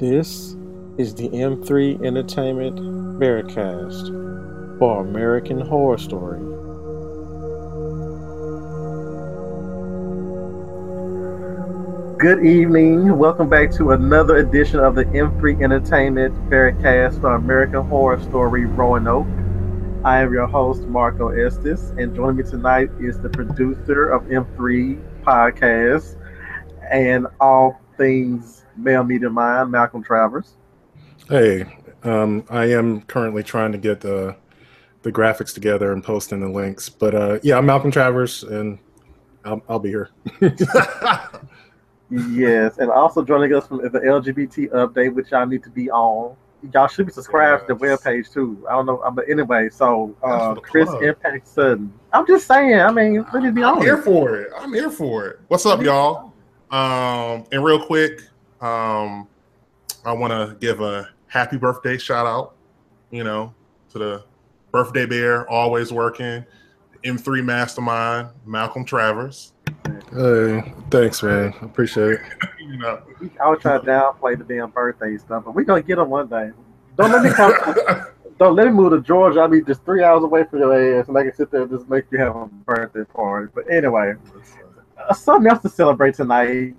This 0.00 0.56
is 0.96 1.14
the 1.14 1.28
M3 1.28 2.06
Entertainment 2.06 2.78
Veracast 3.20 4.78
for 4.78 5.02
American 5.02 5.60
Horror 5.60 5.98
Story. 5.98 6.40
Good 12.18 12.46
evening. 12.46 13.18
Welcome 13.18 13.50
back 13.50 13.72
to 13.72 13.90
another 13.90 14.38
edition 14.38 14.80
of 14.80 14.94
the 14.94 15.04
M3 15.04 15.62
Entertainment 15.62 16.34
Veracast 16.48 17.20
for 17.20 17.34
American 17.34 17.86
Horror 17.86 18.22
Story 18.22 18.64
Roanoke. 18.64 19.26
I 20.02 20.22
am 20.22 20.32
your 20.32 20.46
host, 20.46 20.84
Marco 20.84 21.28
Estes, 21.28 21.90
and 21.98 22.14
joining 22.14 22.36
me 22.36 22.50
tonight 22.50 22.88
is 22.98 23.20
the 23.20 23.28
producer 23.28 24.08
of 24.08 24.22
M3 24.22 24.98
Podcast 25.22 26.16
and 26.90 27.26
all 27.38 27.78
things 28.00 28.64
Male 28.76 29.04
Media 29.04 29.28
Mind, 29.28 29.70
Malcolm 29.70 30.02
Travers. 30.02 30.54
Hey, 31.28 31.64
um, 32.02 32.44
I 32.48 32.64
am 32.70 33.02
currently 33.02 33.42
trying 33.42 33.72
to 33.72 33.78
get 33.78 34.00
the 34.00 34.36
the 35.02 35.12
graphics 35.12 35.54
together 35.54 35.92
and 35.92 36.02
posting 36.02 36.40
the 36.40 36.48
links. 36.48 36.88
But 36.88 37.14
uh, 37.14 37.38
yeah, 37.42 37.58
I'm 37.58 37.66
Malcolm 37.66 37.90
Travers, 37.90 38.42
and 38.42 38.78
I'll, 39.44 39.62
I'll 39.68 39.78
be 39.78 39.90
here. 39.90 40.10
yes, 42.10 42.78
and 42.78 42.90
also 42.90 43.22
joining 43.22 43.54
us 43.54 43.66
from 43.66 43.78
the 43.78 43.88
LGBT 43.88 44.70
update, 44.70 45.14
which 45.14 45.30
y'all 45.30 45.46
need 45.46 45.62
to 45.64 45.70
be 45.70 45.90
on. 45.90 46.34
Y'all 46.74 46.88
should 46.88 47.06
be 47.06 47.12
subscribed 47.12 47.62
yes. 47.62 47.68
to 47.68 47.74
the 47.74 47.80
webpage 47.86 48.32
too. 48.32 48.66
I 48.68 48.72
don't 48.72 48.84
know, 48.84 49.02
I'm 49.02 49.14
but 49.14 49.28
anyway, 49.30 49.70
so 49.70 50.14
uh, 50.22 50.54
Chris 50.54 50.90
Impact 51.02 51.48
Sutton. 51.48 51.92
I'm 52.12 52.26
just 52.26 52.46
saying. 52.46 52.80
I 52.80 52.90
mean, 52.92 53.24
let 53.32 53.42
me 53.42 53.50
be 53.50 53.62
I'm 53.62 53.80
here 53.80 53.98
for 53.98 54.36
it. 54.36 54.52
I'm 54.58 54.72
here 54.72 54.90
for 54.90 55.26
it. 55.26 55.40
What's 55.48 55.64
up, 55.64 55.82
y'all? 55.82 56.30
Um, 56.70 57.46
and 57.50 57.64
real 57.64 57.84
quick, 57.84 58.22
um, 58.60 59.28
I 60.04 60.12
want 60.12 60.32
to 60.32 60.56
give 60.60 60.80
a 60.80 61.08
happy 61.26 61.56
birthday 61.56 61.98
shout 61.98 62.26
out. 62.26 62.54
You 63.10 63.24
know, 63.24 63.54
to 63.90 63.98
the 63.98 64.24
birthday 64.70 65.06
bear, 65.06 65.48
always 65.50 65.92
working. 65.92 66.44
M3 67.04 67.44
Mastermind, 67.44 68.28
Malcolm 68.44 68.84
Travers. 68.84 69.52
Hey, 70.12 70.72
thanks, 70.90 71.22
man. 71.22 71.54
Appreciate 71.62 72.12
it. 72.12 72.20
you 72.60 72.76
know, 72.76 73.02
I 73.40 73.48
was 73.48 73.60
trying 73.60 73.80
to 73.80 73.86
downplay 73.86 74.36
the 74.36 74.44
damn 74.44 74.70
birthday 74.70 75.16
stuff, 75.16 75.44
but 75.44 75.54
we're 75.54 75.64
gonna 75.64 75.82
get 75.82 75.98
him 75.98 76.10
one 76.10 76.28
day. 76.28 76.50
Don't 76.96 77.10
let 77.10 77.22
me 77.22 77.30
come. 77.30 77.54
don't 78.38 78.54
let 78.54 78.66
me 78.66 78.72
move 78.72 78.92
to 78.92 79.00
Georgia. 79.00 79.40
I'll 79.40 79.48
be 79.48 79.62
just 79.62 79.84
three 79.84 80.02
hours 80.02 80.24
away 80.24 80.44
from 80.44 80.60
your 80.60 81.00
ass, 81.00 81.08
and 81.08 81.16
I 81.16 81.22
can 81.22 81.34
sit 81.34 81.50
there 81.50 81.62
and 81.62 81.70
just 81.70 81.88
make 81.88 82.04
you 82.10 82.18
have 82.18 82.36
a 82.36 82.46
birthday 82.46 83.04
party. 83.04 83.50
But 83.54 83.70
anyway, 83.70 84.14
something 85.14 85.50
else 85.50 85.62
to 85.62 85.68
celebrate 85.68 86.14
tonight 86.14 86.74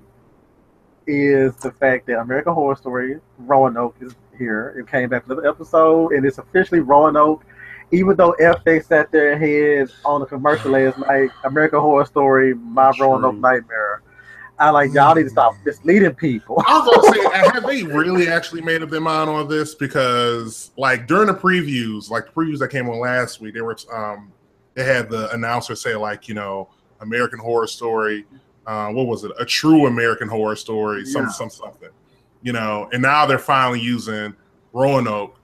is 1.08 1.56
the 1.58 1.72
fact 1.72 2.08
that 2.08 2.20
American 2.20 2.54
Horror 2.54 2.76
Story 2.76 3.20
Roanoke 3.38 3.96
is 4.02 4.16
here. 4.38 4.76
It 4.78 4.90
came 4.90 5.10
back 5.10 5.26
for 5.26 5.36
the 5.36 5.48
episode, 5.48 6.14
and 6.14 6.26
it's 6.26 6.38
officially 6.38 6.80
Roanoke 6.80 7.44
even 7.92 8.16
though 8.16 8.36
FX 8.40 8.86
sat 8.86 9.12
there 9.12 9.34
and 9.34 9.44
had 9.44 9.92
on 10.06 10.22
the 10.22 10.26
commercial 10.26 10.72
last 10.72 10.98
night, 10.98 11.30
American 11.44 11.80
Horror 11.80 12.06
Story, 12.06 12.54
My 12.54 12.94
Roanoke 13.00 13.36
Nightmare. 13.36 14.02
I 14.58 14.70
like 14.70 14.94
y'all 14.94 15.16
need 15.16 15.24
to 15.24 15.30
stop 15.30 15.56
misleading 15.66 16.14
people. 16.14 16.64
I 16.68 16.80
was 16.80 16.96
gonna 16.96 17.16
say, 17.16 17.40
have 17.52 17.66
they 17.66 17.84
really 17.84 18.28
actually 18.28 18.62
made 18.62 18.84
up 18.84 18.90
their 18.90 19.02
mind 19.02 19.30
on 19.30 19.48
this? 19.48 19.74
Because 19.74 20.72
like 20.78 21.08
during 21.08 21.28
the 21.28 21.34
previews, 21.34 22.10
like 22.10 22.28
the 22.28 22.32
previews 22.32 22.60
that 22.60 22.70
came 22.70 22.88
on 22.88 23.00
last 23.00 23.42
week, 23.42 23.56
they 23.56 23.62
were 23.62 23.76
um 23.92 24.32
they 24.76 24.84
had 24.84 25.10
the 25.10 25.32
announcer 25.34 25.76
say 25.76 25.96
like 25.96 26.28
you 26.28 26.36
know 26.36 26.70
American 27.02 27.40
Horror 27.40 27.68
Story, 27.68 28.26
uh, 28.68 28.90
what 28.90 29.08
was 29.08 29.24
it? 29.24 29.32
A 29.40 29.46
true 29.46 29.88
American 29.88 30.28
Horror 30.28 30.56
Story, 30.56 31.06
some 31.06 31.24
yeah. 31.24 31.30
some 31.30 31.50
something, 31.50 31.90
you 32.42 32.54
know. 32.54 32.90
And 32.94 33.02
now 33.02 33.26
they're 33.26 33.40
finally 33.40 33.80
using 33.80 34.36
Roanoke 34.74 35.38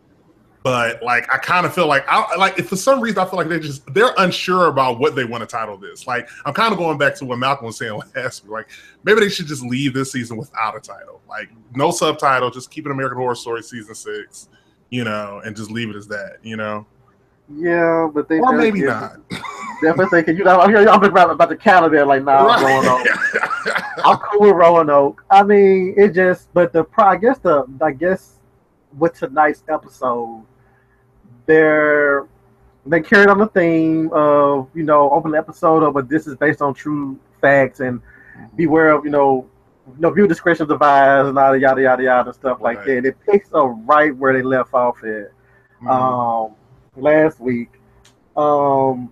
but 0.67 1.02
like 1.02 1.33
I 1.33 1.38
kind 1.38 1.66
of 1.66 1.73
feel 1.73 1.88
like 1.88 2.03
I 2.09 2.35
like 2.35 2.59
if 2.59 2.67
for 2.67 2.75
some 2.75 3.00
reason 3.00 3.19
I 3.19 3.25
feel 3.25 3.38
like 3.38 3.47
they're 3.47 3.58
just 3.58 3.85
they're 3.94 4.13
unsure 4.17 4.67
about 4.67 5.00
what 5.00 5.16
they 5.16 5.23
want 5.23 5.40
to 5.40 5.47
title 5.47 5.78
this. 5.78 6.06
Like 6.06 6.28
I'm 6.45 6.53
kind 6.53 6.73
of 6.73 6.78
going 6.78 6.97
back 6.97 7.16
to 7.19 7.25
what 7.25 7.40
Malcolm 7.40 7.68
was 7.68 7.78
saying 7.78 7.97
last 8.18 8.44
week. 8.44 8.51
Like 8.51 8.69
maybe 9.06 9.22
they 9.22 9.29
should 9.29 9.47
just 9.47 9.63
leave 9.63 9.94
this 9.94 10.12
season 10.12 10.35
without 10.35 10.75
a 10.75 10.81
title, 10.81 11.22
like 11.29 11.50
no 11.74 11.89
subtitle, 11.89 12.51
just 12.51 12.69
keep 12.69 12.85
it 12.85 12.91
American 12.91 13.18
Horror 13.18 13.35
Story 13.35 13.63
season 13.63 13.95
six, 13.95 14.50
you 14.89 15.06
know, 15.06 15.41
and 15.45 15.56
just 15.56 15.72
leave 15.72 15.89
it 15.89 15.95
as 15.95 16.06
that, 16.09 16.39
you 16.44 16.57
know. 16.57 16.85
Yeah, 17.50 18.09
but 18.13 18.28
they 18.28 18.40
or 18.40 18.53
maybe 18.53 18.81
not. 18.81 19.18
Definitely 19.81 20.09
thinking, 20.09 20.38
you 20.38 20.44
know, 20.44 20.59
I'm 20.59 20.69
here. 20.69 20.90
I'm 20.90 21.03
about, 21.03 21.30
about 21.30 21.50
the 21.50 21.56
counter 21.56 21.90
there, 21.90 22.06
like, 22.06 22.24
nah, 22.24 22.44
right. 22.44 22.66
I'm 22.66 22.84
going 22.84 23.08
I'm 24.03 24.18
cool 24.18 24.47
with 24.47 24.56
Roanoke. 24.56 25.24
I 25.30 25.44
mean, 25.44 25.94
it 25.96 26.13
just, 26.16 26.52
but 26.53 26.74
the, 26.74 26.84
I 26.97 27.16
guess 27.16 27.38
the, 27.38 27.66
I 27.80 27.91
guess 27.91 28.40
with 28.97 29.13
tonight's 29.13 29.63
episode, 29.69 30.44
they're 31.46 32.28
they 32.90 33.02
carried 33.02 33.30
on 33.30 33.38
the 33.38 33.47
theme 33.47 34.09
of 34.13 34.69
you 34.74 34.84
know 34.84 35.09
open 35.12 35.36
episode 35.36 35.84
of 35.84 35.94
but 35.94 36.09
this 36.09 36.28
is 36.28 36.36
based 36.36 36.62
on 36.62 36.74
true 36.74 37.19
facts 37.41 37.80
and 37.80 38.02
beware 38.56 38.91
of 38.91 39.03
you 39.03 39.12
know 39.12 39.47
you 39.96 40.02
know 40.02 40.09
view 40.09 40.28
discretion 40.28 40.69
advised 40.72 41.28
and 41.28 41.38
all 41.38 41.52
the 41.52 41.59
yada 41.59 41.81
yada 41.81 42.03
yada 42.03 42.34
stuff 42.34 42.57
right. 42.62 42.78
like 42.78 42.86
that. 42.86 43.06
It 43.06 43.18
picks 43.25 43.53
up 43.53 43.72
right 43.86 44.16
where 44.16 44.34
they 44.34 44.41
left 44.41 44.74
off 44.74 44.97
at 45.00 45.03
mm-hmm. 45.06 45.88
um, 45.88 46.56
last 46.97 47.40
week. 47.40 47.69
Um, 48.35 49.12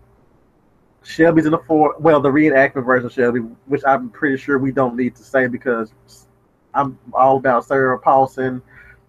Shelby's 1.03 1.45
in 1.45 1.51
the 1.51 1.59
four. 1.59 1.95
Well, 1.99 2.19
the 2.19 2.29
reenactment 2.29 2.85
version 2.85 3.05
of 3.05 3.13
Shelby, 3.13 3.39
which 3.65 3.81
I'm 3.85 4.09
pretty 4.09 4.37
sure 4.37 4.57
we 4.57 4.71
don't 4.71 4.95
need 4.95 5.15
to 5.15 5.23
say 5.23 5.47
because 5.47 5.93
I'm 6.73 6.97
all 7.13 7.37
about 7.37 7.65
Sarah 7.65 7.99
Paulson 7.99 8.61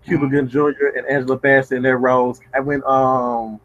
Cuba 0.07 0.29
Gooding 0.29 0.49
Jr. 0.49 0.97
and 0.97 1.07
Angela 1.07 1.37
Bassett 1.37 1.77
in 1.77 1.83
their 1.83 1.99
roles. 1.99 2.41
And 2.55 2.65
when 2.67 2.83
um 2.87 3.61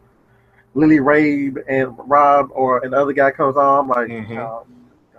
Lily 0.74 0.98
Rabe 0.98 1.62
and 1.68 1.94
Rob 1.98 2.50
or 2.52 2.84
another 2.84 3.12
guy 3.12 3.30
comes 3.30 3.56
on, 3.56 3.80
I'm 3.80 3.88
like, 3.88 4.08
mm-hmm. 4.08 4.38
um, 4.38 4.64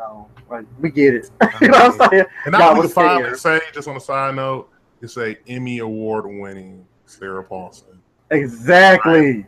um, 0.03 0.26
like 0.50 0.66
we 0.80 0.90
get 0.90 1.14
it. 1.14 1.30
you 1.62 1.70
know 1.70 1.90
what 1.90 2.02
I'm 2.02 2.09
saying? 2.09 2.26
And 2.46 2.56
I 2.56 2.78
would 2.78 2.92
finally 2.92 3.38
say, 3.38 3.62
just 3.74 3.88
on 3.88 3.96
a 3.96 4.00
side 4.00 4.36
note, 4.36 4.70
you 5.02 5.08
say 5.08 5.38
Emmy 5.48 5.80
award 5.80 6.26
winning 6.26 6.86
Sarah 7.06 7.44
Paulson. 7.44 8.02
Exactly. 8.32 9.46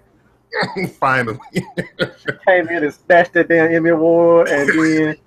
finally. 0.99 1.39
she 1.53 2.31
came 2.45 2.67
in 2.69 2.83
and 2.83 2.93
snatched 2.93 3.33
that 3.33 3.47
damn 3.47 3.71
Emmy 3.71 3.89
award 3.89 4.49
and 4.49 4.69
then 4.69 5.17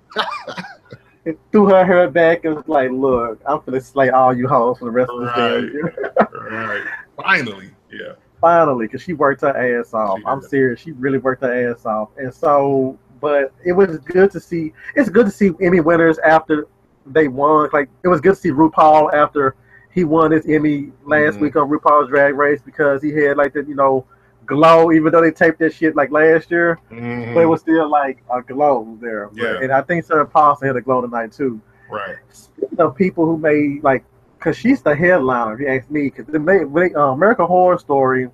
threw 1.51 1.67
her 1.67 1.85
hair 1.85 2.09
back 2.09 2.45
and 2.45 2.55
was 2.55 2.67
like, 2.67 2.91
"Look, 2.91 3.41
I'm 3.47 3.61
gonna 3.65 3.81
slay 3.81 4.09
all 4.09 4.35
you 4.35 4.47
hoes 4.47 4.79
for 4.79 4.85
the 4.85 4.91
rest 4.91 5.11
right. 5.13 5.53
of 5.53 5.61
the 5.61 5.67
day." 5.67 6.37
right. 6.51 6.83
Finally, 7.15 7.71
yeah. 7.91 8.13
Finally, 8.41 8.87
because 8.87 9.01
she 9.01 9.13
worked 9.13 9.41
her 9.41 9.55
ass 9.55 9.93
off. 9.93 10.19
I'm 10.25 10.41
serious. 10.41 10.79
She 10.79 10.93
really 10.93 11.17
worked 11.17 11.43
her 11.43 11.71
ass 11.71 11.85
off, 11.85 12.09
and 12.17 12.33
so, 12.33 12.97
but 13.19 13.53
it 13.65 13.73
was 13.73 13.99
good 13.99 14.31
to 14.31 14.39
see. 14.39 14.73
It's 14.95 15.09
good 15.09 15.25
to 15.25 15.31
see 15.31 15.51
Emmy 15.61 15.81
winners 15.81 16.17
after 16.19 16.67
they 17.05 17.27
won. 17.27 17.69
Like 17.73 17.89
it 18.03 18.07
was 18.07 18.21
good 18.21 18.35
to 18.35 18.41
see 18.41 18.51
RuPaul 18.51 19.13
after 19.13 19.55
he 19.91 20.03
won 20.03 20.31
his 20.31 20.45
Emmy 20.45 20.91
last 21.05 21.33
mm-hmm. 21.33 21.43
week 21.43 21.55
on 21.55 21.69
RuPaul's 21.69 22.09
Drag 22.09 22.35
Race 22.35 22.61
because 22.63 23.01
he 23.01 23.11
had 23.11 23.37
like 23.37 23.53
the 23.53 23.63
you 23.63 23.75
know 23.75 24.05
glow, 24.49 24.91
even 24.91 25.11
though 25.11 25.21
they 25.21 25.31
taped 25.31 25.59
that 25.59 25.73
shit 25.73 25.95
like 25.95 26.11
last 26.11 26.49
year, 26.51 26.79
mm-hmm. 26.91 27.33
but 27.33 27.41
it 27.41 27.45
was 27.45 27.61
still 27.61 27.89
like 27.89 28.23
a 28.29 28.41
glow 28.41 28.97
there. 28.99 29.29
Yeah. 29.33 29.59
And 29.61 29.71
I 29.71 29.81
think 29.81 30.03
Sarah 30.05 30.25
Paulson 30.25 30.67
had 30.67 30.75
a 30.75 30.81
glow 30.81 31.01
tonight 31.01 31.31
too. 31.31 31.61
Right. 31.89 32.17
Speaking 32.31 32.79
of 32.79 32.95
people 32.95 33.25
who 33.25 33.37
made 33.37 33.83
like, 33.83 34.03
cause 34.39 34.57
she's 34.57 34.81
the 34.81 34.95
headliner. 34.95 35.53
If 35.53 35.59
you 35.59 35.67
ask 35.67 35.89
me, 35.89 36.09
cause 36.09 36.25
the 36.25 36.91
uh, 36.95 37.11
American 37.13 37.45
Horror 37.45 37.77
Story. 37.77 38.29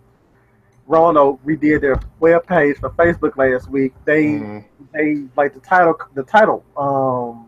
Roanoke 0.87 1.43
redid 1.43 1.81
their 1.81 1.99
web 2.19 2.45
page 2.45 2.77
for 2.77 2.91
Facebook 2.91 3.35
last 3.37 3.67
week. 3.71 3.91
They 4.05 4.25
mm-hmm. 4.25 4.83
they 4.93 5.27
like 5.35 5.55
the 5.55 5.59
title 5.59 5.95
the 6.13 6.21
title 6.21 6.63
um 6.77 7.47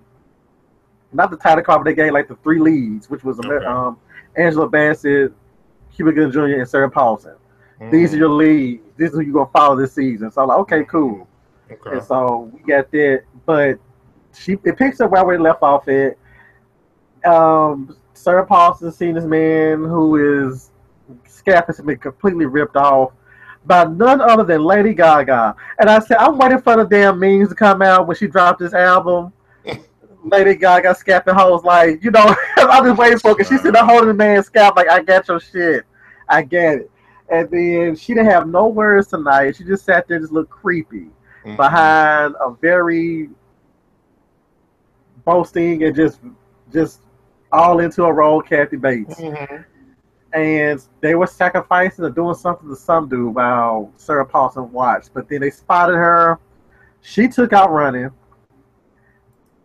not 1.13 1.29
the 1.29 1.37
title 1.37 1.63
card, 1.63 1.81
but 1.81 1.85
they 1.85 1.93
gave 1.93 2.13
like 2.13 2.27
the 2.27 2.35
three 2.37 2.59
leads, 2.59 3.11
which 3.11 3.23
was 3.23 3.39
okay. 3.39 3.63
um 3.63 3.99
Angela 4.35 4.67
Bassett, 4.67 5.31
Cuba 5.93 6.13
Gooding 6.13 6.31
Jr. 6.31 6.59
and 6.61 6.67
Sarah 6.67 6.89
Paulson. 6.89 7.35
These 7.79 8.13
are 8.13 8.17
your 8.17 8.29
leads. 8.29 8.83
This 8.97 9.11
is 9.11 9.15
who 9.15 9.21
you're 9.21 9.33
gonna 9.33 9.49
follow 9.51 9.75
this 9.75 9.93
season. 9.93 10.31
So 10.31 10.41
I'm 10.41 10.47
like, 10.47 10.57
okay, 10.59 10.83
cool. 10.85 11.27
Okay. 11.71 11.97
And 11.97 12.03
so 12.03 12.51
we 12.53 12.59
got 12.61 12.89
that, 12.91 13.23
but 13.45 13.79
she 14.33 14.53
it 14.63 14.77
picks 14.77 14.99
up 14.99 15.11
where 15.11 15.25
we 15.25 15.37
left 15.37 15.61
off 15.61 15.87
at. 15.87 16.17
Um, 17.25 17.95
Sarah 18.13 18.45
Paulson 18.45 18.91
seen 18.91 19.15
this 19.15 19.25
man 19.25 19.83
who 19.83 20.47
is 20.47 20.71
scalp 21.27 21.67
has 21.67 21.79
been 21.79 21.97
completely 21.97 22.45
ripped 22.45 22.75
off 22.75 23.11
by 23.65 23.83
none 23.83 24.21
other 24.21 24.43
than 24.43 24.63
Lady 24.63 24.93
Gaga. 24.93 25.55
And 25.79 25.89
I 25.89 25.99
said, 25.99 26.17
I'm 26.17 26.37
waiting 26.37 26.61
for 26.61 26.77
the 26.77 26.85
damn 26.85 27.19
memes 27.19 27.49
to 27.49 27.55
come 27.55 27.81
out 27.81 28.07
when 28.07 28.15
she 28.15 28.27
dropped 28.27 28.59
this 28.59 28.73
album. 28.73 29.33
Lady 30.23 30.55
Gaga 30.55 30.95
scapping 30.95 31.35
hoes 31.35 31.63
like, 31.63 32.03
you 32.03 32.11
know, 32.11 32.35
I'm 32.57 32.85
just 32.85 32.97
waiting 32.97 33.19
for 33.19 33.39
it 33.39 33.47
she 33.47 33.57
said, 33.57 33.75
I'm 33.75 33.87
holding 33.87 34.07
the 34.07 34.13
man's 34.13 34.47
scalp 34.47 34.75
like, 34.75 34.89
I 34.89 35.01
got 35.01 35.27
your 35.27 35.39
shit. 35.39 35.85
I 36.29 36.41
get 36.41 36.79
it. 36.79 36.91
And 37.29 37.49
then 37.51 37.95
she 37.95 38.13
didn't 38.13 38.31
have 38.31 38.47
no 38.47 38.67
words 38.67 39.07
tonight. 39.07 39.57
She 39.57 39.63
just 39.63 39.85
sat 39.85 40.07
there, 40.07 40.19
just 40.19 40.31
looked 40.31 40.49
creepy 40.49 41.09
mm-hmm. 41.45 41.55
behind 41.55 42.35
a 42.39 42.51
very 42.61 43.29
boasting 45.25 45.83
and 45.83 45.95
just 45.95 46.19
just 46.71 47.01
all 47.51 47.79
into 47.79 48.03
a 48.03 48.11
role, 48.11 48.41
Kathy 48.41 48.77
Bates. 48.77 49.15
Mm-hmm. 49.15 49.61
and 50.33 50.85
they 51.01 51.15
were 51.15 51.27
sacrificing 51.27 52.05
or 52.05 52.09
doing 52.09 52.35
something 52.35 52.69
to 52.69 52.75
some 52.75 53.07
dude 53.07 53.35
while 53.35 53.91
Sarah 53.97 54.25
Paulson 54.25 54.71
watched. 54.71 55.13
But 55.13 55.27
then 55.29 55.41
they 55.41 55.49
spotted 55.49 55.95
her. 55.95 56.39
She 57.01 57.27
took 57.27 57.53
out 57.53 57.71
running. 57.71 58.09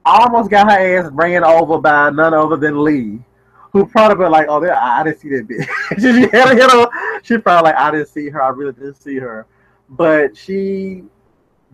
Almost 0.05 0.51
got 0.51 0.71
her 0.71 0.99
ass 0.99 1.11
ran 1.13 1.45
over 1.45 1.79
by 1.79 2.11
none 2.11 2.35
other 2.35 2.57
than 2.57 2.83
Lee, 2.83 3.21
who 3.73 3.87
probably 3.87 4.25
been 4.25 4.33
like, 4.33 4.47
"Oh, 4.49 4.63
I 4.65 5.03
didn't 5.03 5.21
see 5.21 5.29
that 5.31 5.49
bitch." 5.49 5.67
hit 6.31 6.71
her. 6.71 7.21
she 7.23 7.39
probably 7.39 7.71
like, 7.71 7.79
"I 7.79 7.91
didn't 7.91 8.09
see 8.09 8.29
her. 8.29 8.43
I 8.43 8.49
really 8.49 8.73
didn't 8.73 9.03
see 9.03 9.17
her." 9.17 9.47
But 9.89 10.37
she 10.37 11.05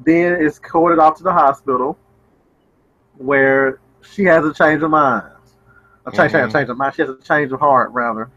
then 0.04 0.40
is 0.40 0.58
corded 0.58 0.98
off 0.98 1.16
to 1.18 1.22
the 1.22 1.32
hospital, 1.32 1.98
where 3.16 3.80
she 4.02 4.24
has 4.24 4.44
a 4.44 4.54
change 4.54 4.82
of 4.82 4.90
mind. 4.90 5.26
A 6.06 6.12
change, 6.12 6.32
mm-hmm. 6.32 6.52
change 6.52 6.70
of 6.70 6.76
mind. 6.76 6.94
She 6.94 7.02
has 7.02 7.10
a 7.10 7.16
change 7.16 7.52
of 7.52 7.60
heart, 7.60 7.90
rather 7.92 8.30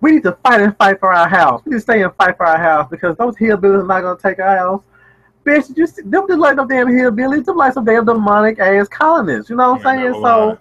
we 0.00 0.12
need 0.12 0.22
to 0.22 0.32
fight 0.44 0.60
and 0.60 0.76
fight 0.76 1.00
for 1.00 1.12
our 1.12 1.28
house. 1.28 1.62
We 1.64 1.70
need 1.70 1.76
to 1.76 1.80
stay 1.80 2.02
and 2.02 2.14
fight 2.14 2.36
for 2.36 2.46
our 2.46 2.58
house 2.58 2.88
because 2.90 3.16
those 3.16 3.36
hillbillies 3.36 3.82
are 3.82 3.86
not 3.86 4.02
gonna 4.02 4.18
take 4.18 4.38
our 4.38 4.56
house. 4.56 4.82
Bitch, 5.44 5.76
you 5.76 5.86
see, 5.86 6.02
them 6.02 6.26
just 6.28 6.38
like 6.38 6.56
no 6.56 6.66
damn 6.66 6.88
hillbillies. 6.88 7.44
Them 7.44 7.56
like 7.56 7.72
some 7.72 7.84
damn 7.84 8.04
demonic 8.04 8.58
ass 8.58 8.88
colonists. 8.88 9.50
You 9.50 9.56
know 9.56 9.72
what 9.72 9.86
I'm 9.86 9.98
saying? 9.98 10.12
So 10.22 10.58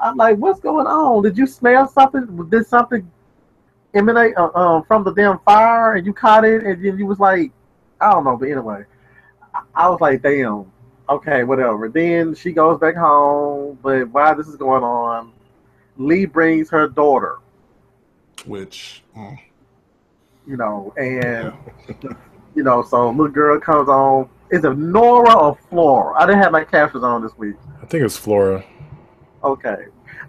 I'm 0.00 0.16
like, 0.16 0.38
what's 0.38 0.60
going 0.60 0.86
on? 0.86 1.22
Did 1.22 1.36
you 1.36 1.46
smell 1.46 1.88
something? 1.88 2.48
Did 2.48 2.66
something 2.66 3.10
emanate 3.94 4.36
uh, 4.36 4.50
um, 4.54 4.84
from 4.84 5.04
the 5.04 5.12
damn 5.12 5.38
fire 5.40 5.94
and 5.94 6.06
you 6.06 6.12
caught 6.12 6.44
it 6.44 6.64
and 6.64 6.84
then 6.84 6.98
you 6.98 7.06
was 7.06 7.18
like, 7.18 7.52
I 8.00 8.12
don't 8.12 8.24
know. 8.24 8.36
But 8.36 8.50
anyway, 8.50 8.84
I, 9.54 9.62
I 9.74 9.88
was 9.88 10.00
like, 10.00 10.22
damn. 10.22 10.70
Okay, 11.08 11.42
whatever. 11.42 11.88
Then 11.88 12.34
she 12.34 12.52
goes 12.52 12.78
back 12.78 12.94
home. 12.94 13.78
But 13.82 14.08
while 14.10 14.36
this 14.36 14.46
is 14.46 14.56
going 14.56 14.82
on, 14.82 15.32
Lee 15.96 16.26
brings 16.26 16.70
her 16.70 16.86
daughter 16.86 17.38
which 18.46 19.02
mm. 19.16 19.38
you 20.46 20.56
know, 20.56 20.92
and 20.96 21.52
yeah. 21.88 22.12
you 22.54 22.62
know, 22.62 22.82
so 22.82 23.10
little 23.10 23.28
girl 23.28 23.58
comes 23.60 23.88
on. 23.88 24.28
Is 24.50 24.64
it 24.64 24.78
Nora 24.78 25.34
or 25.34 25.58
Flora? 25.68 26.14
I 26.18 26.26
didn't 26.26 26.42
have 26.42 26.52
my 26.52 26.64
captions 26.64 27.04
on 27.04 27.22
this 27.22 27.36
week. 27.36 27.56
I 27.82 27.86
think 27.86 28.04
it's 28.04 28.16
Flora. 28.16 28.64
Okay, 29.44 29.86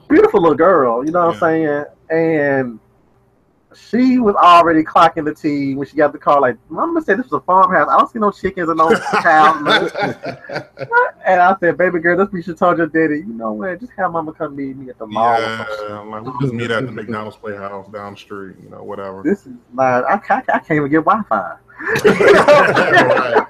beautiful 0.07 0.41
little 0.41 0.57
girl. 0.57 1.05
You 1.05 1.11
know 1.11 1.27
what 1.27 1.41
yeah. 1.41 1.47
I'm 1.47 1.85
saying? 2.09 2.69
And 2.69 2.79
she 3.75 4.17
was 4.17 4.35
already 4.35 4.83
clocking 4.83 5.25
the 5.25 5.33
T 5.33 5.75
when 5.75 5.87
she 5.87 5.95
got 5.95 6.11
the 6.11 6.17
call. 6.17 6.41
Like, 6.41 6.57
Mama 6.69 7.01
said 7.01 7.19
this 7.19 7.29
was 7.29 7.41
a 7.41 7.45
farmhouse. 7.45 7.87
I 7.89 7.97
don't 7.97 8.11
see 8.11 8.19
no 8.19 8.31
chickens 8.31 8.69
or 8.69 8.75
no 8.75 8.89
cows. 9.21 9.91
and 11.25 11.41
I 11.41 11.55
said, 11.59 11.77
baby 11.77 11.99
girl, 11.99 12.17
this 12.17 12.31
we 12.31 12.41
should 12.41 12.57
told 12.57 12.77
your 12.77 12.87
daddy. 12.87 13.19
You 13.19 13.33
know 13.33 13.53
what? 13.53 13.79
Just 13.79 13.91
have 13.97 14.11
Mama 14.11 14.33
come 14.33 14.55
meet 14.55 14.75
me 14.75 14.89
at 14.89 14.97
the 14.97 15.05
mall. 15.05 15.39
Yeah, 15.39 15.99
like 15.99 16.23
we 16.23 16.31
just 16.41 16.53
meet 16.53 16.71
at 16.71 16.85
the 16.85 16.91
McDonald's 16.91 17.37
Playhouse 17.37 17.87
down 17.89 18.13
the 18.13 18.19
street. 18.19 18.55
You 18.63 18.69
know, 18.69 18.83
whatever. 18.83 19.21
This 19.23 19.45
is 19.45 19.53
like 19.73 20.03
I, 20.05 20.13
I, 20.13 20.43
I 20.53 20.59
can't 20.59 20.71
even 20.71 20.89
get 20.89 21.05
Wi-Fi. 21.05 21.57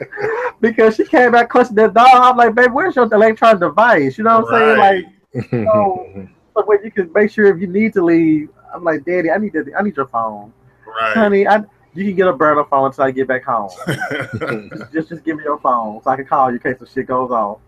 because 0.62 0.96
she 0.96 1.06
came 1.06 1.32
back 1.32 1.50
clutching 1.50 1.76
that 1.76 1.94
dog. 1.94 2.10
I'm 2.14 2.38
like, 2.38 2.54
babe, 2.54 2.72
where's 2.72 2.96
your 2.96 3.06
electronic 3.06 3.60
device? 3.60 4.18
You 4.18 4.26
know 4.26 4.42
what 4.42 4.54
I'm 4.54 4.78
right. 4.78 4.92
saying? 4.92 5.06
Like, 5.06 5.19
so, 5.34 6.28
so 6.54 6.66
where 6.66 6.84
you 6.84 6.92
can 6.92 7.12
make 7.14 7.32
sure 7.32 7.46
if 7.46 7.62
you 7.62 7.68
need 7.68 7.94
to 7.94 8.04
leave 8.04 8.50
I'm 8.74 8.84
like, 8.84 9.06
Daddy, 9.06 9.32
I 9.32 9.38
need 9.38 9.54
to, 9.54 9.66
I 9.78 9.82
need 9.82 9.96
your 9.96 10.08
phone. 10.08 10.54
Right. 10.86 11.14
Honey, 11.16 11.48
I 11.48 11.64
you 11.94 12.06
can 12.06 12.16
get 12.16 12.28
a 12.28 12.34
burner 12.34 12.64
phone 12.66 12.88
until 12.88 13.04
I 13.04 13.12
get 13.12 13.28
back 13.28 13.44
home. 13.44 13.70
just, 14.94 15.10
just, 15.10 15.24
give 15.24 15.38
me 15.38 15.44
your 15.44 15.60
phone 15.60 16.02
so 16.04 16.12
I 16.12 16.16
can 16.18 16.26
call 16.26 16.50
you 16.50 16.56
in 16.56 16.62
case 16.62 16.80
the 16.80 16.86
shit 16.86 17.08
goes 17.08 17.32
off. 17.32 17.60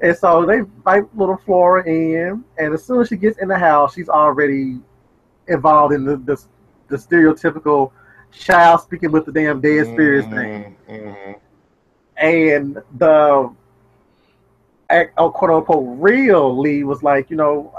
And 0.00 0.16
so 0.16 0.46
they 0.46 0.58
invite 0.58 1.04
little 1.16 1.36
Flora 1.36 1.86
in, 1.86 2.44
and 2.58 2.74
as 2.74 2.84
soon 2.84 3.00
as 3.00 3.08
she 3.08 3.16
gets 3.16 3.38
in 3.38 3.48
the 3.48 3.58
house, 3.58 3.94
she's 3.94 4.08
already 4.08 4.78
involved 5.48 5.94
in 5.94 6.04
the 6.04 6.16
the, 6.16 6.42
the 6.88 6.96
stereotypical 6.96 7.90
child 8.32 8.80
speaking 8.80 9.12
with 9.12 9.26
the 9.26 9.32
damn 9.32 9.60
dead 9.60 9.86
spirits 9.86 10.26
mm-hmm, 10.26 10.36
thing. 10.36 10.76
Mm-hmm. 10.88 11.32
And 12.16 12.78
the 12.96 13.54
quote 15.16 15.50
unquote 15.50 15.98
real 16.00 16.56
Lee 16.58 16.84
was 16.84 17.02
like, 17.02 17.30
you 17.30 17.36
know, 17.36 17.72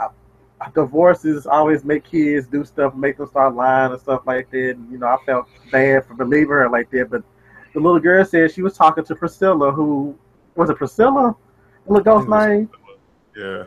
divorces 0.73 1.45
always 1.45 1.83
make 1.83 2.03
kids 2.03 2.47
do 2.47 2.63
stuff, 2.65 2.95
make 2.95 3.17
them 3.17 3.27
start 3.27 3.55
lying 3.55 3.91
and 3.91 4.01
stuff 4.01 4.21
like 4.25 4.49
that. 4.51 4.71
And, 4.71 4.91
you 4.91 4.97
know, 4.97 5.07
I 5.07 5.17
felt 5.25 5.47
bad 5.71 6.05
for 6.05 6.15
believing 6.15 6.49
her 6.49 6.69
like 6.69 6.89
that. 6.91 7.09
But 7.09 7.23
the 7.73 7.79
little 7.79 7.99
girl 7.99 8.23
said 8.25 8.51
she 8.51 8.61
was 8.61 8.75
talking 8.75 9.03
to 9.05 9.15
Priscilla, 9.15 9.71
who 9.71 10.17
was 10.55 10.69
it 10.69 10.77
Priscilla? 10.77 11.35
The 11.85 11.93
little 11.93 12.03
ghost 12.03 12.29
name? 12.29 12.69
Yeah. 13.35 13.65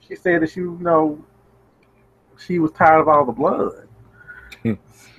She 0.00 0.14
said 0.14 0.42
that 0.42 0.50
she, 0.50 0.60
you 0.60 0.78
know, 0.80 1.24
she 2.38 2.58
was 2.58 2.70
tired 2.72 3.00
of 3.00 3.08
all 3.08 3.24
the 3.24 3.32
blood. 3.32 3.88
Hmm. 4.62 4.74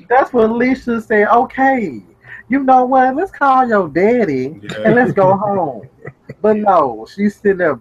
That's 0.07 0.31
when 0.31 0.49
Alicia 0.49 1.01
said, 1.01 1.27
okay, 1.27 2.03
you 2.49 2.63
know 2.63 2.85
what? 2.85 3.15
Let's 3.15 3.31
call 3.31 3.67
your 3.67 3.89
daddy 3.89 4.59
yeah. 4.61 4.81
and 4.85 4.95
let's 4.95 5.11
go 5.11 5.35
home. 5.35 5.89
but 6.41 6.57
no, 6.57 7.07
she's 7.13 7.35
sitting 7.35 7.57
there 7.57 7.79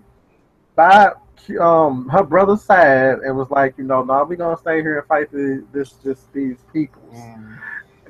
by 0.74 1.12
um 1.60 2.08
her 2.08 2.24
brother's 2.24 2.62
side 2.62 3.18
and 3.18 3.36
was 3.36 3.50
like, 3.50 3.76
you 3.78 3.84
know, 3.84 4.02
no, 4.02 4.24
we 4.24 4.36
gonna 4.36 4.56
stay 4.56 4.80
here 4.80 4.98
and 4.98 5.08
fight 5.08 5.30
this 5.30 5.62
this, 5.72 5.92
this 6.04 6.26
these 6.32 6.58
people 6.72 7.02
mm. 7.14 7.58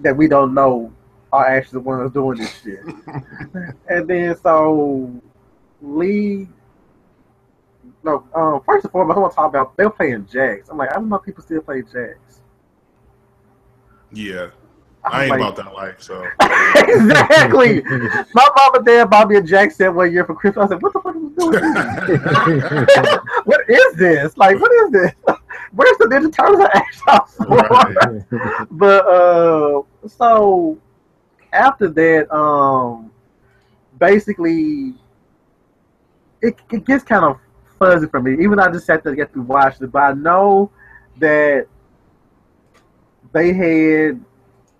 that 0.00 0.16
we 0.16 0.28
don't 0.28 0.54
know 0.54 0.92
are 1.32 1.46
actually 1.46 1.78
the 1.78 1.80
ones 1.80 2.12
doing 2.12 2.38
this 2.38 2.62
shit. 2.62 2.80
and 3.88 4.08
then 4.08 4.36
so 4.42 5.12
Lee 5.82 6.48
no, 8.02 8.24
um, 8.34 8.62
first 8.64 8.84
and 8.84 8.92
foremost, 8.92 9.16
I 9.16 9.20
want 9.20 9.32
to 9.32 9.36
talk 9.36 9.48
about 9.48 9.76
they're 9.76 9.90
playing 9.90 10.28
Jacks. 10.32 10.68
I'm 10.68 10.78
like, 10.78 10.90
I 10.90 10.94
don't 10.94 11.08
know 11.08 11.16
if 11.16 11.24
people 11.24 11.42
still 11.42 11.60
play 11.60 11.82
Jacks. 11.82 12.40
Yeah, 14.12 14.50
I 15.06 15.22
ain't 15.22 15.30
like, 15.30 15.40
about 15.40 15.56
that 15.56 15.72
life, 15.74 16.00
so 16.00 16.26
exactly. 16.40 17.82
My 18.34 18.48
mom 18.56 18.74
and 18.74 18.86
dad 18.86 19.10
bought 19.10 19.28
me 19.28 19.36
a 19.36 19.42
jack 19.42 19.70
set 19.70 19.94
one 19.94 20.12
year 20.12 20.24
for 20.24 20.34
Christmas. 20.34 20.66
I 20.66 20.68
said, 20.74 20.82
"What 20.82 20.92
the 20.92 21.00
fuck 21.00 21.14
are 21.14 21.18
you 21.18 21.34
doing? 21.38 23.18
what 23.44 23.60
is 23.68 23.94
this? 23.96 24.36
Like, 24.36 24.60
what 24.60 24.72
is 24.72 24.90
this? 24.90 25.12
Where's 25.72 25.96
the 25.98 26.06
Ninja 26.06 26.32
Turtles 26.32 26.68
action 26.72 27.06
right. 27.48 28.66
But 28.70 29.06
uh, 29.06 29.82
so 30.08 30.78
after 31.52 31.88
that, 31.88 32.34
um, 32.34 33.10
basically, 33.98 34.94
it 36.42 36.56
it 36.70 36.84
gets 36.84 37.04
kind 37.04 37.24
of 37.24 37.38
fuzzy 37.78 38.06
for 38.06 38.20
me. 38.20 38.32
Even 38.42 38.56
though 38.56 38.64
I 38.64 38.72
just 38.72 38.86
sat 38.86 39.02
there 39.04 39.12
to 39.12 39.16
get 39.16 39.32
to 39.34 39.42
watch 39.42 39.80
it, 39.80 39.92
but 39.92 40.02
I 40.02 40.12
know 40.12 40.70
that 41.18 41.66
they 43.32 43.52
had 43.52 44.24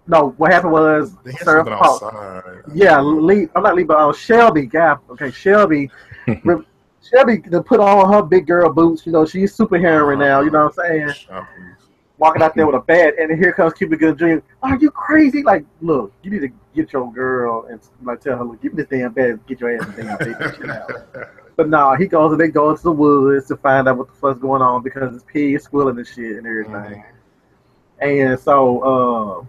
no, 0.06 0.30
what 0.36 0.52
happened 0.52 0.72
was 0.72 1.16
Sarah 1.40 1.64
Paul, 1.64 2.42
Yeah, 2.74 3.00
Lee. 3.00 3.48
I'm 3.54 3.62
not 3.62 3.74
Lee, 3.74 3.84
but 3.84 3.96
uh, 3.96 4.12
Shelby. 4.12 4.66
Gap. 4.66 5.02
Okay, 5.10 5.30
Shelby. 5.30 5.90
Shelby 7.02 7.40
to 7.40 7.62
put 7.62 7.80
on 7.80 8.12
her 8.12 8.22
big 8.22 8.46
girl 8.46 8.72
boots. 8.72 9.06
You 9.06 9.12
know, 9.12 9.26
she's 9.26 9.56
superhero 9.56 10.18
now. 10.18 10.40
You 10.40 10.50
know 10.50 10.64
what 10.66 10.78
I'm 10.78 11.12
saying? 11.12 11.44
Walking 12.18 12.42
out 12.42 12.54
there 12.54 12.66
with 12.66 12.76
a 12.76 12.80
bat, 12.80 13.14
and 13.18 13.38
here 13.38 13.52
comes 13.52 13.74
Cuba 13.74 13.96
Gooding 13.96 14.40
Jr. 14.40 14.46
Are 14.62 14.76
you 14.76 14.90
crazy? 14.90 15.42
Like, 15.42 15.66
look, 15.82 16.12
you 16.22 16.30
need 16.30 16.40
to 16.40 16.48
get 16.74 16.92
your 16.92 17.12
girl 17.12 17.66
and 17.68 17.80
like 18.02 18.20
tell 18.20 18.38
her, 18.38 18.44
look, 18.44 18.62
give 18.62 18.72
me 18.72 18.82
this 18.82 18.88
damn 18.90 19.12
bat, 19.12 19.44
get 19.46 19.60
your 19.60 19.76
ass 19.76 19.86
damn 19.96 20.16
baby. 20.18 20.34
But 21.56 21.70
no, 21.70 21.78
nah, 21.78 21.96
he 21.96 22.06
goes 22.06 22.32
and 22.32 22.40
they 22.40 22.48
go 22.48 22.68
into 22.68 22.82
the 22.82 22.92
woods 22.92 23.48
to 23.48 23.56
find 23.56 23.88
out 23.88 23.96
what 23.96 24.08
the 24.08 24.12
fuck's 24.12 24.38
going 24.38 24.60
on 24.60 24.82
because 24.82 25.14
his 25.14 25.22
pig 25.24 25.54
is 25.54 25.64
squealing 25.64 25.96
and 25.96 26.06
shit 26.06 26.36
and 26.36 26.46
everything. 26.46 26.74
Mm-hmm. 26.74 28.06
And 28.06 28.38
so, 28.38 28.80
uh, 29.40 29.46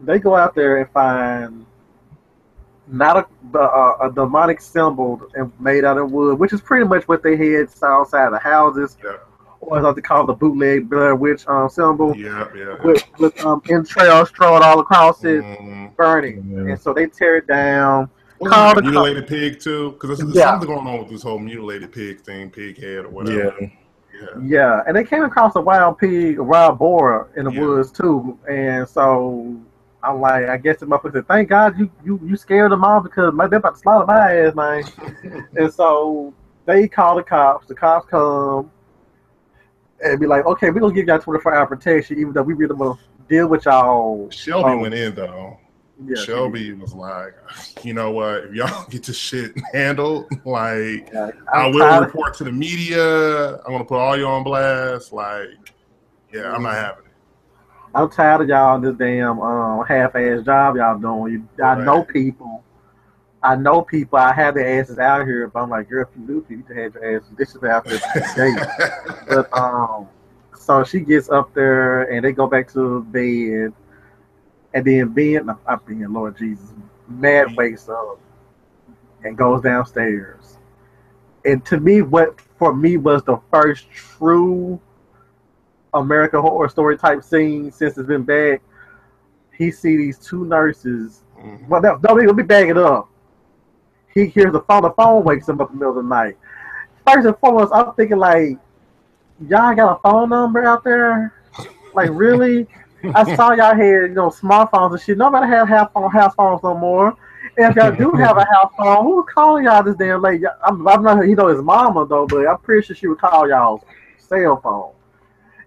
they 0.00 0.18
go 0.18 0.34
out 0.34 0.54
there 0.54 0.78
and 0.78 0.90
find 0.90 1.66
not 2.86 3.16
a, 3.16 3.58
a, 3.58 4.08
a 4.08 4.12
demonic 4.12 4.60
symbol 4.60 5.22
and 5.34 5.52
made 5.58 5.84
out 5.84 5.98
of 5.98 6.10
wood, 6.10 6.38
which 6.38 6.52
is 6.52 6.60
pretty 6.60 6.84
much 6.86 7.08
what 7.08 7.22
they 7.22 7.36
had 7.36 7.68
outside 7.82 8.30
the 8.32 8.38
houses. 8.38 8.96
Yeah. 9.02 9.16
Or 9.60 9.78
as 9.78 9.96
I 9.96 10.00
call 10.02 10.26
the 10.26 10.34
bootleg 10.34 10.90
Blair 10.90 11.14
Witch 11.14 11.46
um, 11.48 11.70
symbol. 11.70 12.14
Yeah, 12.14 12.46
yeah. 12.54 12.76
With, 12.84 13.02
with 13.18 13.44
um, 13.46 13.62
entrails 13.70 14.28
strewn 14.28 14.62
all 14.62 14.80
across 14.80 15.24
it, 15.24 15.42
mm-hmm. 15.42 15.94
burning. 15.96 16.50
Yeah. 16.50 16.72
And 16.72 16.80
so 16.80 16.92
they 16.92 17.06
tear 17.06 17.38
it 17.38 17.46
down. 17.46 18.10
Call 18.44 18.74
mutilated 18.74 19.26
pig 19.26 19.60
too, 19.60 19.92
because 19.92 20.18
there's, 20.18 20.34
yeah. 20.34 20.50
something 20.50 20.68
going 20.68 20.86
on 20.86 20.98
with 20.98 21.08
this 21.08 21.22
whole 21.22 21.38
mutilated 21.38 21.92
pig 21.92 22.20
thing, 22.20 22.50
pig 22.50 22.78
head 22.78 23.06
or 23.06 23.08
whatever. 23.08 23.56
Yeah. 23.58 23.68
Yeah. 24.14 24.28
yeah, 24.42 24.82
and 24.86 24.96
they 24.96 25.02
came 25.02 25.24
across 25.24 25.56
a 25.56 25.60
wild 25.60 25.98
pig, 25.98 26.38
a 26.38 26.42
wild 26.42 26.78
boar 26.78 27.30
in 27.36 27.46
the 27.46 27.50
yeah. 27.50 27.60
woods 27.60 27.90
too, 27.90 28.38
and 28.48 28.88
so 28.88 29.60
I'm 30.04 30.20
like, 30.20 30.46
I 30.48 30.56
guess 30.56 30.80
the 30.80 30.86
motherfucker 30.86 31.26
"Thank 31.26 31.48
God 31.48 31.78
you 31.78 31.90
you 32.04 32.20
you 32.24 32.36
scared 32.36 32.72
them 32.72 32.84
all 32.84 33.00
because 33.00 33.32
they're 33.36 33.58
about 33.58 33.74
to 33.74 33.80
slaughter 33.80 34.06
my 34.06 34.36
ass, 34.36 34.54
man." 34.54 35.46
and 35.56 35.72
so 35.72 36.34
they 36.66 36.88
call 36.88 37.16
the 37.16 37.22
cops. 37.22 37.66
The 37.66 37.74
cops 37.74 38.06
come 38.08 38.70
and 40.04 40.20
be 40.20 40.26
like, 40.26 40.44
"Okay, 40.46 40.70
we're 40.70 40.80
gonna 40.80 40.94
give 40.94 41.06
y'all 41.06 41.18
24 41.18 41.54
hour 41.54 41.66
protection, 41.66 42.18
even 42.18 42.32
though 42.32 42.42
we 42.42 42.54
really 42.54 42.74
want 42.74 43.00
to 43.00 43.04
deal 43.28 43.48
with 43.48 43.64
y'all." 43.64 44.28
Shelby 44.30 44.70
um, 44.70 44.80
went 44.80 44.94
in 44.94 45.14
though. 45.14 45.58
Yeah, 46.04 46.22
Shelby 46.22 46.72
was 46.72 46.92
like, 46.92 47.34
you 47.84 47.94
know 47.94 48.10
what? 48.10 48.44
If 48.44 48.54
y'all 48.54 48.86
get 48.90 49.04
this 49.04 49.16
shit 49.16 49.52
handled, 49.72 50.26
like 50.44 51.08
yeah, 51.12 51.30
I 51.52 51.68
will 51.68 52.00
report 52.00 52.34
to 52.38 52.44
the 52.44 52.52
media. 52.52 53.56
I'm 53.58 53.72
gonna 53.72 53.84
put 53.84 53.98
all 53.98 54.16
you 54.16 54.26
on 54.26 54.42
blast. 54.42 55.12
Like, 55.12 55.48
yeah, 56.32 56.52
I'm 56.52 56.62
not 56.64 56.74
having 56.74 57.03
I'm 57.94 58.10
tired 58.10 58.40
of 58.42 58.48
y'all 58.48 58.80
this 58.80 58.96
damn 58.96 59.40
um, 59.40 59.84
half-ass 59.86 60.44
job 60.44 60.76
y'all 60.76 60.98
doing. 60.98 61.32
You, 61.32 61.64
I 61.64 61.76
know 61.76 62.02
people. 62.02 62.64
I 63.42 63.54
know 63.54 63.82
people. 63.82 64.18
I 64.18 64.32
have 64.32 64.54
their 64.54 64.80
asses 64.80 64.98
out 64.98 65.26
here, 65.26 65.46
but 65.46 65.60
I'm 65.60 65.70
like, 65.70 65.88
girl, 65.88 66.08
if 66.10 66.18
you 66.18 66.26
do, 66.26 66.46
you 66.48 66.62
can 66.62 66.76
have 66.76 66.94
your 66.94 67.16
asses. 67.16 67.28
This 67.36 67.54
is 67.54 67.62
after 67.62 67.90
the 67.90 68.66
But 69.28 69.56
um, 69.56 70.08
so 70.58 70.82
she 70.82 71.00
gets 71.00 71.30
up 71.30 71.54
there 71.54 72.04
and 72.10 72.24
they 72.24 72.32
go 72.32 72.48
back 72.48 72.72
to 72.72 73.04
bed, 73.04 73.72
and 74.72 74.84
then 74.84 75.08
Ben, 75.10 75.48
I'm 75.66 75.80
being 75.86 76.12
Lord 76.12 76.36
Jesus, 76.36 76.72
Matt 77.06 77.54
wakes 77.54 77.88
up 77.88 78.18
and 79.22 79.36
goes 79.36 79.62
downstairs. 79.62 80.58
And 81.44 81.64
to 81.66 81.78
me, 81.78 82.02
what 82.02 82.40
for 82.58 82.74
me 82.74 82.96
was 82.96 83.22
the 83.22 83.38
first 83.52 83.88
true 83.90 84.80
American 85.94 86.40
Horror 86.40 86.68
Story 86.68 86.98
type 86.98 87.22
scene 87.22 87.70
since 87.70 87.96
it's 87.96 88.06
been 88.08 88.24
back. 88.24 88.60
He 89.56 89.70
see 89.70 89.96
these 89.96 90.18
two 90.18 90.44
nurses. 90.44 91.22
Mm-hmm. 91.38 91.68
Well, 91.68 91.80
no, 91.80 92.00
no, 92.02 92.14
let 92.14 92.36
me 92.36 92.42
bag 92.42 92.68
it 92.68 92.76
up. 92.76 93.08
He 94.12 94.26
hears 94.26 94.52
the 94.52 94.60
phone. 94.62 94.82
The 94.82 94.90
phone 94.90 95.24
wakes 95.24 95.48
him 95.48 95.60
up 95.60 95.70
in 95.70 95.78
the 95.78 95.84
middle 95.84 95.98
of 95.98 96.04
the 96.04 96.08
night. 96.08 96.36
First 97.06 97.26
and 97.26 97.36
foremost, 97.38 97.72
I'm 97.72 97.92
thinking 97.94 98.18
like, 98.18 98.58
y'all 99.48 99.74
got 99.74 99.98
a 99.98 100.00
phone 100.02 100.30
number 100.30 100.64
out 100.64 100.84
there? 100.84 101.34
Like 101.94 102.10
really? 102.12 102.66
I 103.14 103.36
saw 103.36 103.52
y'all 103.52 103.74
had 103.74 103.82
you 103.82 104.08
know 104.08 104.30
smartphones 104.30 104.92
and 104.92 105.00
shit. 105.00 105.18
Nobody 105.18 105.46
have 105.46 105.68
half 105.68 105.92
phone 105.92 106.10
house 106.10 106.34
phones 106.34 106.62
no 106.62 106.76
more. 106.76 107.16
And 107.56 107.70
if 107.70 107.76
y'all 107.76 107.94
do 107.94 108.12
have 108.12 108.36
a 108.38 108.44
house 108.52 108.72
phone, 108.76 109.04
who's 109.04 109.26
calling 109.32 109.64
y'all 109.64 109.82
this 109.82 109.96
damn 109.96 110.22
late? 110.22 110.40
I'm, 110.66 110.86
I'm 110.88 111.02
not. 111.02 111.24
He 111.24 111.34
know 111.34 111.48
his 111.48 111.62
mama 111.62 112.06
though, 112.06 112.26
but 112.26 112.46
I'm 112.46 112.58
pretty 112.58 112.86
sure 112.86 112.96
she 112.96 113.06
would 113.06 113.18
call 113.18 113.48
y'all's 113.48 113.82
cell 114.18 114.60
phone. 114.62 114.93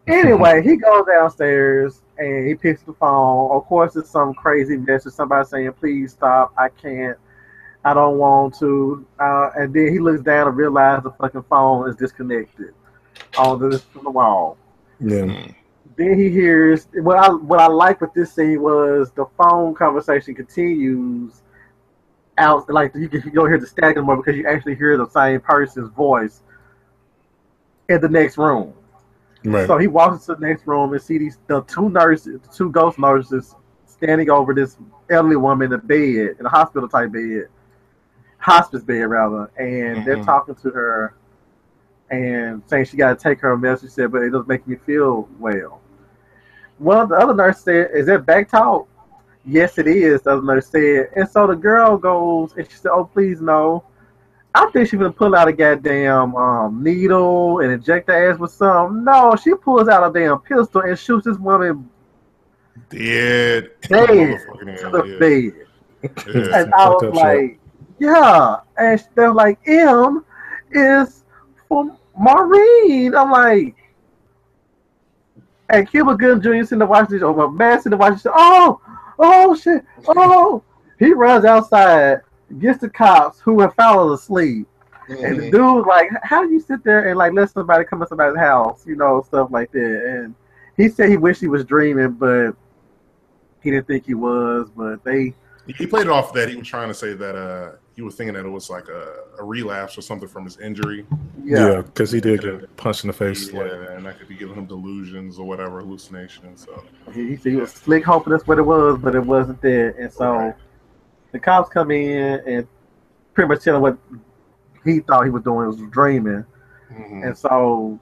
Anyway, 0.08 0.64
he 0.64 0.78
goes 0.78 1.06
downstairs 1.06 2.02
and 2.18 2.48
he 2.48 2.56
picks 2.56 2.82
the 2.84 2.94
phone. 2.94 3.52
Of 3.52 3.66
course, 3.66 3.96
it's 3.96 4.10
some 4.10 4.34
crazy 4.34 4.78
message. 4.78 5.14
Somebody 5.14 5.48
saying, 5.48 5.74
"Please 5.74 6.14
stop! 6.14 6.54
I 6.58 6.70
can't. 6.70 7.18
I 7.84 7.94
don't 7.94 8.18
want 8.18 8.58
to." 8.60 9.06
Uh, 9.20 9.50
and 9.56 9.74
then 9.74 9.92
he 9.92 10.00
looks 10.00 10.22
down 10.22 10.48
and 10.48 10.58
realizes 10.58 11.04
the 11.04 11.12
fucking 11.12 11.44
phone 11.44 11.90
is 11.90 11.96
disconnected 11.96 12.74
on 13.38 13.60
the 13.60 13.80
from 13.80 14.06
the 14.06 14.10
wall. 14.10 14.58
Yeah. 15.00 15.48
Then 15.98 16.18
he 16.18 16.30
hears 16.30 16.88
what 16.94 17.18
I 17.18 17.30
what 17.30 17.60
I 17.60 17.68
like 17.68 18.02
with 18.02 18.14
this 18.14 18.34
scene 18.34 18.62
was 18.62 19.12
the 19.12 19.26
phone 19.38 19.74
conversation 19.74 20.36
continues 20.36 21.42
out 22.38 22.70
like 22.70 22.94
you 22.96 23.10
can 23.10 23.24
you 23.26 23.32
don't 23.32 23.48
hear 23.48 23.60
the 23.60 23.68
static 23.68 23.98
anymore 23.98 24.18
because 24.18 24.36
you 24.36 24.48
actually 24.48 24.76
hear 24.76 24.96
the 24.96 25.10
same 25.10 25.40
person's 25.42 25.90
voice 25.90 26.42
in 27.90 28.00
the 28.00 28.10
next 28.10 28.38
room. 28.38 28.74
Right. 29.48 29.66
So 29.66 29.78
he 29.78 29.88
walks 29.88 30.28
into 30.28 30.40
the 30.40 30.48
next 30.48 30.68
room 30.68 30.92
and 30.92 31.02
see 31.02 31.18
these 31.18 31.38
the 31.48 31.62
two 31.62 31.90
nurses, 31.90 32.42
the 32.42 32.50
two 32.50 32.70
ghost 32.70 33.00
nurses 33.00 33.56
standing 33.86 34.30
over 34.30 34.54
this 34.54 34.78
elderly 35.10 35.38
woman 35.38 35.68
in 35.68 35.80
a 35.80 35.82
bed, 35.82 36.36
in 36.40 36.46
a 36.46 36.50
hospital 36.50 36.90
type 36.90 37.14
bed, 37.14 37.48
hospice 38.40 38.84
bed 38.84 39.04
rather, 39.04 39.50
and 39.58 39.98
mm-hmm. 39.98 40.06
they're 40.06 40.24
talking 40.24 40.56
to 40.56 40.70
her 40.70 41.16
and 42.10 42.62
saying 42.68 42.86
she 42.86 42.98
got 42.98 43.18
to 43.18 43.24
take 43.24 43.40
her 43.40 43.56
medicine. 43.58 43.88
She 43.88 43.94
said, 43.94 44.12
but 44.12 44.24
it 44.24 44.32
doesn't 44.32 44.48
make 44.50 44.68
me 44.68 44.76
feel 44.76 45.30
well. 45.40 45.82
One 46.78 47.00
of 47.00 47.10
the 47.10 47.16
other 47.16 47.34
nurse 47.34 47.62
said, 47.62 47.92
"Is 47.94 48.06
that 48.08 48.26
back 48.26 48.50
talk?" 48.50 48.88
Yes, 49.46 49.78
it 49.78 49.88
is. 49.88 50.24
The 50.24 50.32
other 50.32 50.44
nurse 50.44 50.68
said, 50.68 51.10
and 51.16 51.28
so 51.28 51.48
the 51.48 51.56
girl 51.56 51.98
goes 51.98 52.54
and 52.58 52.70
she 52.70 52.76
said, 52.76 52.92
"Oh, 52.92 53.06
please 53.06 53.40
no." 53.40 53.86
I 54.58 54.72
think 54.72 54.90
she's 54.90 54.98
gonna 54.98 55.12
pull 55.12 55.36
out 55.36 55.48
a 55.48 55.54
goddamn 55.54 56.36
um, 56.36 56.84
needle 56.84 57.60
and 57.60 57.72
inject 57.72 58.10
her 58.10 58.32
ass 58.32 58.40
with 58.40 58.52
some. 58.52 59.04
No, 59.04 59.36
she 59.36 59.54
pulls 59.54 59.88
out 59.88 60.10
a 60.10 60.20
damn 60.20 60.40
pistol 60.40 60.82
and 60.82 60.98
shoots 60.98 61.26
this 61.26 61.38
woman 61.38 61.88
dead, 62.90 63.70
dead 63.84 64.40
to 64.80 64.90
the 64.90 65.18
bed. 65.20 65.68
Yeah. 66.02 66.60
and 66.60 66.74
I 66.74 66.90
was 66.90 67.14
like, 67.14 67.60
yeah. 68.00 68.58
And 68.78 69.08
they're 69.14 69.34
like, 69.34 69.60
M 69.68 70.26
is 70.72 71.24
for 71.68 71.96
Maureen. 72.18 73.14
I'm 73.14 73.30
like, 73.30 73.76
and 75.70 75.88
Cuba 75.88 76.16
Gooding 76.16 76.42
Jr. 76.42 76.64
sitting 76.64 76.80
there 76.80 76.88
watching 76.88 77.16
this, 77.16 77.24
or 77.24 77.36
my 77.36 77.48
man 77.48 77.78
sitting 77.80 77.92
there 77.92 78.00
watching 78.00 78.16
this. 78.16 78.34
Oh, 78.34 78.82
oh 79.20 79.56
shit, 79.56 79.84
oh. 80.08 80.64
he 80.98 81.14
runs 81.14 81.46
outside 81.46 82.22
gets 82.60 82.80
the 82.80 82.90
cops 82.90 83.40
who 83.40 83.60
have 83.62 83.74
fallen 83.76 84.14
asleep. 84.14 84.68
Mm-hmm. 85.10 85.26
And 85.26 85.40
the 85.40 85.44
mm-hmm. 85.44 85.78
dude 85.78 85.88
like, 85.88 86.10
how 86.24 86.46
do 86.46 86.52
you 86.52 86.60
sit 86.60 86.84
there 86.84 87.08
and 87.08 87.18
like 87.18 87.34
let 87.34 87.50
somebody 87.50 87.86
come 87.86 88.00
to 88.00 88.08
somebody's 88.08 88.38
house, 88.38 88.86
you 88.86 88.96
know, 88.96 89.22
stuff 89.22 89.50
like 89.52 89.72
that. 89.72 90.04
And 90.06 90.36
he 90.76 90.90
said 90.90 91.10
he 91.10 91.18
wished 91.18 91.42
he 91.42 91.48
was 91.48 91.64
dreaming, 91.64 92.14
but 92.14 92.52
he 93.62 93.72
didn't 93.72 93.88
think 93.88 94.06
he 94.06 94.14
was. 94.14 94.70
But 94.76 95.04
they 95.04 95.34
he 95.66 95.86
played 95.86 96.08
it 96.08 96.10
off 96.10 96.34
that 96.34 96.50
he 96.50 96.56
was 96.56 96.68
trying 96.68 96.88
to 96.88 96.94
say 96.94 97.14
that 97.14 97.36
uh 97.36 97.72
he 97.96 98.02
was 98.04 98.16
thinking 98.16 98.36
that 98.36 98.46
it 98.46 98.50
was 98.50 98.70
like 98.70 98.90
a, 98.90 99.24
a 99.40 99.44
relapse 99.44 99.98
or 99.98 100.02
something 100.02 100.30
from 100.30 100.46
his 100.46 100.60
injury. 100.60 101.04
Yeah, 101.44 101.82
because 101.82 102.14
yeah, 102.14 102.18
he 102.18 102.22
did 102.22 102.42
get 102.42 102.78
punched 102.78 103.04
in 103.04 103.08
the 103.08 103.14
face. 103.14 103.52
Yeah, 103.52 103.62
like. 103.62 103.72
and 103.90 104.06
that 104.06 104.20
could 104.20 104.28
be 104.28 104.36
giving 104.36 104.56
him 104.56 104.68
delusions 104.68 105.40
or 105.40 105.48
whatever 105.48 105.80
hallucinations. 105.80 106.66
So 106.66 106.84
he, 107.12 107.36
said 107.38 107.52
he 107.54 107.56
was 107.56 107.72
slick 107.72 108.06
hoping 108.06 108.34
that's 108.34 108.46
what 108.46 108.60
it 108.60 108.62
was, 108.62 109.00
but 109.00 109.16
it 109.16 109.26
wasn't 109.26 109.62
there. 109.64 109.96
And 110.00 110.14
so 110.14 110.32
right 110.32 110.56
the 111.38 111.44
cops 111.44 111.70
come 111.70 111.92
in 111.92 112.42
and 112.48 112.68
pretty 113.34 113.48
much 113.48 113.64
tell 113.64 113.76
him 113.76 113.82
what 113.82 113.98
he 114.84 115.00
thought 115.02 115.24
he 115.24 115.30
was 115.30 115.44
doing 115.44 115.68
was 115.68 115.82
dreaming. 115.92 116.46
Mm-hmm. 116.92 117.24
And 117.24 117.38
so 117.38 118.00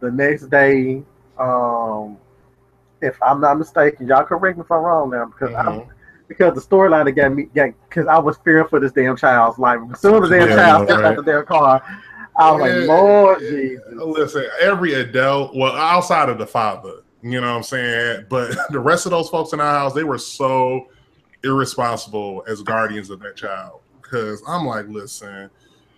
the 0.00 0.10
next 0.10 0.50
day, 0.50 1.02
um, 1.38 2.18
if 3.00 3.20
I'm 3.22 3.40
not 3.40 3.58
mistaken, 3.58 4.08
y'all 4.08 4.24
correct 4.24 4.58
me 4.58 4.64
if 4.64 4.70
I'm 4.70 4.82
wrong 4.82 5.10
now 5.10 5.26
because 5.26 5.50
mm-hmm. 5.50 5.80
I'm 5.80 5.88
because 6.28 6.54
the 6.54 6.60
storyline 6.60 7.04
that 7.04 7.12
got 7.12 7.34
me 7.34 7.48
because 7.88 8.06
I 8.06 8.18
was 8.18 8.38
fearing 8.38 8.66
for 8.68 8.80
this 8.80 8.92
damn 8.92 9.16
child's 9.16 9.58
life. 9.58 9.80
As 9.92 10.00
soon 10.00 10.22
as 10.22 10.30
the 10.30 10.38
damn 10.38 10.48
yeah, 10.48 10.56
child 10.56 10.88
stepped 10.88 11.02
right. 11.02 11.18
out 11.18 11.24
the 11.24 11.30
damn 11.30 11.46
car, 11.46 12.00
I 12.36 12.52
was 12.52 12.62
yeah. 12.62 12.78
like, 12.78 12.88
Lord 12.88 13.38
Jesus. 13.40 13.82
Listen, 13.92 14.46
every 14.60 14.94
adult, 14.94 15.54
well, 15.54 15.76
outside 15.76 16.30
of 16.30 16.38
the 16.38 16.46
father, 16.46 17.02
you 17.22 17.40
know 17.40 17.50
what 17.50 17.56
I'm 17.56 17.62
saying? 17.62 18.26
But 18.30 18.56
the 18.70 18.80
rest 18.80 19.04
of 19.04 19.10
those 19.10 19.28
folks 19.28 19.52
in 19.52 19.60
our 19.60 19.78
house, 19.78 19.92
they 19.92 20.04
were 20.04 20.18
so 20.18 20.88
irresponsible 21.44 22.44
as 22.46 22.62
guardians 22.62 23.10
of 23.10 23.20
that 23.20 23.36
child. 23.36 23.80
Because 24.00 24.42
I'm 24.46 24.66
like, 24.66 24.88
listen, 24.88 25.50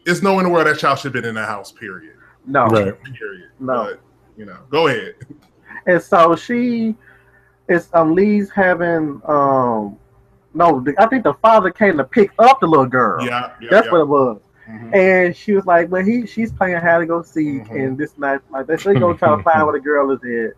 it's 0.07 0.23
no 0.23 0.39
in 0.39 0.45
the 0.45 0.51
world 0.51 0.67
that 0.67 0.79
child 0.79 0.99
should 0.99 1.15
have 1.15 1.23
been 1.23 1.29
in 1.29 1.35
the 1.35 1.45
house, 1.45 1.73
period. 1.73 2.17
No. 2.47 2.67
Right. 2.67 2.95
Period. 3.03 3.51
No. 3.59 3.85
But, 3.85 4.01
you 4.37 4.45
know, 4.45 4.59
go 4.71 4.89
ahead. 4.89 5.15
And 5.87 6.01
so 6.01 6.35
she 6.35 6.95
is 7.69 7.91
um 7.93 8.15
Lee's 8.15 8.49
having 8.49 9.21
um 9.27 9.99
no, 10.55 10.81
the, 10.81 10.95
I 10.99 11.07
think 11.09 11.25
the 11.25 11.35
father 11.35 11.71
came 11.71 11.99
to 11.99 12.05
pick 12.05 12.31
up 12.39 12.61
the 12.61 12.67
little 12.67 12.87
girl. 12.87 13.23
Yeah, 13.25 13.53
yeah 13.61 13.69
that's 13.71 13.87
yeah. 13.87 13.93
what 13.93 14.01
it 14.01 14.09
was. 14.09 14.41
Mm-hmm. 14.69 14.95
And 14.95 15.37
she 15.37 15.53
was 15.53 15.67
like, 15.67 15.91
"Well, 15.91 16.05
he 16.05 16.27
she's 16.27 16.53
playing 16.53 16.81
hide 16.81 17.01
and 17.01 17.09
go 17.09 17.23
seek, 17.23 17.65
mm-hmm. 17.65 17.77
and 17.77 17.99
this 17.99 18.17
night 18.17 18.41
like 18.51 18.67
they 18.67 18.77
go 18.77 19.13
try 19.13 19.37
to 19.37 19.43
find 19.43 19.65
where 19.65 19.73
the 19.73 19.81
girl 19.81 20.11
is 20.13 20.21
at." 20.25 20.55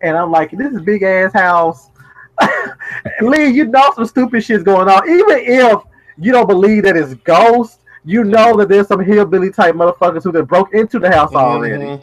And 0.00 0.16
I'm 0.16 0.30
like, 0.30 0.52
"This 0.52 0.72
is 0.72 0.80
big 0.80 1.02
ass 1.02 1.32
house. 1.34 1.90
Lee, 3.20 3.48
you 3.48 3.66
know 3.66 3.92
some 3.94 4.06
stupid 4.06 4.44
shit's 4.44 4.62
going 4.62 4.88
on. 4.88 5.08
Even 5.08 5.38
if 5.38 5.80
you 6.18 6.32
don't 6.32 6.46
believe 6.46 6.84
that 6.84 6.96
it's 6.96 7.14
ghosts, 7.14 7.78
you 8.04 8.24
know 8.24 8.56
that 8.56 8.68
there's 8.68 8.88
some 8.88 9.00
hillbilly 9.00 9.50
type 9.50 9.74
motherfuckers 9.74 10.22
who 10.22 10.32
that 10.32 10.44
broke 10.44 10.72
into 10.74 10.98
the 10.98 11.10
house 11.10 11.34
already. 11.34 11.84
Mm-hmm. 11.84 12.02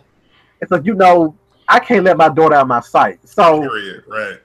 It's 0.61 0.71
like 0.71 0.85
you 0.85 0.95
know, 0.95 1.35
I 1.67 1.79
can't 1.79 2.03
let 2.03 2.17
my 2.17 2.29
daughter 2.29 2.55
out 2.55 2.63
of 2.63 2.67
my 2.67 2.81
sight. 2.81 3.19
So 3.27 3.61
Period. 3.61 4.03
right. 4.07 4.39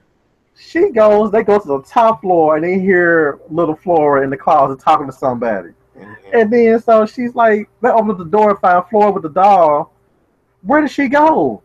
She 0.57 0.89
goes, 0.91 1.31
they 1.31 1.43
go 1.43 1.57
to 1.57 1.67
the 1.67 1.81
top 1.83 2.21
floor 2.21 2.55
and 2.57 2.63
they 2.63 2.79
hear 2.79 3.39
little 3.49 3.75
Flora 3.75 4.23
in 4.23 4.29
the 4.29 4.37
closet 4.37 4.79
talking 4.79 5.07
to 5.07 5.13
somebody. 5.13 5.69
Mm-hmm. 5.97 6.29
And 6.33 6.51
then 6.51 6.81
so 6.81 7.05
she's 7.05 7.33
like, 7.33 7.69
they 7.81 7.89
open 7.89 8.17
the 8.17 8.25
door 8.25 8.51
and 8.51 8.59
find 8.59 8.83
Flora 8.89 9.11
with 9.11 9.23
the 9.23 9.29
doll. 9.29 9.93
Where 10.61 10.81
did 10.81 10.91
she 10.91 11.07
go? 11.07 11.61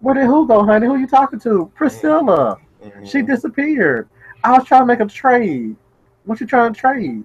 Where 0.00 0.14
did 0.14 0.26
who 0.26 0.46
go, 0.46 0.62
honey? 0.64 0.86
Who 0.86 0.96
you 0.96 1.06
talking 1.06 1.40
to? 1.40 1.70
Priscilla. 1.74 2.58
Mm-hmm. 2.84 3.06
She 3.06 3.22
disappeared. 3.22 4.08
I 4.42 4.52
was 4.52 4.66
trying 4.66 4.82
to 4.82 4.86
make 4.86 5.00
a 5.00 5.06
trade. 5.06 5.76
What 6.24 6.40
you 6.40 6.46
trying 6.46 6.72
to 6.72 6.78
trade? 6.78 7.24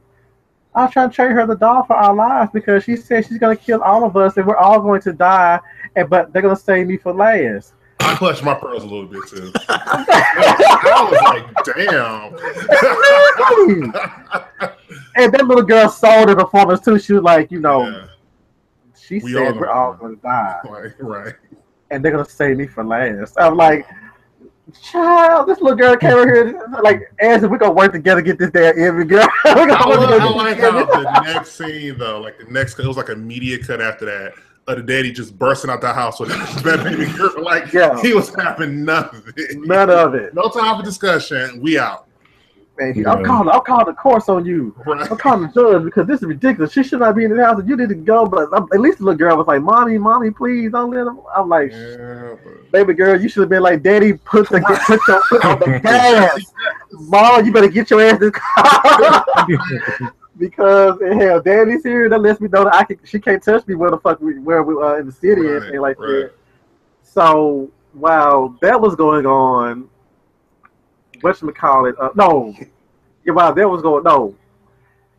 I 0.76 0.84
was 0.84 0.94
trying 0.94 1.10
to 1.10 1.16
trade 1.16 1.32
her 1.32 1.46
the 1.46 1.56
doll 1.56 1.84
for 1.84 1.96
our 1.96 2.14
lives 2.14 2.52
because 2.54 2.84
she 2.84 2.96
said 2.96 3.26
she's 3.26 3.38
gonna 3.40 3.56
kill 3.56 3.82
all 3.82 4.06
of 4.06 4.16
us 4.16 4.38
and 4.38 4.46
we're 4.46 4.58
all 4.58 4.80
going 4.80 5.02
to 5.02 5.14
die, 5.14 5.60
and 5.96 6.10
but 6.10 6.32
they're 6.32 6.42
gonna 6.42 6.56
save 6.56 6.88
me 6.88 6.98
for 6.98 7.14
last. 7.14 7.74
I 8.02 8.16
clutched 8.16 8.44
my 8.44 8.54
pearls 8.54 8.84
a 8.84 8.88
little 8.88 9.06
bit 9.06 9.22
too. 9.28 9.52
I 9.68 11.10
was 11.12 11.22
like, 11.22 11.46
damn. 11.66 12.34
and 15.16 15.34
that 15.34 15.46
little 15.46 15.64
girl 15.64 15.90
sold 15.90 16.30
her 16.30 16.36
performance 16.36 16.82
too. 16.82 16.98
She 17.00 17.14
was 17.14 17.24
like, 17.24 17.52
you 17.52 17.60
know, 17.60 17.88
yeah. 17.88 18.08
she 18.98 19.20
we 19.20 19.34
said 19.34 19.54
all 19.54 19.60
we're 19.60 19.70
all 19.70 19.94
gonna 19.94 20.16
die. 20.18 20.60
Right, 20.70 20.92
right. 21.00 21.34
And 21.92 22.06
they're 22.06 22.12
gonna 22.12 22.26
save 22.26 22.58
me 22.58 22.68
for 22.68 22.84
last. 22.84 23.36
I'm 23.38 23.56
like, 23.56 23.86
child, 24.72 25.48
this 25.48 25.60
little 25.62 25.78
girl 25.78 25.96
came 25.98 26.12
over 26.12 26.34
here 26.34 26.62
like, 26.84 27.12
as 27.20 27.44
if 27.44 27.50
we're 27.52 27.58
gonna 27.58 27.74
work 27.74 27.92
together 27.94 28.22
get 28.22 28.38
this 28.38 28.52
damn 28.52 28.78
Emmy 28.80 29.06
girl. 29.06 29.28
I, 29.46 29.66
love, 29.66 30.22
I 30.22 30.30
like 30.36 30.58
how 30.60 30.72
the 30.86 31.22
next 31.24 31.52
scene 31.54 31.98
though, 31.98 32.20
like 32.22 32.38
the 32.40 32.46
next, 32.46 32.80
it 32.80 32.86
was 32.86 32.98
like 32.98 33.10
a 33.10 33.16
media 33.16 33.58
cut 33.64 33.82
after 33.82 34.06
that 34.06 34.34
of 34.68 34.78
the 34.78 34.84
daddy 34.84 35.12
just 35.12 35.38
bursting 35.40 35.72
out 35.72 35.82
the 35.82 35.92
house 35.92 36.20
with 36.20 36.30
that 36.64 36.84
baby 36.84 37.12
girl. 37.18 37.44
Like 37.44 37.74
Yeah. 37.74 38.00
he 38.02 38.14
was 38.14 38.34
having 38.36 38.86
none 38.86 39.06
of 39.16 39.34
it. 39.36 39.58
None 39.60 39.90
of 39.90 40.14
it. 40.14 40.34
No 40.36 40.50
time 40.50 40.78
for 40.78 40.84
discussion. 40.84 41.60
We 41.62 41.80
out. 41.80 42.06
Man, 42.80 42.94
Yeah. 42.96 43.12
I'm 43.12 43.24
calling. 43.26 43.50
I'm 43.50 43.62
calling 43.62 43.86
the 43.88 43.94
course 43.94 44.30
on 44.30 44.46
you. 44.46 44.74
I'm 44.88 45.18
calling 45.18 45.42
the 45.42 45.48
judge 45.54 45.84
because 45.84 46.08
this 46.08 46.22
is 46.22 46.28
ridiculous. 46.28 46.72
She 46.72 46.82
should 46.84 47.00
not 47.02 47.16
be 47.16 47.26
in 47.26 47.36
the 47.36 47.44
house. 47.44 47.60
and 47.60 47.68
You 47.68 47.76
didn't 47.76 48.06
go, 48.06 48.26
but 48.26 48.48
at 48.74 48.80
least 48.80 49.00
the 49.00 49.04
little 49.06 49.18
girl 49.18 49.36
was 49.38 49.48
like, 49.48 49.62
"Mommy, 49.62 49.98
mommy, 49.98 50.32
please 50.32 50.72
don't 50.72 50.92
let 50.92 51.06
him." 51.08 51.20
I'm 51.36 51.50
like, 51.50 51.72
Yeah, 51.72 52.36
"Baby 52.72 52.94
girl, 52.94 53.20
you 53.20 53.28
should 53.28 53.42
have 53.42 53.50
been 53.50 53.64
like, 53.64 53.84
Daddy, 53.84 54.14
put 54.14 54.48
the 54.50 54.60
put 54.88 55.00
your 55.08 55.22
foot 55.24 55.46
on 55.46 55.60
the 55.60 55.80
gas, 55.84 56.54
Mom. 56.94 57.46
You 57.46 57.52
better 57.52 57.68
get 57.68 57.90
your 57.90 58.02
ass 58.02 58.14
in 58.22 58.32
the 58.32 58.32
car." 58.32 59.26
because 60.38 61.00
hell, 61.02 61.42
Daddy's 61.42 61.84
here. 61.84 62.08
That 62.08 62.22
lets 62.22 62.40
me 62.40 62.48
know 62.48 62.64
that 62.64 62.76
I 62.76 62.84
can. 62.86 62.98
She 63.04 63.20
can't 63.20 63.44
touch 63.44 63.68
me 63.68 63.76
where 63.76 63.92
the 63.92 63.98
fuck 63.98 64.22
we 64.22 64.40
where 64.40 64.64
we 64.64 64.76
uh, 64.76 64.96
in 64.96 65.06
the 65.08 65.12
city 65.12 65.42
and 65.42 65.50
Right, 65.50 65.56
everything 65.58 65.82
like 65.82 66.00
right. 66.00 66.08
that. 66.08 66.32
So 67.04 67.70
while 67.94 68.56
that 68.62 68.80
was 68.80 68.96
going 68.96 69.26
on, 69.26 69.90
what 71.22 71.42
you 71.42 71.52
call 71.52 71.86
it? 71.86 71.96
Uh, 72.00 72.10
no, 72.16 72.54
yeah, 73.26 73.34
while 73.34 73.54
that 73.54 73.68
was 73.70 73.82
going, 73.82 74.04
no, 74.04 74.36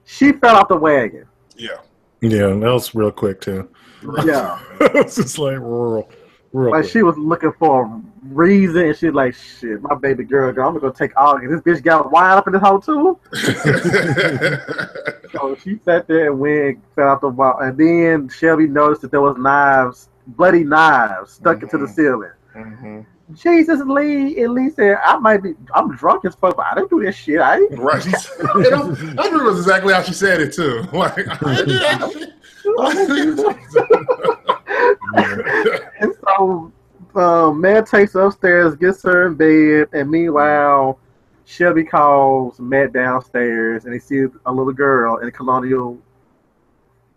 she 0.04 0.32
fell 0.32 0.56
off 0.56 0.68
the 0.68 0.76
wagon. 0.76 1.26
yeah. 1.56 1.76
Yeah, 2.22 2.48
that 2.48 2.60
was 2.60 2.94
real 2.94 3.10
quick 3.10 3.40
too. 3.40 3.68
Right. 4.02 4.26
Yeah. 4.26 4.60
it's 4.80 5.16
just 5.16 5.38
like 5.38 5.56
real, 5.58 6.06
real. 6.52 6.70
Like 6.70 6.82
quick. 6.82 6.92
she 6.92 7.02
was 7.02 7.16
looking 7.16 7.52
for 7.58 7.84
a 7.86 8.02
reason, 8.24 8.88
and 8.88 8.96
she's 8.96 9.12
like, 9.14 9.34
"Shit, 9.34 9.80
my 9.80 9.94
baby 9.94 10.24
girl, 10.24 10.52
girl 10.52 10.68
I'm 10.68 10.74
gonna 10.74 10.80
go 10.80 10.90
take 10.90 11.12
all 11.18 11.38
this 11.40 11.62
bitch 11.62 11.82
got 11.82 12.12
wild 12.12 12.38
up 12.40 12.46
in 12.46 12.52
this 12.52 12.60
hole 12.62 12.78
too." 12.78 13.18
So 15.32 15.54
she 15.62 15.78
sat 15.84 16.08
there 16.08 16.26
and 16.30 16.40
went, 16.40 16.80
fell 16.96 17.08
off 17.10 17.20
the 17.20 17.28
wall, 17.28 17.58
and 17.60 17.78
then 17.78 18.28
Shelby 18.28 18.66
noticed 18.66 19.02
that 19.02 19.12
there 19.12 19.20
was 19.20 19.36
knives, 19.38 20.08
bloody 20.26 20.64
knives, 20.64 21.32
stuck 21.34 21.62
into 21.62 21.78
the 21.78 21.86
Mhm. 21.86 21.94
ceiling. 21.94 22.30
Mhm. 22.56 23.06
Jesus, 23.34 23.80
Lee, 23.80 24.42
and 24.42 24.54
Lee 24.54 24.70
said, 24.70 24.98
"I 25.04 25.18
might 25.18 25.42
be, 25.42 25.54
I'm 25.74 25.94
drunk 25.96 26.24
as 26.24 26.34
fuck, 26.34 26.56
but 26.56 26.66
I 26.66 26.74
didn't 26.74 26.90
do 26.90 27.02
this 27.02 27.16
shit. 27.16 27.40
I 27.40 27.58
ain't." 27.58 27.78
Right. 27.78 28.06
I, 28.06 28.52
remember 28.54 29.42
it 29.42 29.44
was 29.44 29.60
exactly 29.60 29.92
how 29.92 30.02
she 30.02 30.12
said 30.12 30.40
it 30.40 30.52
too. 30.52 30.84
Like, 30.92 31.18
I 31.42 31.54
did 31.56 31.68
that 31.68 32.10
shit. 32.12 32.30
And 36.00 36.14
so, 36.24 36.72
um, 37.14 37.60
Matt 37.60 37.86
takes 37.86 38.14
upstairs, 38.14 38.74
gets 38.76 39.02
her 39.02 39.26
in 39.26 39.34
bed, 39.34 39.88
and 39.92 40.10
meanwhile, 40.10 40.98
Shelby 41.44 41.84
calls 41.84 42.58
Matt 42.60 42.92
downstairs, 42.92 43.84
and 43.84 43.94
he 43.94 44.00
sees 44.00 44.28
a 44.46 44.52
little 44.52 44.72
girl 44.72 45.18
in 45.18 45.28
a 45.28 45.32
colonial, 45.32 45.98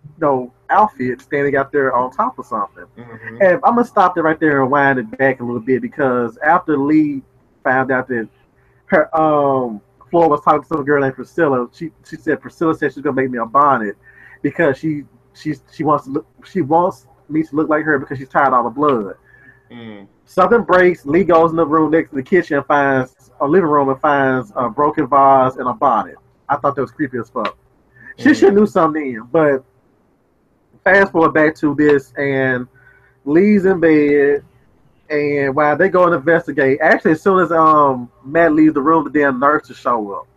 you 0.03 0.19
know, 0.19 0.53
outfit 0.73 1.21
standing 1.21 1.55
out 1.55 1.71
there 1.71 1.93
on 1.95 2.11
top 2.11 2.37
of 2.39 2.45
something. 2.45 2.85
Mhm. 2.97 3.41
And 3.41 3.53
I'm 3.63 3.75
gonna 3.75 3.85
stop 3.85 4.15
there 4.15 4.23
right 4.23 4.39
there 4.39 4.61
and 4.61 4.71
wind 4.71 4.99
it 4.99 5.17
back 5.17 5.39
a 5.39 5.43
little 5.43 5.61
bit 5.61 5.81
because 5.81 6.37
after 6.39 6.77
Lee 6.77 7.21
found 7.63 7.91
out 7.91 8.07
that 8.09 8.27
her 8.87 9.15
um 9.19 9.79
Flora 10.11 10.27
was 10.29 10.41
talking 10.41 10.61
to 10.61 10.67
some 10.67 10.83
girl 10.85 11.01
named 11.01 11.15
Priscilla, 11.15 11.67
she 11.71 11.91
she 12.05 12.17
said 12.17 12.41
Priscilla 12.41 12.75
said 12.75 12.93
she's 12.93 13.01
gonna 13.03 13.15
make 13.15 13.31
me 13.31 13.37
a 13.39 13.45
bonnet 13.45 13.95
because 14.41 14.77
she 14.77 15.05
she 15.33 15.55
she 15.71 15.83
wants 15.83 16.05
to 16.05 16.11
look 16.11 16.27
she 16.45 16.61
wants 16.61 17.07
me 17.29 17.41
to 17.43 17.55
look 17.55 17.69
like 17.69 17.83
her 17.85 17.97
because 17.97 18.17
she's 18.19 18.29
tired 18.29 18.47
of 18.49 18.53
all 18.53 18.63
the 18.65 18.69
blood. 18.69 19.15
Mm. 19.71 20.07
Something 20.25 20.61
breaks. 20.63 21.05
Lee 21.05 21.23
goes 21.23 21.51
in 21.51 21.57
the 21.57 21.65
room 21.65 21.91
next 21.91 22.09
to 22.11 22.15
the 22.17 22.23
kitchen 22.23 22.57
and 22.57 22.65
finds 22.65 23.31
a 23.41 23.47
living 23.47 23.69
room 23.69 23.89
and 23.89 23.99
finds 23.99 24.51
a 24.55 24.69
broken 24.69 25.07
vase 25.07 25.55
and 25.55 25.67
a 25.67 25.73
bonnet. 25.73 26.15
I 26.47 26.57
thought 26.57 26.75
that 26.75 26.81
was 26.81 26.91
creepy 26.91 27.17
as 27.17 27.29
fuck. 27.29 27.57
She 28.17 28.29
Mm. 28.29 28.35
should 28.35 28.53
knew 28.53 28.65
something 28.67 29.21
but 29.31 29.63
fast 30.83 31.11
forward 31.11 31.33
back 31.33 31.55
to 31.55 31.75
this 31.75 32.13
and 32.17 32.67
Lee's 33.25 33.65
in 33.65 33.79
bed 33.79 34.43
and 35.09 35.55
while 35.55 35.77
they 35.77 35.89
go 35.89 36.05
and 36.05 36.15
investigate, 36.15 36.79
actually 36.81 37.11
as 37.11 37.21
soon 37.21 37.39
as 37.39 37.51
um 37.51 38.09
Matt 38.23 38.53
leaves 38.53 38.73
the 38.73 38.81
room, 38.81 39.03
the 39.03 39.09
damn 39.09 39.39
nurses 39.39 39.77
show 39.77 40.11
up. 40.13 40.27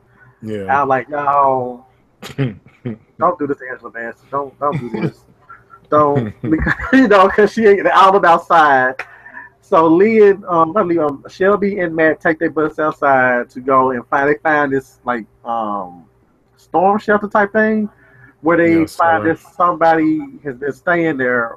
yeah. 0.42 0.82
I'm 0.82 0.88
like, 0.88 1.08
no, 1.08 1.86
don't 2.36 3.38
do 3.38 3.46
this, 3.46 3.58
Angela 3.70 3.90
Bassett. 3.90 4.30
Don't 4.30 4.58
don't 4.58 4.78
do 4.78 5.00
this. 5.00 5.24
don't 5.88 6.34
because 6.42 6.74
you 6.92 7.08
know 7.08 7.28
because 7.28 7.52
she 7.52 7.66
ain't 7.66 7.86
out 7.86 8.24
outside. 8.24 8.94
So 9.60 9.86
Lee 9.88 10.30
and 10.30 10.44
um, 10.44 10.72
not 10.72 10.86
Lee, 10.86 10.98
um, 10.98 11.24
Shelby 11.28 11.80
and 11.80 11.94
Matt 11.94 12.20
take 12.20 12.38
their 12.38 12.50
bus 12.50 12.78
outside 12.78 13.50
to 13.50 13.60
go 13.60 13.90
and 13.90 14.06
find. 14.08 14.28
They 14.28 14.38
find 14.42 14.72
this 14.72 15.00
like 15.04 15.26
um 15.44 16.04
storm 16.56 16.98
shelter 16.98 17.28
type 17.28 17.52
thing 17.52 17.88
where 18.40 18.56
they 18.56 18.86
find 18.86 19.26
that 19.26 19.38
somebody 19.38 20.20
has 20.44 20.56
been 20.56 20.72
staying 20.72 21.16
there, 21.16 21.56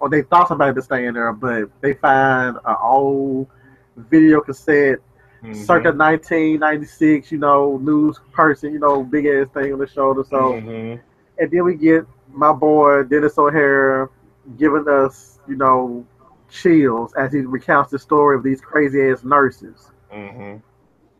or 0.00 0.08
they 0.08 0.22
thought 0.22 0.48
somebody 0.48 0.72
been 0.72 0.82
staying 0.82 1.14
there, 1.14 1.32
but 1.32 1.70
they 1.80 1.94
find 1.94 2.56
an 2.64 2.76
old 2.80 3.48
video 3.96 4.40
cassette 4.40 5.00
Mhm. 5.42 5.54
circa 5.54 5.92
1996, 5.92 7.30
you 7.32 7.38
know, 7.38 7.78
news 7.78 8.18
person, 8.32 8.72
you 8.72 8.78
know, 8.78 9.02
big 9.02 9.26
ass 9.26 9.48
thing 9.54 9.72
on 9.72 9.78
the 9.78 9.86
shoulder. 9.86 10.24
So, 10.24 10.54
Mhm. 10.54 11.00
and 11.38 11.50
then 11.50 11.64
we 11.64 11.74
get 11.74 12.04
my 12.32 12.52
boy 12.52 13.04
Denis 13.04 13.38
O'Hare 13.38 14.10
giving 14.56 14.88
us, 14.88 15.40
you 15.46 15.56
know, 15.56 16.04
chills 16.48 17.12
as 17.14 17.32
he 17.32 17.40
recounts 17.40 17.90
the 17.90 17.98
story 17.98 18.36
of 18.36 18.42
these 18.42 18.60
crazy 18.60 19.10
ass 19.10 19.22
nurses 19.22 19.90
Mhm. 20.12 20.60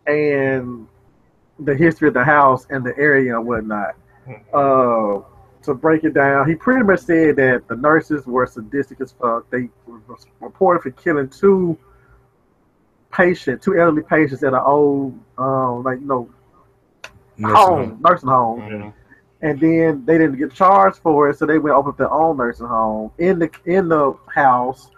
and 0.07 0.87
the 1.59 1.74
history 1.74 2.09
of 2.09 2.14
the 2.14 2.24
house 2.24 2.66
and 2.70 2.85
the 2.85 2.96
area 2.98 3.37
and 3.37 3.46
whatnot. 3.46 3.94
Uh, 4.53 5.21
to 5.62 5.75
break 5.75 6.05
it 6.05 6.14
down, 6.14 6.49
he 6.49 6.55
pretty 6.55 6.83
much 6.85 7.01
said 7.01 7.37
that 7.37 7.67
the 7.69 7.77
nurses 7.77 8.25
were 8.27 8.47
sadistic 8.47 9.01
as 9.01 9.12
fuck. 9.12 9.49
They 9.51 9.69
were 9.87 10.01
reported 10.41 10.83
for 10.83 10.91
killing 11.03 11.29
two 11.29 11.77
patients, 13.12 13.64
two 13.64 13.77
elderly 13.79 14.03
patients 14.03 14.43
at 14.43 14.53
an 14.53 14.61
old, 14.64 15.19
um, 15.37 15.83
like 15.83 16.01
you 16.01 16.07
know, 16.07 16.29
Nursing 17.37 17.57
home, 17.57 17.88
home. 17.91 18.01
nursing 18.03 18.29
home, 18.29 18.61
Mhm. 18.61 18.93
and 19.43 19.61
then 19.61 20.05
they 20.05 20.19
didn't 20.19 20.37
get 20.38 20.53
charged 20.53 20.99
for 20.99 21.29
it, 21.29 21.38
so 21.38 21.47
they 21.47 21.59
went 21.59 21.77
open 21.77 21.91
up 21.91 21.97
their 21.97 22.11
own 22.12 22.37
nursing 22.37 22.67
home 22.67 23.11
in 23.19 23.38
the 23.38 23.51
in 23.64 23.88
the 23.88 24.14
house, 24.27 24.91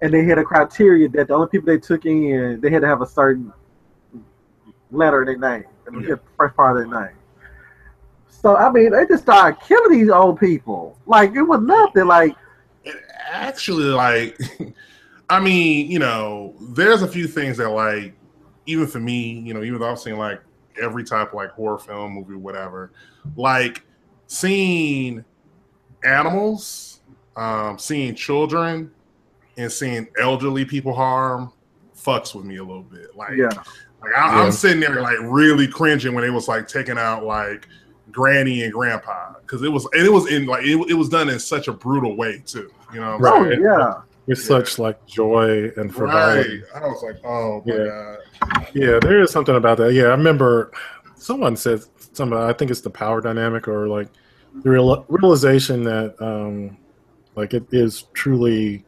and 0.00 0.12
they 0.14 0.24
had 0.24 0.38
a 0.38 0.44
criteria 0.44 1.08
that 1.10 1.28
the 1.28 1.34
only 1.34 1.48
people 1.48 1.66
they 1.66 1.78
took 1.78 2.04
in, 2.06 2.60
they 2.60 2.70
had 2.70 2.82
to 2.82 2.88
have 2.88 3.02
a 3.02 3.06
certain 3.06 3.52
letter 4.90 5.22
in 5.22 5.26
their 5.40 5.50
name, 5.58 5.64
Yeah. 5.92 6.14
the 6.14 6.20
first 6.36 6.54
part 6.56 6.76
of 6.76 6.88
their 6.90 7.00
name. 7.02 7.16
So 8.40 8.56
I 8.56 8.70
mean, 8.70 8.90
they 8.90 9.06
just 9.06 9.22
started 9.22 9.60
killing 9.66 9.98
these 9.98 10.10
old 10.10 10.38
people. 10.38 10.98
Like 11.06 11.34
it 11.34 11.42
was 11.42 11.60
nothing. 11.60 12.06
Like 12.06 12.36
It 12.84 12.96
actually 13.30 13.84
like 13.84 14.38
I 15.30 15.40
mean, 15.40 15.90
you 15.90 15.98
know, 15.98 16.54
there's 16.60 17.02
a 17.02 17.08
few 17.08 17.26
things 17.26 17.56
that 17.56 17.70
like 17.70 18.14
even 18.66 18.86
for 18.86 19.00
me, 19.00 19.40
you 19.40 19.54
know, 19.54 19.62
even 19.62 19.80
though 19.80 19.90
I've 19.90 19.98
seen 19.98 20.16
like 20.16 20.40
every 20.80 21.04
type 21.04 21.28
of 21.28 21.34
like 21.34 21.50
horror 21.50 21.78
film, 21.78 22.12
movie, 22.12 22.34
whatever, 22.34 22.92
like 23.36 23.82
seeing 24.26 25.24
animals, 26.04 27.00
um, 27.36 27.78
seeing 27.78 28.14
children, 28.14 28.90
and 29.56 29.70
seeing 29.70 30.08
elderly 30.20 30.64
people 30.64 30.92
harm 30.92 31.52
fucks 31.96 32.34
with 32.34 32.44
me 32.44 32.56
a 32.56 32.64
little 32.64 32.82
bit. 32.82 33.16
Like, 33.16 33.36
yeah, 33.36 33.46
like 34.02 34.14
I, 34.16 34.36
Yeah. 34.36 34.42
I'm 34.42 34.52
sitting 34.52 34.80
there 34.80 35.00
like 35.00 35.18
really 35.22 35.66
cringing 35.68 36.14
when 36.14 36.24
it 36.24 36.30
was 36.30 36.48
like 36.48 36.68
taking 36.68 36.98
out 36.98 37.24
like 37.24 37.68
granny 38.14 38.62
and 38.62 38.72
grandpa 38.72 39.34
because 39.40 39.62
it 39.62 39.68
was 39.68 39.86
and 39.92 40.06
it 40.06 40.12
was 40.12 40.30
in 40.30 40.46
like 40.46 40.64
it, 40.64 40.76
it 40.88 40.94
was 40.94 41.08
done 41.08 41.28
in 41.28 41.38
such 41.38 41.68
a 41.68 41.72
brutal 41.72 42.16
way 42.16 42.42
too. 42.46 42.70
You 42.92 43.00
know, 43.00 43.16
what 43.18 43.34
I'm 43.34 43.42
Right. 43.48 43.58
oh 43.58 43.62
yeah, 43.62 43.92
With 44.26 44.38
such 44.40 44.78
like 44.78 45.04
joy 45.06 45.70
and 45.76 45.92
frivolity. 45.94 46.62
Right. 46.72 46.82
I 46.82 46.86
was 46.86 47.02
like, 47.02 47.16
oh 47.24 47.62
my 47.66 47.74
Yeah. 47.74 47.86
god. 48.48 48.66
Yeah, 48.72 48.98
there 49.00 49.20
is 49.20 49.30
something 49.32 49.56
about 49.56 49.78
that. 49.78 49.92
Yeah, 49.92 50.04
I 50.04 50.10
remember 50.10 50.70
someone 51.16 51.56
said 51.56 51.80
something. 52.12 52.38
I 52.38 52.52
think 52.52 52.70
it's 52.70 52.80
the 52.82 52.90
power 52.90 53.20
dynamic 53.20 53.66
or 53.68 53.88
like 53.88 54.08
the 54.62 54.70
real, 54.70 55.04
realization 55.08 55.82
that 55.84 56.14
um 56.22 56.76
like 57.34 57.52
it 57.52 57.64
is 57.72 58.04
truly 58.14 58.84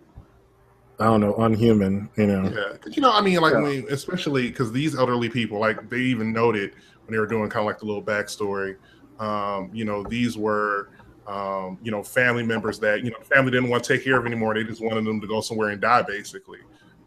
I 1.00 1.04
don't 1.06 1.20
know 1.20 1.34
unhuman. 1.34 2.08
You 2.16 2.26
know. 2.28 2.44
Yeah, 2.44 2.76
'Cause, 2.78 2.96
you 2.96 3.02
know, 3.02 3.12
I 3.12 3.20
mean, 3.20 3.38
like, 3.40 3.52
Yeah. 3.52 3.60
when, 3.62 3.86
especially 3.90 4.48
because 4.48 4.72
these 4.72 4.96
elderly 4.96 5.28
people, 5.28 5.58
like, 5.58 5.90
they 5.90 5.98
even 5.98 6.32
noted 6.32 6.72
when 7.04 7.12
they 7.12 7.18
were 7.18 7.26
doing 7.26 7.50
kind 7.50 7.60
of 7.64 7.66
like 7.66 7.78
the 7.80 7.84
little 7.84 8.02
backstory. 8.02 8.76
Um, 9.18 9.70
you 9.72 9.84
know, 9.84 10.02
these 10.02 10.36
were, 10.36 10.90
um, 11.26 11.78
you 11.82 11.90
know, 11.90 12.02
family 12.02 12.42
members 12.44 12.78
that 12.80 13.02
you 13.04 13.10
know, 13.10 13.18
family 13.22 13.50
didn't 13.50 13.68
want 13.70 13.82
to 13.84 13.94
take 13.94 14.04
care 14.04 14.18
of 14.18 14.26
anymore. 14.26 14.54
They 14.54 14.64
just 14.64 14.82
wanted 14.82 15.04
them 15.04 15.20
to 15.20 15.26
go 15.26 15.40
somewhere 15.40 15.70
and 15.70 15.80
die, 15.80 16.02
basically. 16.02 16.58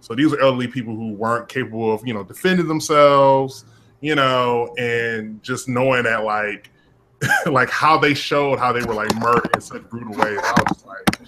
So 0.02 0.16
these 0.16 0.34
are 0.34 0.40
elderly 0.40 0.68
people 0.68 0.96
who 0.96 1.14
weren't 1.14 1.50
capable 1.50 1.94
of, 1.94 2.06
you 2.08 2.14
know, 2.14 2.24
defending 2.24 2.68
themselves, 2.68 3.66
you 4.02 4.16
know, 4.16 4.74
and 4.78 5.42
just 5.44 5.68
knowing 5.68 6.04
that, 6.04 6.24
like, 6.24 6.72
like 7.48 7.70
how 7.70 7.98
they 7.98 8.14
showed 8.14 8.60
how 8.60 8.72
they 8.72 8.82
were 8.86 8.94
like 8.94 9.14
murdered 9.16 9.50
in 9.54 9.62
such 9.62 9.84
brutal 9.90 10.14
ways. 10.14 10.40
I 10.42 10.54
was 10.54 10.78
just 10.78 10.86
like, 10.88 11.20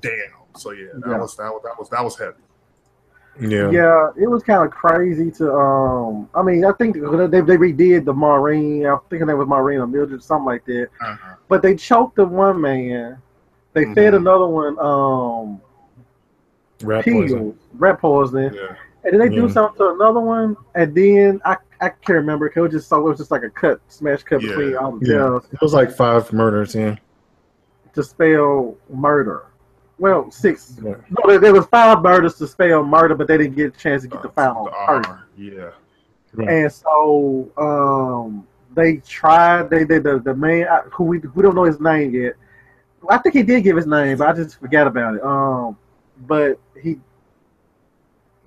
damn. 0.00 0.12
So 0.56 0.70
yeah, 0.70 0.86
that 0.94 1.08
Yeah. 1.08 1.18
was 1.18 1.36
that 1.36 1.50
was 1.52 1.62
that 1.64 1.78
was 1.78 1.88
that 1.90 2.04
was 2.04 2.18
heavy. 2.18 2.36
Yeah. 3.40 3.70
yeah. 3.70 4.10
It 4.16 4.26
was 4.28 4.42
kind 4.42 4.62
of 4.64 4.70
crazy 4.70 5.30
to. 5.32 5.52
Um, 5.52 6.28
I 6.34 6.42
mean, 6.42 6.64
I 6.64 6.72
think 6.72 6.94
they 6.94 7.00
they 7.00 7.56
redid 7.56 8.04
the 8.04 8.12
Maureen. 8.12 8.86
I'm 8.86 8.98
thinking 9.08 9.26
that 9.26 9.36
was 9.36 9.48
Maureen 9.48 9.80
or 9.80 9.86
Mildred, 9.86 10.22
something 10.22 10.44
like 10.46 10.64
that. 10.66 10.88
Uh-huh. 11.00 11.34
But 11.48 11.62
they 11.62 11.74
choked 11.74 12.16
the 12.16 12.24
one 12.26 12.60
man 12.60 13.18
They 13.74 13.86
Mhm. 13.86 13.94
fed 13.94 14.14
another 14.14 14.46
one 14.46 14.78
um 14.78 15.60
Rat 16.82 17.04
pills, 17.04 17.30
poison. 17.32 17.58
rat 17.78 17.98
poison, 18.00 18.52
Yeah. 18.52 18.74
and 19.04 19.12
then 19.14 19.20
they 19.20 19.34
do 19.34 19.48
something 19.48 19.78
to 19.78 19.94
another 19.94 20.20
one, 20.20 20.56
and 20.74 20.94
then 20.94 21.40
I 21.44 21.56
I 21.80 21.88
can't 21.88 22.10
remember. 22.18 22.48
'cause 22.50 22.58
It 22.58 22.60
was 22.60 22.72
just 22.72 22.88
so 22.88 22.98
it 22.98 23.02
was 23.08 23.18
just 23.18 23.30
like 23.30 23.44
a 23.44 23.50
cut, 23.50 23.80
smash 23.88 24.22
cut 24.24 24.42
Yeah. 24.42 24.48
between 24.50 24.76
all 24.76 24.92
the 24.92 25.06
Yeah. 25.06 25.38
It 25.52 25.60
was 25.62 25.72
like 25.72 25.90
five 25.90 26.30
murders. 26.34 26.74
Yeah. 26.74 26.96
to 27.94 28.02
spell 28.02 28.74
murder. 28.90 29.42
Well, 29.98 30.30
six. 30.30 30.76
Yeah. 30.82 30.94
No, 31.10 31.28
there, 31.28 31.38
there 31.38 31.52
was 31.52 31.66
five 31.66 32.02
murders 32.02 32.36
to 32.38 32.46
spell 32.48 32.82
murder, 32.84 33.14
but 33.14 33.28
they 33.28 33.38
didn't 33.38 33.54
get 33.56 33.74
a 33.74 33.78
chance 33.78 34.02
to 34.02 34.08
get 34.08 34.22
the 34.22 34.28
final 34.30 34.64
The 34.64 34.70
person. 34.70 35.04
R. 35.12 35.26
Yeah. 35.36 35.70
And 36.48 36.72
so 36.72 37.50
um, 37.58 38.46
they 38.74 38.96
tried. 38.96 39.68
They 39.70 39.84
did 39.84 40.02
the 40.04 40.18
the 40.18 40.34
man 40.34 40.66
uh, 40.66 40.82
who 40.90 41.04
we 41.04 41.18
we 41.18 41.42
don't 41.42 41.54
know 41.54 41.64
his 41.64 41.78
name 41.78 42.14
yet. 42.14 42.34
I 43.08 43.18
think 43.18 43.34
he 43.34 43.42
did 43.42 43.62
give 43.64 43.76
his 43.76 43.86
name, 43.86 44.16
but 44.16 44.28
I 44.28 44.32
just 44.32 44.58
forgot 44.58 44.86
about 44.86 45.16
it. 45.16 45.22
Um, 45.22 45.76
but 46.26 46.58
he 46.80 46.98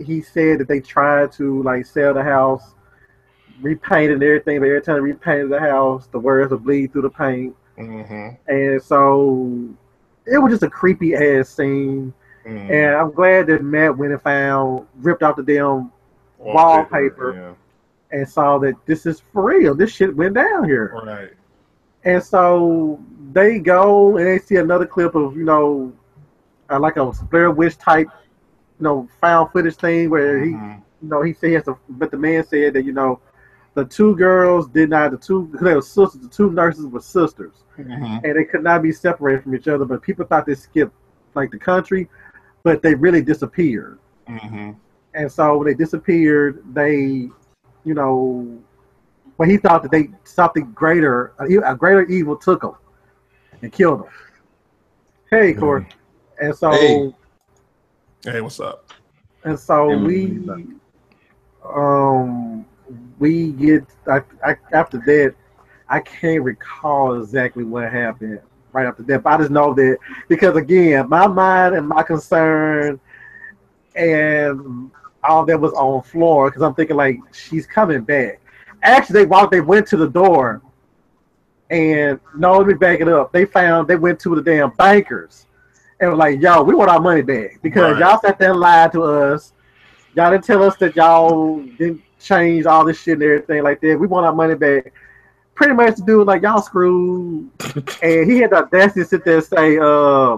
he 0.03 0.21
said 0.21 0.59
that 0.59 0.67
they 0.67 0.79
tried 0.79 1.31
to 1.33 1.61
like 1.63 1.85
sell 1.85 2.13
the 2.13 2.23
house, 2.23 2.73
repaint 3.61 4.11
and 4.11 4.23
everything. 4.23 4.59
But 4.59 4.65
every 4.67 4.81
time 4.81 4.95
they 4.95 5.01
repainted 5.01 5.49
the 5.51 5.59
house, 5.59 6.07
the 6.07 6.19
words 6.19 6.51
would 6.51 6.63
bleed 6.63 6.91
through 6.91 7.03
the 7.03 7.09
paint, 7.11 7.55
Mm-hmm. 7.77 8.51
and 8.51 8.81
so 8.81 9.69
it 10.25 10.37
was 10.37 10.51
just 10.51 10.63
a 10.63 10.69
creepy 10.69 11.15
ass 11.15 11.49
scene. 11.49 12.13
mm 12.45 12.69
And 12.69 12.95
I'm 12.95 13.11
glad 13.11 13.47
that 13.47 13.63
Matt 13.63 13.97
went 13.97 14.11
and 14.13 14.21
found 14.21 14.87
ripped 14.97 15.23
off 15.23 15.35
the 15.35 15.43
damn 15.43 15.91
wallpaper. 16.37 17.55
and 18.11 18.27
saw 18.29 18.57
that 18.59 18.75
this 18.85 19.05
is 19.05 19.19
for 19.19 19.43
real. 19.43 19.73
This 19.75 19.91
shit 19.91 20.15
went 20.15 20.35
down 20.35 20.63
here. 20.65 20.93
Right. 21.05 21.31
And 22.03 22.23
so 22.23 22.99
they 23.33 23.59
go 23.59 24.17
and 24.17 24.27
they 24.27 24.37
see 24.39 24.55
another 24.57 24.85
clip 24.85 25.15
of, 25.15 25.35
you 25.35 25.43
know, 25.43 25.91
uh, 26.69 26.79
like 26.79 26.97
a 26.97 27.11
Blair 27.29 27.51
Witch 27.51 27.77
type, 27.77 28.07
you 28.79 28.83
know, 28.83 29.07
found 29.19 29.51
footage 29.51 29.75
thing 29.75 30.09
where 30.09 30.37
he, 30.43 30.51
Mhm. 30.51 30.81
you 31.01 31.09
know, 31.09 31.21
he 31.23 31.33
said, 31.33 31.47
he 31.47 31.53
has 31.55 31.63
to, 31.65 31.77
but 31.89 32.11
the 32.11 32.17
man 32.17 32.43
said 32.43 32.73
that, 32.73 32.83
you 32.83 32.93
know, 32.93 33.19
the 33.75 33.85
two 33.85 34.15
girls 34.15 34.67
did 34.69 34.89
not, 34.89 35.11
the 35.11 35.17
two, 35.17 35.51
they 35.61 35.75
were 35.75 35.81
sisters, 35.81 36.21
the 36.21 36.29
two 36.29 36.49
nurses 36.51 36.87
were 36.87 37.01
sisters, 37.01 37.63
Mhm. 37.77 38.23
and 38.23 38.35
they 38.35 38.45
could 38.45 38.63
not 38.63 38.81
be 38.81 38.91
separated 38.91 39.43
from 39.43 39.53
each 39.53 39.67
other, 39.67 39.85
but 39.85 40.01
people 40.01 40.25
thought 40.25 40.45
they 40.45 40.55
skipped, 40.55 40.95
like, 41.35 41.51
the 41.51 41.59
country, 41.59 42.09
but 42.63 42.81
they 42.81 42.95
really 42.95 43.21
disappeared. 43.21 43.99
Mhm. 44.27 44.75
And 45.13 45.31
so 45.31 45.57
when 45.57 45.67
they 45.67 45.73
disappeared, 45.73 46.63
they, 46.73 47.29
you 47.83 47.93
know, 47.93 48.57
well, 49.37 49.49
he 49.49 49.57
thought 49.57 49.83
that 49.83 49.91
they 49.91 50.09
something 50.23 50.71
greater, 50.71 51.33
a 51.37 51.75
greater 51.75 52.03
evil 52.03 52.37
took 52.37 52.61
them 52.61 52.75
and 53.61 53.71
killed 53.71 53.99
them. 53.99 54.09
Hey, 55.29 55.53
Corey. 55.53 55.85
And 56.41 56.55
so, 56.55 56.71
Hey. 56.71 57.15
Hey, 58.23 58.41
what's 58.41 58.59
up? 58.59 58.91
and 59.43 59.59
so 59.59 59.89
Hey, 59.89 59.95
we, 59.97 60.75
um, 61.63 62.65
we 63.19 63.51
get 63.51 63.83
I, 64.07 64.21
I, 64.43 64.55
after 64.71 64.97
that. 65.05 65.35
I 65.87 65.99
can't 65.99 66.41
recall 66.41 67.21
exactly 67.21 67.63
what 67.63 67.91
happened 67.91 68.39
right 68.73 68.87
after 68.87 69.03
that, 69.03 69.21
but 69.21 69.33
I 69.33 69.37
just 69.37 69.51
know 69.51 69.73
that 69.75 69.97
because 70.27 70.55
again, 70.55 71.07
my 71.07 71.27
mind 71.27 71.75
and 71.75 71.87
my 71.87 72.01
concern 72.01 72.99
and 73.95 74.91
all 75.23 75.45
that 75.45 75.59
was 75.59 75.73
on 75.73 76.01
Flora 76.03 76.49
because 76.49 76.61
I'm 76.63 76.73
thinking 76.73 76.95
like 76.95 77.19
she's 77.33 77.65
coming 77.67 78.01
back. 78.01 78.39
Actually, 78.81 79.21
they 79.21 79.25
walked. 79.25 79.51
They 79.51 79.61
went 79.61 79.87
to 79.87 79.97
the 79.97 80.07
door, 80.09 80.61
and 81.69 82.19
no, 82.35 82.57
let 82.57 82.67
me 82.67 82.73
back 82.73 82.99
it 82.99 83.07
up. 83.07 83.31
They 83.31 83.45
found 83.45 83.87
they 83.87 83.95
went 83.95 84.19
to 84.21 84.35
the 84.35 84.41
damn 84.41 84.71
bankers, 84.71 85.45
and 85.99 86.09
were 86.11 86.15
like, 86.17 86.41
"Yo, 86.41 86.61
we 86.63 86.75
want 86.75 86.89
our 86.89 86.99
money 86.99 87.21
back 87.21 87.59
because 87.61 87.93
Right. 87.93 87.99
y'all 87.99 88.19
sat 88.19 88.37
there 88.39 88.51
and 88.51 88.59
lied 88.59 88.91
to 88.93 89.03
us. 89.03 89.53
Y'all 90.15 90.31
didn't 90.31 90.45
tell 90.45 90.63
us 90.63 90.75
that 90.77 90.95
y'all 90.95 91.59
didn't 91.77 92.01
change 92.19 92.65
all 92.65 92.85
this 92.85 93.01
shit 93.01 93.13
and 93.13 93.23
everything 93.23 93.63
like 93.63 93.81
that. 93.81 93.99
We 93.99 94.07
want 94.07 94.25
our 94.25 94.33
money 94.33 94.55
back." 94.55 94.93
Pretty 95.53 95.73
much 95.73 95.95
the 95.95 96.03
dude 96.03 96.27
like 96.27 96.41
y'all 96.41 96.61
screwed, 96.61 97.49
and 98.03 98.29
he 98.29 98.39
had 98.39 98.51
the 98.51 98.57
audacity 98.57 99.01
to 99.01 99.07
sit 99.07 99.25
there 99.25 99.37
and 99.37 99.45
say, 99.45 99.77
"Uh." 99.77 100.37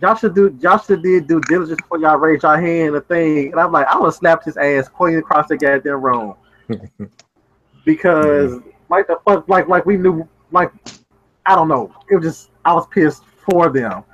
y'all 0.00 0.14
should 0.14 0.34
do 0.34 0.56
y'all 0.60 0.78
should 0.78 1.02
did 1.02 1.26
due 1.26 1.40
diligence 1.48 1.80
before 1.80 1.98
y'all 1.98 2.16
raise 2.16 2.42
your 2.42 2.60
hand 2.60 2.94
a 2.94 3.00
thing. 3.00 3.50
And 3.50 3.60
I'm 3.60 3.72
like, 3.72 3.86
I 3.86 3.98
would 3.98 4.14
slapped 4.14 4.44
his 4.44 4.56
ass 4.56 4.88
pointing 4.94 5.18
across 5.18 5.48
the 5.48 5.56
goddamn 5.56 6.02
room. 6.02 6.34
because 7.84 8.60
like 8.88 9.06
the 9.06 9.18
fuck 9.24 9.48
like 9.48 9.68
like 9.68 9.86
we 9.86 9.96
knew 9.96 10.28
like 10.52 10.70
I 11.46 11.54
don't 11.54 11.68
know. 11.68 11.92
It 12.10 12.16
was 12.16 12.24
just 12.24 12.50
I 12.64 12.74
was 12.74 12.86
pissed 12.88 13.22
for 13.48 13.70
them. 13.70 14.04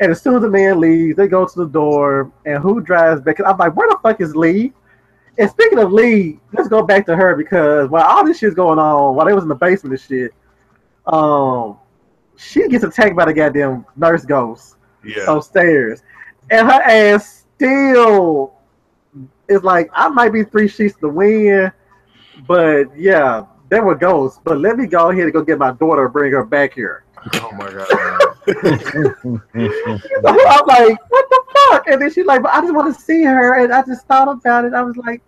And 0.00 0.10
as 0.10 0.20
soon 0.20 0.36
as 0.36 0.42
the 0.42 0.50
man 0.50 0.80
leaves, 0.80 1.16
they 1.16 1.28
go 1.28 1.46
to 1.46 1.58
the 1.58 1.68
door 1.68 2.32
and 2.44 2.62
who 2.62 2.80
drives 2.80 3.20
back? 3.20 3.38
I'm 3.40 3.56
like, 3.56 3.76
where 3.76 3.88
the 3.88 3.98
fuck 4.02 4.20
is 4.20 4.34
Lee? 4.34 4.72
And 5.36 5.50
speaking 5.50 5.78
of 5.78 5.92
Lee, 5.92 6.38
let's 6.52 6.68
go 6.68 6.82
back 6.82 7.06
to 7.06 7.16
her 7.16 7.34
because 7.34 7.88
while 7.90 8.04
all 8.04 8.24
this 8.24 8.38
shit's 8.38 8.54
going 8.54 8.78
on, 8.78 9.16
while 9.16 9.26
they 9.26 9.32
was 9.32 9.42
in 9.42 9.48
the 9.48 9.54
basement 9.54 9.92
and 9.94 10.00
shit, 10.00 10.32
um, 11.06 11.78
she 12.36 12.68
gets 12.68 12.84
attacked 12.84 13.16
by 13.16 13.24
the 13.24 13.34
goddamn 13.34 13.84
nurse 13.96 14.24
ghost 14.24 14.76
Yeah. 15.04 15.24
upstairs, 15.28 16.02
and 16.50 16.66
her 16.66 16.80
ass 16.82 17.44
still 17.56 18.54
is 19.48 19.62
like 19.62 19.90
I 19.92 20.08
might 20.08 20.32
be 20.32 20.44
three 20.44 20.68
sheets 20.68 20.96
to 21.00 21.08
win, 21.08 21.72
but 22.46 22.96
yeah, 22.96 23.44
there 23.68 23.84
were 23.84 23.94
ghosts. 23.94 24.40
But 24.42 24.60
let 24.60 24.76
me 24.76 24.86
go 24.86 25.10
ahead 25.10 25.24
and 25.24 25.32
go 25.32 25.42
get 25.42 25.58
my 25.58 25.72
daughter 25.72 26.04
and 26.04 26.12
bring 26.12 26.32
her 26.32 26.44
back 26.44 26.74
here. 26.74 27.04
Oh 27.34 27.50
my 27.52 27.70
god. 27.72 28.33
I'm 28.46 29.42
like, 30.66 31.10
what 31.10 31.28
the 31.30 31.42
fuck? 31.70 31.86
And 31.86 32.02
then 32.02 32.12
she's 32.12 32.26
like, 32.26 32.42
but 32.42 32.52
I 32.52 32.60
just 32.60 32.74
want 32.74 32.94
to 32.94 33.00
see 33.00 33.22
her, 33.24 33.62
and 33.62 33.72
I 33.72 33.82
just 33.82 34.06
thought 34.06 34.28
about 34.28 34.64
it. 34.64 34.74
I 34.74 34.82
was 34.82 34.96
like, 34.96 35.22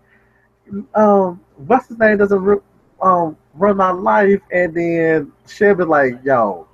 um, 0.95 1.41
what's 1.57 1.89
his 1.89 1.99
name 1.99 2.19
doesn't 2.19 2.41
ru- 2.43 2.63
um 3.01 3.37
run 3.55 3.77
my 3.77 3.91
life, 3.91 4.41
and 4.53 4.75
then 4.75 5.33
she'll 5.49 5.75
be 5.75 5.85
like, 5.85 6.15
yo. 6.25 6.69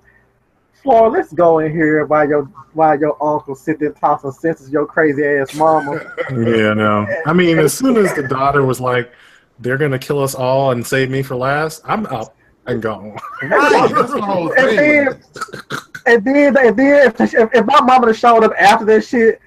Flora, 0.83 1.09
let's 1.11 1.33
go 1.33 1.61
in 1.61 1.71
here 1.71 2.05
while 2.07 2.29
your 2.29 2.43
while 2.73 2.99
your 2.99 3.17
uncle 3.23 3.55
sit 3.55 3.79
there 3.79 3.93
tossing 3.93 4.33
senses 4.33 4.69
your 4.71 4.85
crazy 4.85 5.25
ass 5.25 5.55
mama. 5.55 6.01
Yeah, 6.31 6.75
no. 6.75 7.07
I 7.25 7.33
mean, 7.33 7.61
as 7.61 7.73
soon 7.73 7.97
as 7.97 8.13
the 8.15 8.25
daughter 8.25 8.65
was 8.65 8.81
like, 8.81 9.13
"They're 9.61 9.79
gonna 9.79 10.01
kill 10.01 10.21
us 10.21 10.35
all 10.35 10.73
and 10.73 10.85
save 10.85 11.09
me 11.09 11.23
for 11.23 11.37
last," 11.37 11.83
I'm 11.85 12.07
up 12.07 12.35
and 12.67 12.83
gone. 12.83 13.17
Right, 13.43 13.91
that's 13.95 14.13
the 14.13 14.23
whole 14.23 14.53
And 14.59 14.79
then, 14.79 15.23
and 16.07 16.25
then, 16.25 16.57
and 16.57 16.77
then, 16.77 17.07
if, 17.09 17.21
if, 17.21 17.35
if 17.55 17.67
my 17.67 17.81
mama 17.81 18.07
had 18.09 18.17
showed 18.17 18.45
up 18.45 18.53
after 18.59 18.85
that 18.87 19.05
shit, 19.05 19.41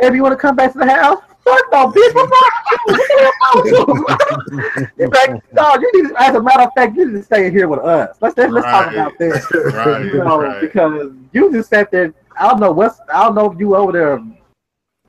baby, 0.00 0.16
you 0.16 0.22
want 0.22 0.32
to 0.32 0.36
come 0.36 0.56
back 0.56 0.72
to 0.72 0.78
the 0.78 0.86
house? 0.90 1.22
Fuck 1.44 1.60
no, 1.72 1.88
bitch. 1.88 2.14
What's 2.14 2.30
wrong 2.32 2.50
with 2.86 2.96
you? 2.96 2.96
What 2.96 3.08
the 3.08 3.16
hell 3.20 3.86
wrong 3.86 4.04
with 4.56 4.78
you? 4.78 4.88
You're 4.98 5.08
like, 5.10 5.52
no, 5.52 5.74
you 5.74 5.90
need. 6.02 6.08
To, 6.08 6.22
as 6.22 6.34
a 6.34 6.42
matter 6.42 6.62
of 6.62 6.70
fact, 6.74 6.96
you 6.96 7.04
need 7.06 7.12
to 7.18 7.22
stay 7.22 7.50
here 7.50 7.68
with 7.68 7.80
us. 7.80 8.16
Let's 8.22 8.36
let's, 8.38 8.50
let's 8.52 8.66
talk 8.66 8.92
about 8.92 9.12
this. 9.18 9.46
Right, 9.54 10.04
You 10.06 10.24
know, 10.24 10.40
right. 10.40 10.60
because 10.62 11.12
you 11.32 11.52
just 11.52 11.68
sat 11.68 11.90
there. 11.90 12.14
I 12.38 12.48
don't 12.48 12.60
know 12.60 12.72
what's. 12.72 12.98
I 13.12 13.24
don't 13.24 13.34
know 13.34 13.50
if 13.52 13.58
you 13.60 13.76
over 13.76 13.92
there, 13.92 14.24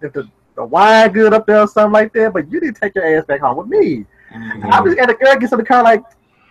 if 0.02 0.12
the 0.12 0.30
the 0.56 0.66
wine 0.66 1.12
good 1.14 1.34
up 1.34 1.46
there 1.48 1.62
or 1.62 1.68
something 1.68 1.94
like 1.94 2.12
that. 2.14 2.34
But 2.34 2.52
you 2.52 2.60
need 2.60 2.76
to 2.76 2.82
take 2.82 2.96
your 2.96 3.18
ass 3.18 3.24
back 3.26 3.40
home 3.40 3.56
with 3.58 3.68
me. 3.68 4.06
Mhm. 4.34 4.72
I 4.72 4.82
was 4.82 4.94
and 4.98 5.10
the 5.10 5.14
girl 5.14 5.38
gets 5.38 5.54
in 5.54 5.60
the 5.60 5.66
car 5.66 5.84
like, 5.84 6.04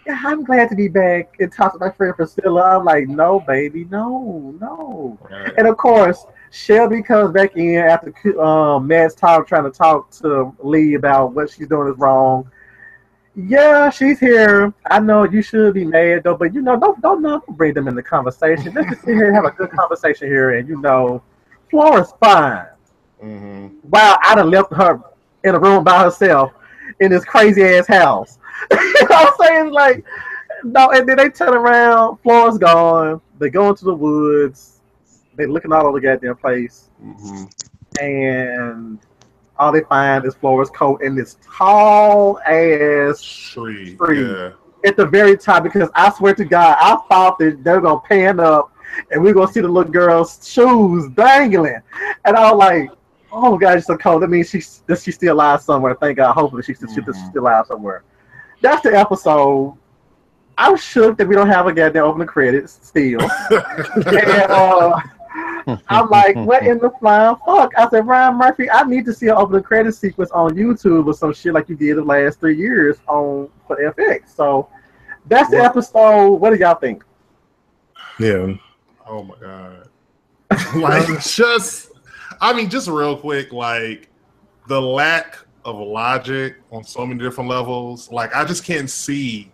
yeah, 0.07 0.21
I'm 0.25 0.45
glad 0.45 0.69
to 0.71 0.77
be 0.77 0.88
back 0.88 1.35
and 1.40 1.51
talk 1.53 1.73
to 1.73 1.79
my 1.79 1.90
friend 1.90 2.14
Priscilla. 2.14 2.77
I'm 2.79 2.85
like, 2.85 3.09
no, 3.09 3.40
baby, 3.40 3.85
no, 3.87 4.55
no. 4.61 5.19
And 5.57 5.67
of 5.67 5.77
course, 5.77 6.27
Shelby 6.51 7.03
comes 7.03 7.33
back 7.33 7.57
in 7.57 7.77
after 7.77 8.40
um, 8.40 8.87
Matt's 8.87 9.14
talk, 9.14 9.49
trying 9.49 9.64
to 9.64 9.71
talk 9.71 10.11
to 10.19 10.55
Lee 10.62 10.95
about 10.95 11.33
what 11.33 11.51
she's 11.51 11.69
doing 11.69 11.90
is 11.93 11.99
wrong. 11.99 12.51
Yeah, 13.37 13.90
she's 13.90 14.21
here. 14.21 14.73
I 14.90 15.01
know 15.01 15.25
you 15.25 15.43
should 15.43 15.75
be 15.75 15.85
mad 15.85 16.23
though, 16.23 16.37
but 16.37 16.55
you 16.55 16.62
know, 16.62 16.79
don't 16.79 17.01
don't, 17.03 17.21
don't 17.21 17.45
bring 17.57 17.75
them 17.75 17.88
in 17.88 17.97
the 17.97 18.03
conversation. 18.03 18.73
Let's 18.75 18.90
just 18.90 19.03
sit 19.05 19.14
here 19.14 19.27
and 19.27 19.35
have 19.35 19.45
a 19.45 19.51
good 19.51 19.71
conversation 19.71 20.29
here, 20.29 20.53
and 20.53 20.69
you 20.69 20.81
know, 20.81 21.21
Flora's 21.71 22.12
fine. 22.21 22.67
Mhm. 23.23 23.73
Wow, 23.90 24.19
I'd 24.23 24.38
have 24.38 24.47
left 24.47 24.73
her 24.75 25.01
in 25.43 25.55
a 25.55 25.59
room 25.59 25.83
by 25.83 26.05
herself 26.05 26.53
in 27.01 27.11
this 27.11 27.25
crazy 27.25 27.64
ass 27.64 27.88
house. 27.88 28.38
You 28.71 28.77
know 28.77 29.07
what 29.09 29.35
I'm 29.40 29.47
saying? 29.47 29.73
Like, 29.73 30.05
no, 30.62 30.90
and 30.90 31.09
then 31.09 31.17
they 31.17 31.29
turn 31.31 31.55
around, 31.55 32.19
Flora's 32.19 32.59
gone. 32.59 33.21
They 33.38 33.51
go 33.51 33.69
into 33.69 33.85
the 33.85 33.95
woods. 33.95 34.81
They 35.37 35.47
looking 35.47 35.73
all 35.73 35.87
over 35.87 35.99
the 36.01 36.07
goddamn 36.07 36.37
place, 36.37 36.90
Mhm. 37.05 37.51
and 38.01 38.99
all 39.59 39.73
they 39.73 39.83
find 39.83 40.25
is 40.25 40.35
Flora's 40.35 40.71
coat 40.71 41.03
and 41.03 41.17
this 41.19 41.37
tall 41.45 42.38
ass 42.47 43.23
Tree. 43.23 43.97
Tree. 43.97 44.25
Yeah. 44.31 44.51
at 44.87 44.97
the 44.99 45.07
very 45.07 45.37
top. 45.37 45.62
Because 45.62 45.88
I 45.95 46.11
swear 46.12 46.35
to 46.35 46.45
God, 46.45 46.77
I 46.81 46.97
thought 47.09 47.38
that 47.38 47.64
they're 47.64 47.81
gonna 47.81 48.01
pan 48.01 48.38
up 48.38 48.71
and 49.11 49.23
we're 49.23 49.33
gonna 49.35 49.51
see 49.51 49.61
the 49.61 49.69
little 49.69 49.90
girl's 49.90 50.47
shoes 50.47 51.09
dangling, 51.14 51.81
and 52.25 52.37
I 52.37 52.53
was 52.53 52.59
like, 52.59 52.90
"Oh 53.33 53.57
God, 53.59 53.79
it's 53.79 53.87
so 53.87 53.97
cold." 53.97 54.23
That 54.23 54.29
means 54.29 54.51
she's 54.51 54.83
that 54.87 55.01
she's 55.01 55.14
still 55.17 55.35
alive 55.35 55.62
somewhere. 55.62 55.95
Thank 55.95 56.19
God. 56.19 56.33
Hopefully, 56.35 56.62
she's, 56.62 56.79
she's 56.81 56.90
Mhm. 57.05 57.29
still 57.31 57.43
alive 57.43 57.67
somewhere. 57.67 58.03
That's 58.61 58.83
the 58.83 58.97
episode. 58.97 59.77
I'm 60.57 60.77
shook 60.77 61.19
that 61.19 61.27
we 61.27 61.35
don't 61.35 61.49
have 61.49 61.67
a 61.67 61.73
goddamn 61.73 62.05
opening 62.05 62.29
credits 62.29 62.79
still. 62.83 63.21
and, 63.51 64.51
uh, 64.51 65.01
I'm 65.88 66.09
like, 66.11 66.37
what 66.37 66.64
in 66.64 66.79
the 66.79 66.90
flying 67.01 67.37
fuck? 67.45 67.73
I 67.77 67.88
said, 67.88 68.07
Ryan 68.07 68.37
Murphy, 68.37 68.71
I 68.71 68.85
need 68.85 69.05
to 69.07 69.12
see 69.12 69.27
an 69.29 69.35
opening 69.35 69.62
credit 69.62 69.95
sequence 69.95 70.31
on 70.31 70.55
YouTube 70.55 71.07
or 71.07 71.14
some 71.14 71.33
shit 71.33 71.55
like 71.55 71.69
you 71.69 71.77
did 71.77 71.97
the 71.97 72.03
last 72.03 72.38
three 72.38 72.57
years 72.57 72.99
on 73.09 73.49
for 73.67 73.77
FX. 73.77 74.35
So 74.35 74.69
that's 75.27 75.51
the 75.51 75.59
episode. 75.59 76.35
What 76.35 76.51
do 76.51 76.57
y'all 76.57 76.75
think? 76.75 77.05
Yeah. 78.19 78.55
Oh 79.07 79.23
my 79.23 79.35
god. 79.40 79.88
like 80.77 81.21
just 81.23 81.90
I 82.40 82.53
mean, 82.53 82.69
just 82.69 82.88
real 82.88 83.17
quick, 83.17 83.53
like 83.53 84.11
the 84.69 84.81
lack 84.81 85.38
of 85.64 85.77
logic 85.77 86.57
on 86.70 86.85
so 86.85 87.07
many 87.07 87.20
different 87.20 87.48
levels. 87.48 88.11
Like 88.11 88.35
I 88.35 88.44
just 88.44 88.64
can't 88.64 88.88
see, 88.88 89.50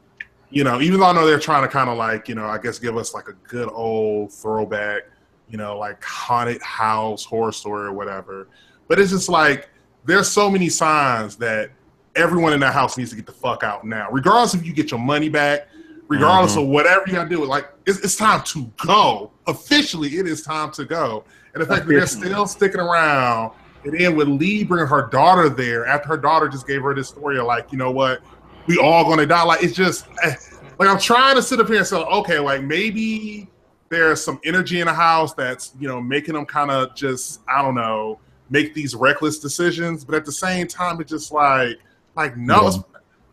you 0.51 0.65
know, 0.65 0.81
even 0.81 1.01
though 1.01 1.07
I 1.07 1.13
know 1.13 1.27
they're 1.27 1.39
trying 1.39 1.63
to 1.63 1.69
kind 1.69 1.89
of 1.89 1.97
like, 1.97 2.29
you 2.29 2.35
know, 2.35 2.47
I 2.47 2.59
guess 2.59 2.79
give 2.79 2.97
us 2.97 3.15
like 3.15 3.29
a 3.29 3.35
good 3.49 3.69
old 3.73 4.33
throwback, 4.33 5.03
you 5.49 5.57
know, 5.57 5.79
like 5.79 6.03
haunted 6.03 6.61
house 6.63 7.25
horror 7.25 7.53
story 7.53 7.87
or 7.87 7.93
whatever. 7.93 8.49
But 8.89 8.99
it's 8.99 9.11
just 9.11 9.29
like 9.29 9.69
there's 10.05 10.29
so 10.29 10.51
many 10.51 10.69
signs 10.69 11.37
that 11.37 11.71
everyone 12.17 12.53
in 12.53 12.61
that 12.61 12.73
house 12.73 12.99
needs 12.99 13.11
to 13.11 13.17
get 13.17 13.27
the 13.27 13.33
fuck 13.33 13.63
out 13.63 13.85
now, 13.85 14.09
regardless 14.11 14.55
if 14.55 14.65
you 14.65 14.73
get 14.73 14.91
your 14.91 15.01
money 15.01 15.29
back, 15.29 15.69
regardless 16.09 16.53
mm-hmm. 16.53 16.63
of 16.63 16.69
whatever 16.69 17.05
you 17.07 17.13
gotta 17.13 17.29
do. 17.29 17.45
Like 17.45 17.69
it's, 17.87 18.01
it's, 18.01 18.17
time 18.17 18.43
to 18.47 18.71
go. 18.85 19.31
Officially, 19.47 20.17
it 20.17 20.27
is 20.27 20.43
time 20.43 20.73
to 20.73 20.85
go. 20.85 21.25
And 21.55 21.63
the 21.63 21.67
fact 21.67 21.87
that 21.87 21.93
they're 21.93 22.07
still 22.07 22.47
sticking 22.47 22.81
around 22.81 23.53
and 23.85 23.99
then 23.99 24.17
with 24.17 24.29
Lee 24.29 24.65
bringing 24.65 24.87
her 24.87 25.09
daughter 25.09 25.49
there 25.49 25.87
after 25.87 26.09
her 26.09 26.17
daughter 26.17 26.49
just 26.49 26.67
gave 26.67 26.83
her 26.83 26.95
this 26.95 27.09
story 27.09 27.39
of 27.39 27.47
like, 27.47 27.73
you 27.73 27.79
know 27.79 27.91
what, 27.91 28.21
we 28.67 28.79
all 28.79 29.05
gonna 29.05 29.27
die. 29.27 29.43
Like 29.43 29.63
it's 29.63 29.75
just 29.75 30.07
eh, 30.23 30.35
like 30.79 30.89
I'm 30.89 30.99
trying 30.99 31.37
to 31.37 31.43
sit 31.43 31.61
up 31.61 31.67
here 31.69 31.79
and 31.79 31.87
say, 31.87 31.97
okay, 31.97 32.39
like 32.39 32.63
maybe 32.63 33.49
there's 33.89 34.23
some 34.23 34.41
energy 34.45 34.81
in 34.81 34.87
the 34.87 34.95
house 34.95 35.35
that's 35.35 35.73
you 35.79 35.89
know 35.89 36.01
making 36.01 36.35
them 36.35 36.47
kind 36.47 36.71
of 36.71 36.95
just 36.95 37.41
I 37.49 37.63
don't 37.63 37.75
know 37.75 38.21
make 38.51 38.75
these 38.75 38.95
reckless 38.95 39.39
decisions, 39.39 40.05
but 40.05 40.15
at 40.15 40.25
the 40.25 40.33
same 40.33 40.67
time, 40.67 41.01
it's 41.01 41.11
just 41.11 41.33
like 41.33 41.79
like 42.17 42.37
no. 42.37 42.71
Yeah. 42.71 42.83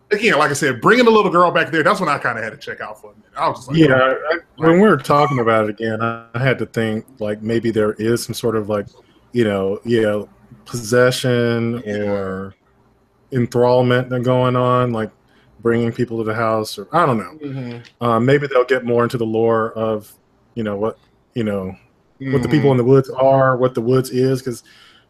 Again, 0.10 0.38
like 0.38 0.52
I 0.52 0.54
said, 0.54 0.80
bringing 0.80 1.04
the 1.04 1.12
little 1.12 1.30
girl 1.30 1.52
back 1.52 1.70
there, 1.70 1.84
that's 1.84 2.00
when 2.00 2.08
I 2.08 2.18
kind 2.18 2.38
of 2.38 2.44
had 2.46 2.52
to 2.52 2.58
check 2.58 2.80
out 2.80 3.02
for 3.02 3.12
a 3.12 3.14
minute. 3.14 3.30
I 3.36 3.50
was 3.50 3.58
just 3.58 3.68
like, 3.68 3.78
yeah. 3.78 3.90
Oh, 3.92 4.18
I, 4.32 4.38
when 4.56 4.80
we 4.80 4.88
were 4.88 4.96
talking 4.96 5.40
about 5.40 5.66
it 5.66 5.72
again, 5.72 6.02
I 6.02 6.30
had 6.36 6.58
to 6.60 6.66
think 6.66 7.06
like 7.20 7.42
maybe 7.42 7.72
there 7.72 7.92
is 7.92 8.24
some 8.24 8.34
sort 8.34 8.56
of 8.56 8.70
like, 8.70 8.88
you 9.34 9.44
know, 9.44 9.82
you 9.84 10.30
know, 10.68 10.72
possession 10.72 11.84
or 11.90 12.56
enthrallment 13.32 14.24
going 14.24 14.56
on, 14.56 14.92
like 14.92 15.12
bringing 15.60 15.92
people 15.92 16.18
to 16.18 16.24
the 16.24 16.34
house, 16.34 16.78
or 16.78 16.88
I 16.96 17.06
don't 17.06 17.18
know. 17.18 17.38
Mm-hmm. 17.48 18.04
Um, 18.04 18.26
maybe 18.26 18.48
they'll 18.48 18.66
get 18.66 18.86
more 18.86 19.04
into 19.04 19.18
the 19.18 19.26
lore 19.26 19.72
of, 19.74 20.14
you 20.56 20.64
know, 20.64 20.76
what 20.76 20.98
you 21.34 21.44
know, 21.44 21.76
mm-hmm. 22.20 22.34
what 22.34 22.42
the 22.42 22.50
people 22.50 22.72
in 22.72 22.78
the 22.78 22.84
woods 22.84 23.10
are, 23.10 23.58
what 23.58 23.76
the 23.76 23.82
woods 23.82 24.10
is, 24.10 24.40
because 24.40 24.64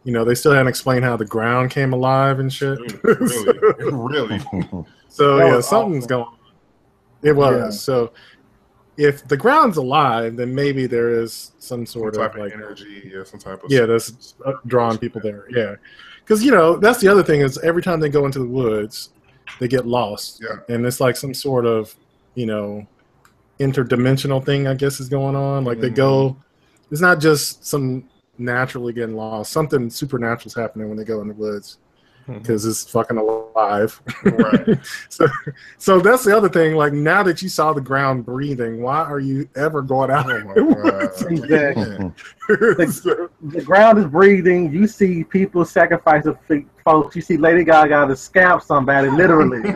you 0.04 0.12
know 0.12 0.24
they 0.24 0.36
still 0.36 0.52
haven't 0.52 0.68
explained 0.68 1.04
how 1.06 1.18
the 1.18 1.26
ground 1.26 1.72
came 1.72 1.94
alive 1.94 2.40
and 2.40 2.52
shit. 2.52 2.80
Really, 3.04 3.28
so, 3.28 3.54
really. 3.92 4.42
so 5.08 5.38
yeah, 5.38 5.62
something's 5.62 6.06
awesome. 6.06 6.08
going. 6.08 6.26
on. 6.26 6.34
It 7.24 7.36
was 7.36 7.58
yeah. 7.58 7.70
so 7.72 8.14
if 8.98 9.28
the 9.28 9.38
ground's 9.38 9.78
alive, 9.78 10.36
then 10.36 10.54
maybe 10.54 10.88
there 10.88 11.10
is 11.12 11.52
some 11.60 11.86
sort 11.86 12.16
some 12.16 12.24
of 12.26 12.36
like 12.36 12.54
energy, 12.54 13.12
yeah, 13.14 13.24
some 13.24 13.40
type 13.40 13.64
of 13.64 13.72
yeah, 13.72 13.86
that's 13.86 14.36
drawing 14.66 14.98
people 14.98 15.22
there, 15.22 15.46
yeah. 15.50 15.76
Because 16.24 16.44
you 16.44 16.52
know 16.52 16.76
that's 16.78 17.00
the 17.00 17.08
other 17.08 17.24
thing 17.24 17.42
is 17.42 17.58
every 17.60 17.82
time 17.82 18.00
they 18.00 18.10
go 18.10 18.26
into 18.26 18.40
the 18.40 18.48
woods, 18.48 19.12
they 19.60 19.68
get 19.68 19.86
lost, 19.86 20.42
yeah, 20.44 20.74
and 20.74 20.86
it's 20.86 21.00
like 21.00 21.16
some 21.16 21.34
sort 21.34 21.66
of 21.66 21.96
you 22.34 22.48
know 22.48 22.86
interdimensional 23.60 24.44
thing 24.44 24.68
I 24.68 24.74
guess 24.74 25.00
is 25.00 25.10
going 25.10 25.36
on. 25.36 25.64
Like 25.64 25.78
mm-hmm. 25.78 25.82
they 25.82 25.90
go, 25.90 26.30
mm-hmm. 26.30 26.94
it's 26.94 27.02
not 27.02 27.20
just 27.20 27.66
some 27.66 28.10
naturally 28.40 28.94
getting 28.94 29.16
lost. 29.16 29.52
Something 29.52 29.90
supernatural 29.90 30.48
is 30.48 30.56
happening 30.56 30.90
when 30.90 30.98
they 30.98 31.06
go 31.06 31.22
in 31.22 31.28
the 31.28 31.34
woods 31.36 31.78
because 32.28 32.64
mm-hmm. 32.64 32.72
it's 32.72 32.90
fucking 32.92 33.18
alive. 33.18 34.02
Right. 34.24 34.78
so, 35.10 35.28
so 35.78 36.00
that's 36.00 36.26
the 36.26 36.36
other 36.36 36.50
thing. 36.50 36.76
Like 36.76 36.94
now 36.94 37.24
that 37.24 37.42
you 37.42 37.48
saw 37.50 37.74
the 37.74 37.82
ground 37.82 38.26
breathing, 38.26 38.82
why 38.82 39.04
are 39.04 39.20
you 39.20 39.48
ever 39.56 39.82
going 39.82 40.12
out? 40.12 40.26
Oh 40.30 41.10
exactly. 41.30 42.12
the, 42.48 43.30
the, 43.42 43.62
ground 43.62 43.98
is 44.00 44.06
breathing. 44.06 44.72
You 44.72 44.88
see 44.88 45.24
people 45.24 45.64
sacrificing 45.66 46.38
folks. 46.84 47.16
You 47.16 47.22
see 47.22 47.38
Lady 47.38 47.64
Gaga 47.64 48.08
to 48.08 48.16
scalp 48.16 48.62
somebody, 48.64 49.10
literally. 49.10 49.76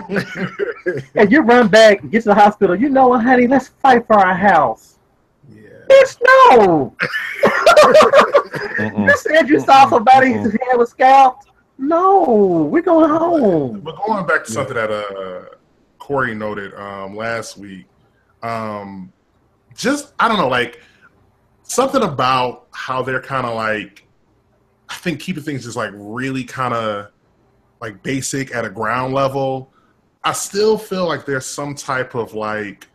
and 1.15 1.31
you 1.31 1.41
run 1.41 1.67
back, 1.67 2.09
get 2.09 2.23
to 2.23 2.29
the 2.29 2.35
hospital. 2.35 2.75
You 2.75 2.89
know 2.89 3.09
what, 3.09 3.23
honey? 3.23 3.47
Let's 3.47 3.69
fight 3.69 4.07
for 4.07 4.15
our 4.15 4.33
house. 4.33 4.97
Yeah. 5.53 5.69
Bitch, 5.89 6.17
no. 6.57 6.95
you 9.05 9.17
said 9.17 9.49
you 9.49 9.59
saw 9.59 9.89
somebody 9.89 10.33
whose 10.33 10.53
head 10.53 10.77
was 10.77 10.89
scalped. 10.89 11.50
No, 11.81 12.69
we're 12.71 12.83
going 12.83 13.09
home. 13.09 13.79
But 13.79 13.95
going 14.05 14.27
back 14.27 14.45
to 14.45 14.51
something 14.51 14.75
that 14.75 14.91
uh, 14.91 15.55
Corey 15.97 16.35
noted 16.35 16.75
um, 16.75 17.15
last 17.15 17.57
week, 17.57 17.87
um, 18.43 19.11
just 19.75 20.13
I 20.19 20.27
don't 20.27 20.37
know, 20.37 20.47
like 20.47 20.79
something 21.63 22.03
about 22.03 22.67
how 22.71 23.01
they're 23.01 23.21
kind 23.21 23.47
of 23.47 23.55
like, 23.55 24.07
I 24.89 24.93
think 24.95 25.19
keeping 25.19 25.41
things 25.41 25.63
just 25.63 25.75
like 25.75 25.91
really 25.95 26.43
kind 26.43 26.75
of 26.75 27.07
like 27.81 28.03
basic 28.03 28.53
at 28.53 28.63
a 28.63 28.69
ground 28.69 29.15
level. 29.15 29.73
I 30.23 30.33
still 30.33 30.77
feel 30.77 31.07
like 31.07 31.25
there's 31.25 31.47
some 31.47 31.73
type 31.73 32.13
of 32.13 32.35
like, 32.35 32.87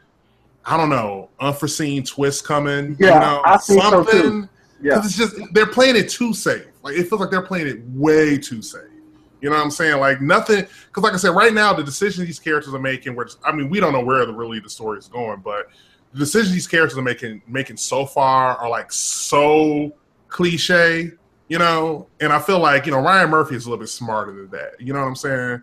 I 0.64 0.76
don't 0.76 0.90
know, 0.90 1.28
unforeseen 1.40 2.04
twist 2.04 2.44
coming. 2.44 2.96
Yeah, 3.00 3.14
you 3.14 3.20
know, 3.20 3.42
I 3.44 3.56
think 3.56 3.82
something. 3.82 4.12
So 4.12 4.22
too. 4.22 4.48
Yeah, 4.80 4.98
it's 4.98 5.16
just 5.16 5.34
they're 5.52 5.66
playing 5.66 5.96
it 5.96 6.08
too 6.08 6.32
safe. 6.32 6.68
Like 6.86 6.94
it 6.94 7.08
feels 7.08 7.20
like 7.20 7.30
they're 7.30 7.42
playing 7.42 7.66
it 7.66 7.82
way 7.88 8.38
too 8.38 8.62
safe. 8.62 8.82
You 9.40 9.50
know 9.50 9.56
what 9.56 9.64
I'm 9.64 9.72
saying? 9.72 9.98
Like 9.98 10.20
nothing, 10.20 10.64
because 10.86 11.02
like 11.02 11.14
I 11.14 11.16
said, 11.16 11.30
right 11.30 11.52
now 11.52 11.72
the 11.72 11.82
decisions 11.82 12.28
these 12.28 12.38
characters 12.38 12.72
are 12.72 12.78
making, 12.78 13.16
which 13.16 13.32
I 13.44 13.50
mean, 13.50 13.68
we 13.68 13.80
don't 13.80 13.92
know 13.92 14.04
where 14.04 14.24
the 14.24 14.32
really 14.32 14.60
the 14.60 14.70
story 14.70 14.98
is 14.98 15.08
going, 15.08 15.40
but 15.40 15.66
the 16.12 16.20
decisions 16.20 16.52
these 16.52 16.68
characters 16.68 16.96
are 16.96 17.02
making 17.02 17.42
making 17.48 17.76
so 17.76 18.06
far 18.06 18.56
are 18.56 18.70
like 18.70 18.92
so 18.92 19.92
cliche, 20.28 21.10
you 21.48 21.58
know. 21.58 22.06
And 22.20 22.32
I 22.32 22.38
feel 22.38 22.60
like 22.60 22.86
you 22.86 22.92
know 22.92 23.00
Ryan 23.00 23.30
Murphy 23.30 23.56
is 23.56 23.66
a 23.66 23.68
little 23.68 23.82
bit 23.82 23.88
smarter 23.88 24.32
than 24.32 24.48
that. 24.50 24.80
You 24.80 24.92
know 24.92 25.00
what 25.00 25.08
I'm 25.08 25.16
saying? 25.16 25.62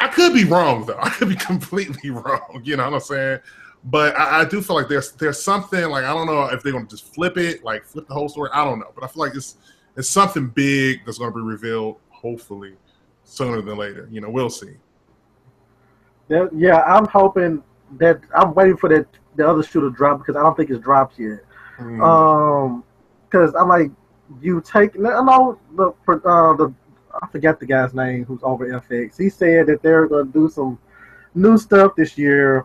I 0.00 0.08
could 0.08 0.34
be 0.34 0.42
wrong 0.42 0.84
though. 0.84 0.98
I 1.00 1.10
could 1.10 1.28
be 1.28 1.36
completely 1.36 2.10
wrong. 2.10 2.60
You 2.64 2.76
know 2.76 2.86
what 2.86 2.94
I'm 2.94 3.00
saying? 3.00 3.38
But 3.84 4.18
I, 4.18 4.40
I, 4.40 4.44
do 4.44 4.60
feel 4.60 4.74
like 4.74 4.88
there's 4.88 5.12
there's 5.12 5.40
something 5.40 5.88
like 5.88 6.04
I 6.04 6.12
don't 6.12 6.26
know 6.26 6.42
if 6.46 6.64
they're 6.64 6.72
to 6.72 6.86
just 6.86 7.14
flip 7.14 7.38
it, 7.38 7.62
like 7.62 7.84
flip 7.84 8.08
the 8.08 8.14
whole 8.14 8.28
story. 8.28 8.50
I 8.52 8.64
don't 8.64 8.80
know, 8.80 8.90
but 8.94 9.04
I 9.04 9.06
feel 9.06 9.22
like 9.22 9.34
it's 9.34 9.56
it's 10.00 10.08
something 10.08 10.48
big 10.48 11.04
that's 11.04 11.18
going 11.18 11.30
to 11.30 11.36
be 11.36 11.42
revealed, 11.42 11.98
hopefully, 12.08 12.74
sooner 13.22 13.60
than 13.60 13.76
later. 13.76 14.08
You 14.10 14.22
know, 14.22 14.30
we'll 14.30 14.48
see. 14.48 14.74
Yeah, 16.30 16.46
yeah, 16.54 16.80
I'm 16.82 17.06
hoping 17.06 17.62
that 17.98 18.20
I'm 18.34 18.54
waiting 18.54 18.78
for 18.78 18.88
that 18.88 19.06
the 19.36 19.46
other 19.46 19.62
shoe 19.62 19.82
to 19.82 19.90
drop 19.90 20.18
because 20.18 20.36
I 20.36 20.42
don't 20.42 20.56
think 20.56 20.70
it's 20.70 20.80
dropped 20.80 21.18
yet. 21.18 21.40
Mm. 21.78 22.02
Um, 22.02 22.84
because 23.28 23.54
I'm 23.54 23.68
like, 23.68 23.90
you 24.40 24.62
take 24.62 24.96
I 24.96 25.22
know 25.22 25.58
the 25.76 25.88
uh, 26.08 26.54
the 26.54 26.72
I 27.20 27.26
forget 27.26 27.60
the 27.60 27.66
guy's 27.66 27.92
name 27.92 28.24
who's 28.24 28.40
over 28.42 28.66
FX. 28.66 29.18
He 29.18 29.28
said 29.28 29.66
that 29.66 29.82
they're 29.82 30.06
gonna 30.06 30.24
do 30.24 30.48
some 30.48 30.78
new 31.34 31.58
stuff 31.58 31.94
this 31.94 32.16
year 32.16 32.64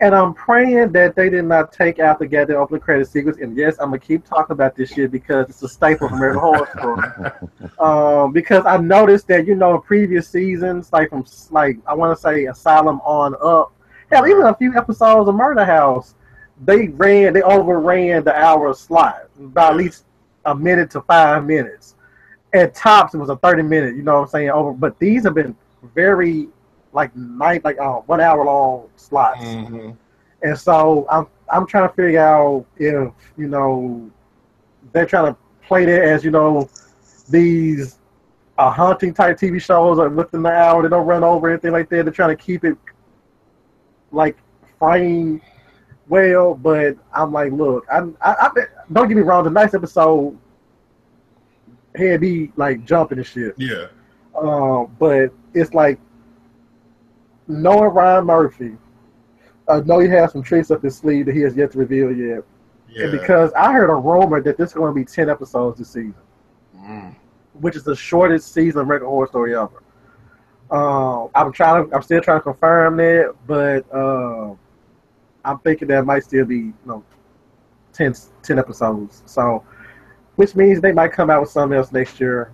and 0.00 0.14
I'm 0.14 0.32
praying 0.32 0.92
that 0.92 1.14
they 1.14 1.28
did 1.28 1.44
not 1.44 1.72
take 1.72 1.98
out 1.98 2.18
the 2.18 2.26
goddamn 2.26 2.56
opening 2.56 2.80
credit 2.80 3.08
sequence. 3.08 3.36
And 3.36 3.54
yes, 3.54 3.76
I'm 3.78 3.88
gonna 3.88 3.98
keep 3.98 4.24
talking 4.24 4.54
about 4.54 4.74
this 4.74 4.90
shit 4.90 5.10
because 5.10 5.50
it's 5.50 5.62
a 5.62 5.68
staple 5.68 6.06
of 6.06 6.14
American 6.14 6.40
Horror 6.40 6.68
Story. 6.78 7.30
Um, 7.78 8.32
because 8.32 8.66
I 8.66 8.76
noticed 8.76 9.26
that 9.28 9.46
you 9.46 9.54
know 9.54 9.76
in 9.76 9.80
previous 9.80 10.28
seasons, 10.28 10.92
like 10.92 11.08
from 11.08 11.24
like 11.50 11.78
I 11.86 11.94
want 11.94 12.16
to 12.16 12.20
say 12.20 12.44
Asylum 12.44 13.00
on 13.00 13.34
up, 13.42 13.72
hell, 14.10 14.26
even 14.26 14.42
a 14.42 14.54
few 14.54 14.76
episodes 14.76 15.28
of 15.28 15.34
Murder 15.34 15.64
House, 15.64 16.14
they 16.62 16.88
ran, 16.88 17.32
they 17.32 17.40
overran 17.40 18.22
the 18.22 18.34
hour 18.34 18.74
slot 18.74 19.28
by 19.38 19.68
at 19.68 19.76
least 19.76 20.04
a 20.44 20.54
minute 20.54 20.90
to 20.90 21.00
five 21.02 21.46
minutes. 21.46 21.96
At 22.52 22.74
tops, 22.74 23.14
it 23.14 23.18
was 23.18 23.30
a 23.30 23.36
thirty 23.36 23.62
minute. 23.62 23.96
You 23.96 24.02
know 24.02 24.16
what 24.16 24.22
I'm 24.22 24.28
saying? 24.28 24.50
Over, 24.50 24.72
but 24.72 24.98
these 24.98 25.24
have 25.24 25.34
been 25.34 25.56
very 25.94 26.48
like 26.92 27.14
night, 27.16 27.64
like 27.64 27.78
uh, 27.78 27.96
one 28.00 28.20
hour 28.20 28.44
long 28.44 28.88
slots. 28.96 29.40
Mm-hmm. 29.40 29.90
And 30.42 30.58
so 30.58 31.06
I'm 31.10 31.26
I'm 31.50 31.66
trying 31.66 31.88
to 31.88 31.94
figure 31.94 32.20
out 32.20 32.66
if 32.76 33.12
you 33.36 33.48
know 33.48 34.10
they're 34.92 35.06
trying 35.06 35.32
to 35.32 35.38
play 35.66 35.84
that 35.84 36.02
as 36.02 36.24
you 36.24 36.30
know 36.30 36.68
these 37.28 37.98
uh, 38.58 38.70
haunting 38.70 39.14
type 39.14 39.38
TV 39.38 39.60
shows 39.60 39.98
are 39.98 40.08
within 40.08 40.42
the 40.42 40.50
hour. 40.50 40.82
They 40.82 40.88
don't 40.88 41.06
run 41.06 41.24
over 41.24 41.50
anything 41.50 41.72
like 41.72 41.88
that. 41.90 42.04
They're 42.04 42.12
trying 42.12 42.36
to 42.36 42.42
keep 42.42 42.64
it 42.64 42.76
like 44.12 44.36
framed 44.78 45.40
well. 46.08 46.54
But 46.54 46.96
I'm 47.14 47.32
like, 47.32 47.52
look, 47.52 47.86
I'm, 47.90 48.16
I, 48.20 48.32
I 48.32 48.50
don't 48.92 49.08
get 49.08 49.16
me 49.16 49.22
wrong. 49.22 49.44
The 49.44 49.50
nice 49.50 49.74
episode 49.74 50.36
had 51.94 52.20
me 52.20 52.52
like 52.56 52.84
jumping 52.84 53.18
and 53.18 53.26
shit. 53.26 53.54
Yeah. 53.56 53.86
Um, 54.38 54.94
but 54.98 55.32
it's 55.54 55.72
like 55.74 55.98
knowing 57.50 57.90
Ryan 57.90 58.24
Murphy, 58.26 58.76
I 59.68 59.80
know 59.80 59.98
he 60.00 60.08
has 60.08 60.32
some 60.32 60.42
tricks 60.42 60.70
up 60.70 60.82
his 60.82 60.96
sleeve 60.96 61.26
that 61.26 61.34
he 61.34 61.40
has 61.42 61.56
yet 61.56 61.72
to 61.72 61.78
reveal 61.78 62.14
yet. 62.14 62.42
Yeah. 62.88 63.04
And 63.04 63.12
because 63.12 63.52
I 63.52 63.72
heard 63.72 63.90
a 63.90 63.94
rumor 63.94 64.40
that 64.42 64.56
this 64.56 64.70
is 64.70 64.74
going 64.74 64.92
to 64.92 64.94
be 64.94 65.04
ten 65.04 65.28
episodes 65.30 65.78
this 65.78 65.90
season, 65.90 66.14
Mm. 66.76 67.14
which 67.60 67.76
is 67.76 67.84
the 67.84 67.94
shortest 67.94 68.52
season 68.54 68.80
of 68.80 68.86
American 68.86 69.08
Horror 69.08 69.26
Story 69.26 69.54
ever. 69.54 69.82
Um, 70.70 71.28
I'm 71.34 71.52
trying. 71.52 71.88
To, 71.88 71.94
I'm 71.94 72.02
still 72.02 72.20
trying 72.20 72.38
to 72.38 72.42
confirm 72.42 72.96
that, 72.96 73.34
but 73.46 73.84
uh, 73.94 74.54
I'm 75.44 75.58
thinking 75.58 75.88
that 75.88 76.06
might 76.06 76.24
still 76.24 76.44
be 76.46 76.56
you 76.56 76.74
know 76.86 77.04
10, 77.92 78.14
10 78.42 78.58
episodes. 78.58 79.22
So, 79.26 79.62
which 80.36 80.54
means 80.56 80.80
they 80.80 80.92
might 80.92 81.12
come 81.12 81.28
out 81.28 81.42
with 81.42 81.50
something 81.50 81.76
else 81.76 81.92
next 81.92 82.18
year. 82.20 82.52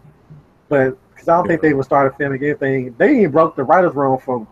But 0.69 0.99
because 1.13 1.29
I 1.29 1.37
don't 1.37 1.47
think 1.47 1.61
they 1.63 1.73
would 1.75 1.85
start 1.85 2.17
filming 2.19 2.43
anything, 2.43 2.95
they 2.99 3.19
even 3.19 3.31
broke 3.31 3.55
the 3.55 3.63
writers' 3.65 3.95
room 3.95 4.19
for 4.19 4.47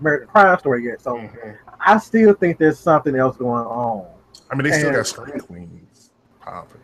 American 0.00 0.28
Crime 0.28 0.58
Story 0.58 0.84
yet. 0.84 1.00
So 1.00 1.16
Mhm. 1.16 1.56
I 1.80 1.98
still 1.98 2.34
think 2.34 2.58
there's 2.58 2.78
something 2.78 3.14
else 3.16 3.36
going 3.36 3.64
on. 3.66 4.06
I 4.50 4.54
mean, 4.54 4.64
they 4.70 4.78
still 4.78 4.92
got 4.92 5.06
Scream 5.06 5.38
Queens 5.40 6.10
popping. 6.40 6.80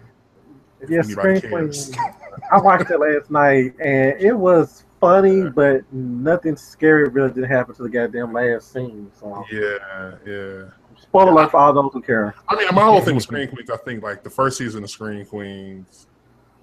If 0.80 0.90
Yeah, 0.90 1.02
Scream 1.02 1.40
cares. 1.40 1.90
I 2.52 2.58
watched 2.60 2.90
it 2.90 2.98
last 3.00 3.30
night, 3.30 3.74
and 3.80 4.20
it 4.20 4.32
was 4.36 4.84
funny, 5.00 5.48
but 5.48 5.82
nothing 5.92 6.56
scary 6.56 7.08
really 7.08 7.30
did 7.32 7.44
happen 7.44 7.74
to 7.74 7.82
the 7.82 7.88
goddamn 7.88 8.32
last 8.32 8.72
scene. 8.72 9.10
So, 9.18 9.44
Yeah, 9.50 10.12
yeah. 10.26 10.64
spoiler 10.98 11.32
alert 11.32 11.50
for 11.50 11.56
all 11.58 11.72
those 11.72 11.90
who 11.92 12.02
care. 12.02 12.34
I 12.48 12.56
mean, 12.56 12.68
my 12.74 12.82
whole 12.84 13.00
thing 13.00 13.14
with 13.14 13.24
Scream 13.24 13.48
Queens, 13.48 13.70
I 13.70 13.76
think 13.78 14.02
like 14.02 14.22
the 14.22 14.30
first 14.30 14.58
season 14.58 14.84
of 14.84 14.90
Scream 14.90 15.24
Queens, 15.24 16.06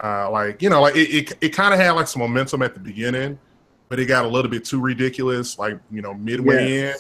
uh, 0.04 0.30
like 0.32 0.62
you 0.62 0.70
know, 0.70 0.82
like 0.82 0.96
it, 0.96 1.10
it, 1.32 1.38
it 1.42 1.50
kind 1.50 1.74
of 1.74 1.80
had 1.80 1.92
like 1.92 2.08
some 2.08 2.22
momentum 2.22 2.62
at 2.62 2.74
the 2.74 2.80
beginning, 2.80 3.40
but 3.90 4.00
it 4.00 4.06
got 4.06 4.26
a 4.26 4.28
little 4.28 4.50
bit 4.50 4.66
too 4.66 4.82
ridiculous, 4.82 5.58
like 5.60 5.80
you 5.92 6.02
know, 6.02 6.14
midway 6.14 6.80
in, 6.90 6.96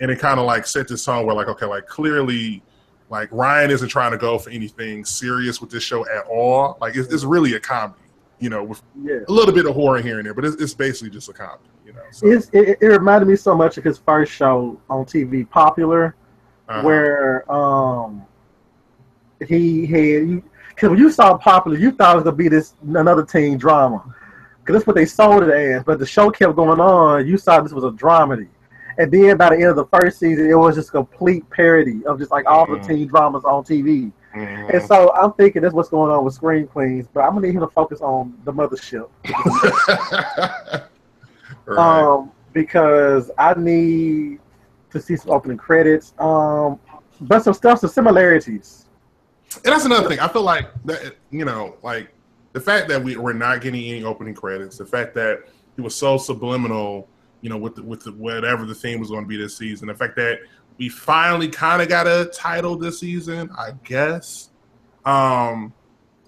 and 0.00 0.10
it 0.10 0.18
kind 0.18 0.38
of 0.40 0.46
like 0.46 0.66
set 0.66 0.88
this 0.88 1.04
tone 1.04 1.26
where 1.26 1.34
like 1.34 1.48
okay, 1.48 1.66
like 1.66 1.86
clearly, 1.86 2.62
like 3.10 3.28
Ryan 3.32 3.70
isn't 3.70 3.88
trying 3.88 4.12
to 4.12 4.18
go 4.18 4.38
for 4.38 4.50
anything 4.50 5.04
serious 5.04 5.60
with 5.60 5.70
this 5.70 5.82
show 5.82 6.06
at 6.06 6.24
all. 6.30 6.78
Like 6.80 6.96
it's, 6.96 7.12
it's 7.12 7.24
really 7.24 7.54
a 7.54 7.60
comedy, 7.60 8.00
you 8.38 8.50
know, 8.50 8.64
with 8.64 8.82
Yeah. 9.02 9.20
a 9.28 9.32
little 9.32 9.54
bit 9.54 9.66
of 9.66 9.74
horror 9.74 10.00
here 10.00 10.18
and 10.18 10.26
there, 10.26 10.34
but 10.34 10.44
it's, 10.44 10.60
it's 10.60 10.74
basically 10.74 11.10
just 11.10 11.28
a 11.28 11.32
comedy, 11.32 11.68
you 11.84 11.92
know. 11.92 12.02
So, 12.12 12.26
it, 12.26 12.78
it 12.80 12.86
reminded 12.86 13.26
me 13.28 13.36
so 13.36 13.54
much 13.54 13.76
of 13.78 13.84
his 13.84 13.98
first 13.98 14.32
show 14.32 14.80
on 14.88 15.04
TV, 15.04 15.48
Popular, 15.48 16.14
uh-huh. 16.68 16.82
where 16.82 17.52
um 17.52 18.24
he 19.46 19.86
had 19.86 20.42
because 20.70 20.90
when 20.90 20.98
you 20.98 21.10
saw 21.10 21.36
Popular, 21.36 21.76
you 21.76 21.90
thought 21.90 22.12
it 22.12 22.16
was 22.16 22.24
gonna 22.24 22.36
be 22.36 22.48
this 22.48 22.74
another 22.86 23.24
teen 23.24 23.58
drama 23.58 24.14
because 24.68 24.80
that's 24.82 24.86
what 24.86 24.96
they 24.96 25.06
sold 25.06 25.44
it 25.44 25.48
as. 25.48 25.82
But 25.82 25.98
the 25.98 26.04
show 26.04 26.30
kept 26.30 26.54
going 26.54 26.78
on. 26.78 27.26
You 27.26 27.38
saw 27.38 27.58
this 27.62 27.72
was 27.72 27.84
a 27.84 27.90
dramedy, 27.90 28.48
and 28.98 29.10
then 29.10 29.38
by 29.38 29.48
the 29.48 29.54
end 29.54 29.64
of 29.70 29.76
the 29.76 29.86
first 29.86 30.18
season, 30.18 30.50
it 30.50 30.54
was 30.54 30.74
just 30.74 30.90
complete 30.90 31.48
parody 31.48 32.04
of 32.04 32.18
just 32.18 32.30
like 32.30 32.44
all 32.46 32.66
the 32.66 32.76
Mhm. 32.76 32.86
teen 32.86 33.08
dramas 33.08 33.44
on 33.44 33.64
TV. 33.64 34.12
Mhm. 34.34 34.74
And 34.74 34.82
so 34.82 35.10
I'm 35.14 35.32
thinking 35.32 35.62
that's 35.62 35.72
what's 35.72 35.88
going 35.88 36.10
on 36.12 36.22
with 36.22 36.34
Scream 36.34 36.66
Queens, 36.66 37.08
but 37.14 37.20
I'm 37.20 37.30
gonna 37.32 37.46
need 37.46 37.54
him 37.54 37.62
to 37.62 37.68
focus 37.68 38.02
on 38.02 38.34
the 38.44 38.52
mothership. 38.52 39.08
right. 41.64 41.78
um, 41.78 42.30
because 42.52 43.30
I 43.38 43.54
need 43.54 44.38
to 44.90 45.00
see 45.00 45.16
some 45.16 45.30
opening 45.30 45.56
credits. 45.56 46.12
Um, 46.18 46.78
but 47.22 47.42
some 47.42 47.54
stuff, 47.54 47.78
some 47.78 47.88
similarities. 47.88 48.84
And 49.64 49.72
that's 49.72 49.86
another 49.86 50.08
thing. 50.10 50.20
I 50.20 50.28
feel 50.28 50.42
like 50.42 50.68
that 50.84 51.16
you 51.30 51.46
know, 51.46 51.76
like 51.82 52.10
the 52.52 52.60
fact 52.60 52.88
that 52.88 53.02
we 53.02 53.16
we're 53.16 53.32
not 53.32 53.60
getting 53.60 53.84
any 53.84 54.04
opening 54.04 54.34
credits, 54.34 54.78
the 54.78 54.86
fact 54.86 55.14
that 55.14 55.44
it 55.76 55.80
was 55.80 55.94
so 55.94 56.18
subliminal, 56.18 57.08
you 57.40 57.50
know, 57.50 57.56
with 57.56 57.76
the, 57.76 57.82
with 57.82 58.02
the, 58.02 58.12
whatever 58.12 58.64
the 58.64 58.74
theme 58.74 59.00
was 59.00 59.10
going 59.10 59.22
to 59.22 59.28
be 59.28 59.36
this 59.36 59.56
season, 59.56 59.88
the 59.88 59.94
fact 59.94 60.16
that 60.16 60.40
we 60.78 60.88
finally 60.88 61.48
kind 61.48 61.82
of 61.82 61.88
got 61.88 62.06
a 62.06 62.30
title 62.32 62.76
this 62.76 63.00
season, 63.00 63.50
I 63.56 63.72
guess, 63.84 64.50
um, 65.04 65.72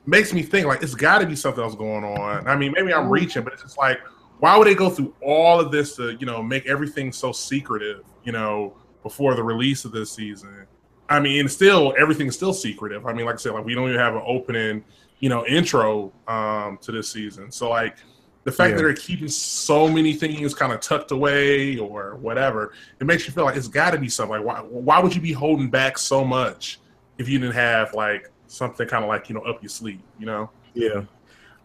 makes 0.06 0.32
me 0.32 0.42
think 0.42 0.66
like 0.66 0.82
it's 0.82 0.94
got 0.94 1.18
to 1.18 1.26
be 1.26 1.36
something 1.36 1.62
else 1.62 1.74
going 1.74 2.04
on. 2.04 2.46
I 2.46 2.56
mean, 2.56 2.72
maybe 2.72 2.92
I'm 2.92 3.08
reaching, 3.08 3.42
but 3.42 3.52
it's 3.52 3.62
just 3.62 3.78
like, 3.78 4.00
why 4.40 4.56
would 4.56 4.66
they 4.66 4.74
go 4.74 4.90
through 4.90 5.14
all 5.22 5.60
of 5.60 5.70
this 5.70 5.96
to 5.96 6.16
you 6.18 6.26
know 6.26 6.42
make 6.42 6.66
everything 6.66 7.12
so 7.12 7.32
secretive, 7.32 8.04
you 8.24 8.32
know, 8.32 8.74
before 9.02 9.34
the 9.34 9.42
release 9.42 9.84
of 9.84 9.92
this 9.92 10.12
season? 10.12 10.66
I 11.08 11.20
mean, 11.20 11.48
still 11.48 11.94
everything's 11.98 12.36
still 12.36 12.54
secretive. 12.54 13.06
I 13.06 13.12
mean, 13.12 13.26
like 13.26 13.34
I 13.34 13.38
said, 13.38 13.52
like 13.52 13.64
we 13.64 13.74
don't 13.74 13.88
even 13.88 14.00
have 14.00 14.14
an 14.14 14.22
opening, 14.24 14.84
you 15.20 15.28
know, 15.28 15.46
intro 15.46 16.12
um, 16.26 16.78
to 16.82 16.92
this 16.92 17.10
season. 17.10 17.50
So 17.52 17.70
like 17.70 17.96
the 18.44 18.50
fact 18.52 18.70
Yeah. 18.70 18.76
that 18.76 18.82
they're 18.82 18.94
keeping 18.94 19.28
so 19.28 19.86
many 19.86 20.14
things 20.14 20.54
kind 20.54 20.72
of 20.72 20.80
tucked 20.80 21.10
away 21.12 21.78
or 21.78 22.16
whatever, 22.16 22.72
it 22.98 23.06
makes 23.06 23.26
you 23.26 23.32
feel 23.32 23.44
like 23.44 23.56
it's 23.56 23.68
got 23.68 23.90
to 23.92 23.98
be 23.98 24.08
something. 24.08 24.44
Like 24.44 24.44
why 24.44 24.60
why 24.60 24.98
would 25.00 25.14
you 25.14 25.20
be 25.20 25.32
holding 25.32 25.70
back 25.70 25.98
so 25.98 26.24
much 26.24 26.80
if 27.18 27.28
you 27.28 27.38
didn't 27.38 27.54
have 27.54 27.92
like 27.94 28.30
something 28.46 28.88
kind 28.88 29.04
of 29.04 29.08
like 29.08 29.28
you 29.28 29.34
know 29.34 29.42
up 29.42 29.62
your 29.62 29.68
sleeve, 29.68 30.00
you 30.18 30.26
know? 30.26 30.50
Yeah, 30.74 31.02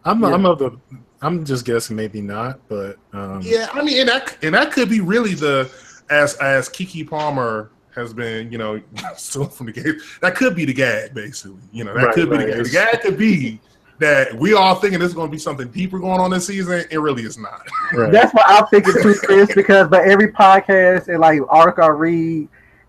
I'm. 0.04 0.20
Yeah. 0.20 0.28
I'm 0.34 0.44
of 0.46 0.58
the. 0.58 0.78
I'm 1.22 1.44
just 1.46 1.64
guessing 1.64 1.96
maybe 1.96 2.20
not, 2.20 2.60
but 2.68 2.98
um, 3.14 3.40
Yeah, 3.42 3.68
I 3.72 3.82
mean, 3.82 4.00
and 4.00 4.08
that 4.10 4.36
and 4.42 4.54
that 4.54 4.70
could 4.70 4.90
be 4.90 5.00
really 5.00 5.32
the 5.34 5.70
as 6.10 6.34
as 6.36 6.68
Keke 6.68 7.08
Palmer 7.08 7.70
has 7.96 8.14
been, 8.14 8.52
you 8.52 8.58
know, 8.58 8.80
still 9.16 9.46
from 9.46 9.66
the 9.66 9.72
game. 9.72 9.98
That 10.20 10.36
could 10.36 10.54
be 10.54 10.64
the 10.64 10.74
gag, 10.74 11.14
basically. 11.14 11.58
You 11.72 11.84
know, 11.84 11.94
that 11.94 12.06
Right, 12.06 12.14
could 12.14 12.30
be 12.30 12.36
right. 12.36 12.46
the 12.46 12.52
gag. 12.52 12.64
The 12.64 12.70
gag 12.70 13.00
could 13.00 13.18
be 13.18 13.60
that 13.98 14.34
we 14.34 14.52
all 14.52 14.74
thinking 14.74 15.00
this 15.00 15.08
is 15.08 15.14
going 15.14 15.28
to 15.28 15.32
be 15.32 15.38
something 15.38 15.68
deeper 15.68 15.98
going 15.98 16.20
on 16.20 16.30
this 16.30 16.46
season. 16.46 16.84
It 16.90 16.98
really 16.98 17.22
is 17.22 17.38
not. 17.38 17.66
right. 17.92 18.12
That's 18.12 18.32
what 18.34 18.44
I'm 18.46 18.66
thinking 18.66 18.92
too, 19.02 19.14
Chris, 19.14 19.54
because 19.54 19.88
by 19.88 20.04
every 20.04 20.32
podcast 20.32 21.08
and 21.08 21.20
like 21.20 21.40
article 21.48 21.84
I 21.84 21.88
read, 21.88 22.48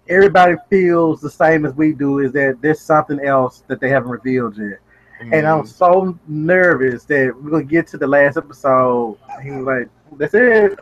everybody 0.10 0.56
feels 0.70 1.22
the 1.22 1.30
same 1.30 1.66
as 1.66 1.74
we 1.74 1.94
do 1.94 2.20
is 2.20 2.32
that 2.34 2.58
there's 2.62 2.82
something 2.82 3.20
else 3.22 3.64
that 3.68 3.80
they 3.80 3.90
haven't 3.90 4.10
revealed 4.10 4.58
yet. 4.58 4.80
And 5.20 5.48
I'm 5.48 5.64
mm. 5.64 5.68
so 5.68 6.18
nervous 6.28 7.06
that 7.06 7.34
we're 7.42 7.50
gonna 7.50 7.64
get 7.64 7.88
to 7.88 7.98
the 7.98 8.06
last 8.06 8.38
episode. 8.38 9.18
He's 9.42 9.54
like, 9.54 9.90
that's 10.18 10.34
it. 10.36 10.78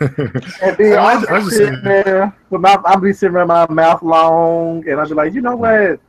And 0.00 0.76
then 0.78 0.98
I- 0.98 1.12
I'm 1.14 1.24
I 1.28 1.40
just- 1.40 1.56
sitting 1.56 1.82
there 1.82 2.34
with 2.50 2.60
my, 2.60 2.78
I'll 2.84 3.00
be 3.00 3.12
sitting 3.12 3.36
around 3.36 3.48
my 3.48 3.66
mouth 3.68 4.02
long, 4.02 4.88
and 4.88 5.00
I'll 5.00 5.08
be 5.08 5.14
like, 5.14 5.34
you 5.34 5.40
know 5.40 5.56
what? 5.56 6.00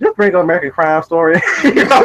Just 0.00 0.16
bring 0.16 0.34
on 0.34 0.42
American 0.44 0.70
Crime 0.70 1.02
Story. 1.02 1.40
You 1.64 1.74
know? 1.74 2.00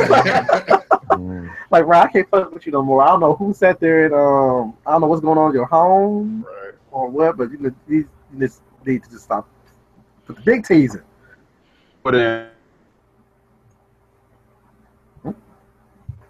Mm. 1.12 1.56
like, 1.72 1.86
Ryan, 1.86 2.08
I 2.08 2.12
can't 2.12 2.30
fuck 2.30 2.52
with 2.54 2.66
you 2.66 2.72
no 2.74 2.82
more. 2.82 3.02
I 3.02 3.08
don't 3.08 3.20
know 3.22 3.36
who 3.36 3.54
sat 3.54 3.80
there 3.80 4.06
and 4.06 4.14
um, 4.14 4.74
I 4.86 4.92
don't 4.92 5.02
know 5.02 5.08
what's 5.08 5.22
going 5.22 5.38
on 5.38 5.50
in 5.52 5.56
your 5.56 5.66
home 5.66 6.46
right. 6.46 6.74
or 6.92 7.08
what, 7.10 7.38
but 7.38 7.52
you, 7.52 7.58
need- 7.58 7.76
you, 7.88 8.10
you 8.34 8.40
just 8.40 8.62
need 8.86 9.04
to 9.04 9.10
just 9.10 9.24
stop. 9.26 9.48
But 10.28 10.36
the 10.38 10.42
big 10.42 10.66
teasing. 10.66 11.04
But 12.04 12.16
uh, 12.16 12.46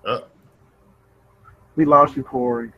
Uh, 0.06 0.20
We 1.76 1.86
lost 1.86 2.16
you, 2.16 2.22
Corey. 2.24 2.72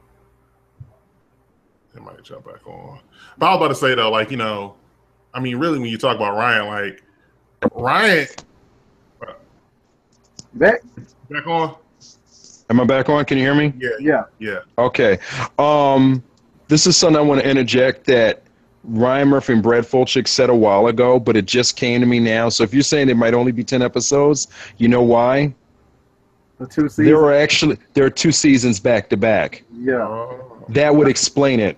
It 1.98 2.04
might 2.04 2.24
jump 2.24 2.46
back 2.46 2.66
on. 2.68 3.00
But 3.38 3.48
I 3.48 3.50
was 3.56 3.58
about 3.58 3.68
to 3.70 3.76
say 3.76 3.96
though, 3.96 4.12
like 4.12 4.32
you 4.32 4.38
know, 4.38 4.76
I 5.34 5.40
mean, 5.40 5.58
really, 5.58 5.80
when 5.80 5.90
you 5.90 5.98
talk 5.98 6.16
about 6.16 6.36
Ryan, 6.36 6.68
like 6.68 7.04
Ryan 7.74 8.28
Back? 10.54 10.82
back 11.30 11.46
on, 11.46 11.76
am 12.70 12.80
I 12.80 12.84
back 12.86 13.10
on? 13.10 13.24
Can 13.26 13.38
you 13.38 13.44
hear 13.44 13.54
me? 13.56 13.74
yeah, 13.78 13.90
Yeah. 14.00 14.24
yeah. 14.40 14.60
Okay. 14.78 15.20
Um, 15.60 16.24
this 16.68 16.88
is 16.88 16.98
something 16.98 17.18
I 17.18 17.22
want 17.22 17.42
to 17.42 17.48
interject 17.50 18.06
that 18.08 18.44
Ryan 18.84 19.28
Murphy 19.28 19.54
and 19.54 19.62
Brad 19.64 19.84
Falchuk 19.84 20.28
said 20.28 20.50
a 20.50 20.56
while 20.56 20.88
ago, 20.88 21.20
but 21.20 21.36
it 21.36 21.46
just 21.46 21.76
came 21.76 22.00
to 22.00 22.08
me 22.08 22.20
now. 22.20 22.50
So 22.50 22.64
if 22.64 22.74
you're 22.74 22.82
saying 22.84 23.10
it 23.10 23.18
might 23.18 23.34
only 23.34 23.52
be 23.52 23.64
ten 23.64 23.82
episodes, 23.82 24.48
you 24.78 24.88
know 24.88 25.02
why? 25.04 25.54
The 26.58 26.66
two 26.66 26.90
seasons. 26.90 27.08
There 27.08 27.18
are 27.18 27.34
actually 27.34 27.78
there 27.94 28.06
are 28.06 28.10
two 28.10 28.32
seasons 28.32 28.80
back 28.80 29.10
to 29.10 29.18
back. 29.18 29.64
yeah. 29.74 29.96
Oh. 30.02 30.66
That 30.70 30.94
would 30.96 31.08
explain 31.08 31.60
it. 31.60 31.78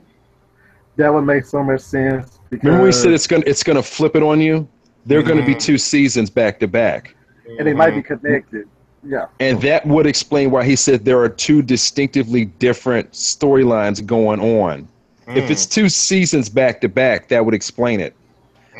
That 1.00 1.14
would 1.14 1.22
make 1.22 1.46
so 1.46 1.64
much 1.64 1.80
sense. 1.80 2.40
Because, 2.50 2.66
Remember 2.66 2.86
we 2.86 2.92
said 2.92 3.14
it's 3.14 3.26
gonna 3.26 3.44
it's 3.48 3.64
gonna 3.64 3.82
flip 3.82 4.18
it 4.18 4.22
on 4.22 4.42
you? 4.42 4.68
They're 5.06 5.24
gonna 5.24 5.46
be 5.46 5.56
Mhm. 5.56 5.60
two 5.62 5.78
seasons 5.78 6.30
back 6.30 6.60
to 6.60 6.68
back. 6.68 7.16
and 7.58 7.66
they 7.66 7.74
might 7.74 7.96
be 7.96 8.02
connected. 8.04 8.68
Yeah. 9.04 9.26
And 9.40 9.60
that 9.62 9.88
would 9.88 10.06
explain 10.06 10.52
why 10.52 10.64
he 10.66 10.76
said 10.76 11.04
there 11.06 11.20
are 11.20 11.30
two 11.30 11.62
distinctively 11.64 12.46
different 12.46 13.12
storylines 13.14 14.06
going 14.06 14.40
on. 14.40 14.88
If 15.30 15.46
Mm. 15.46 15.50
it's 15.50 15.66
two 15.66 15.90
seasons 15.90 16.48
back 16.50 16.80
to 16.82 16.90
back, 16.90 17.30
that 17.30 17.44
would 17.46 17.56
explain 17.56 18.02
it. 18.02 18.14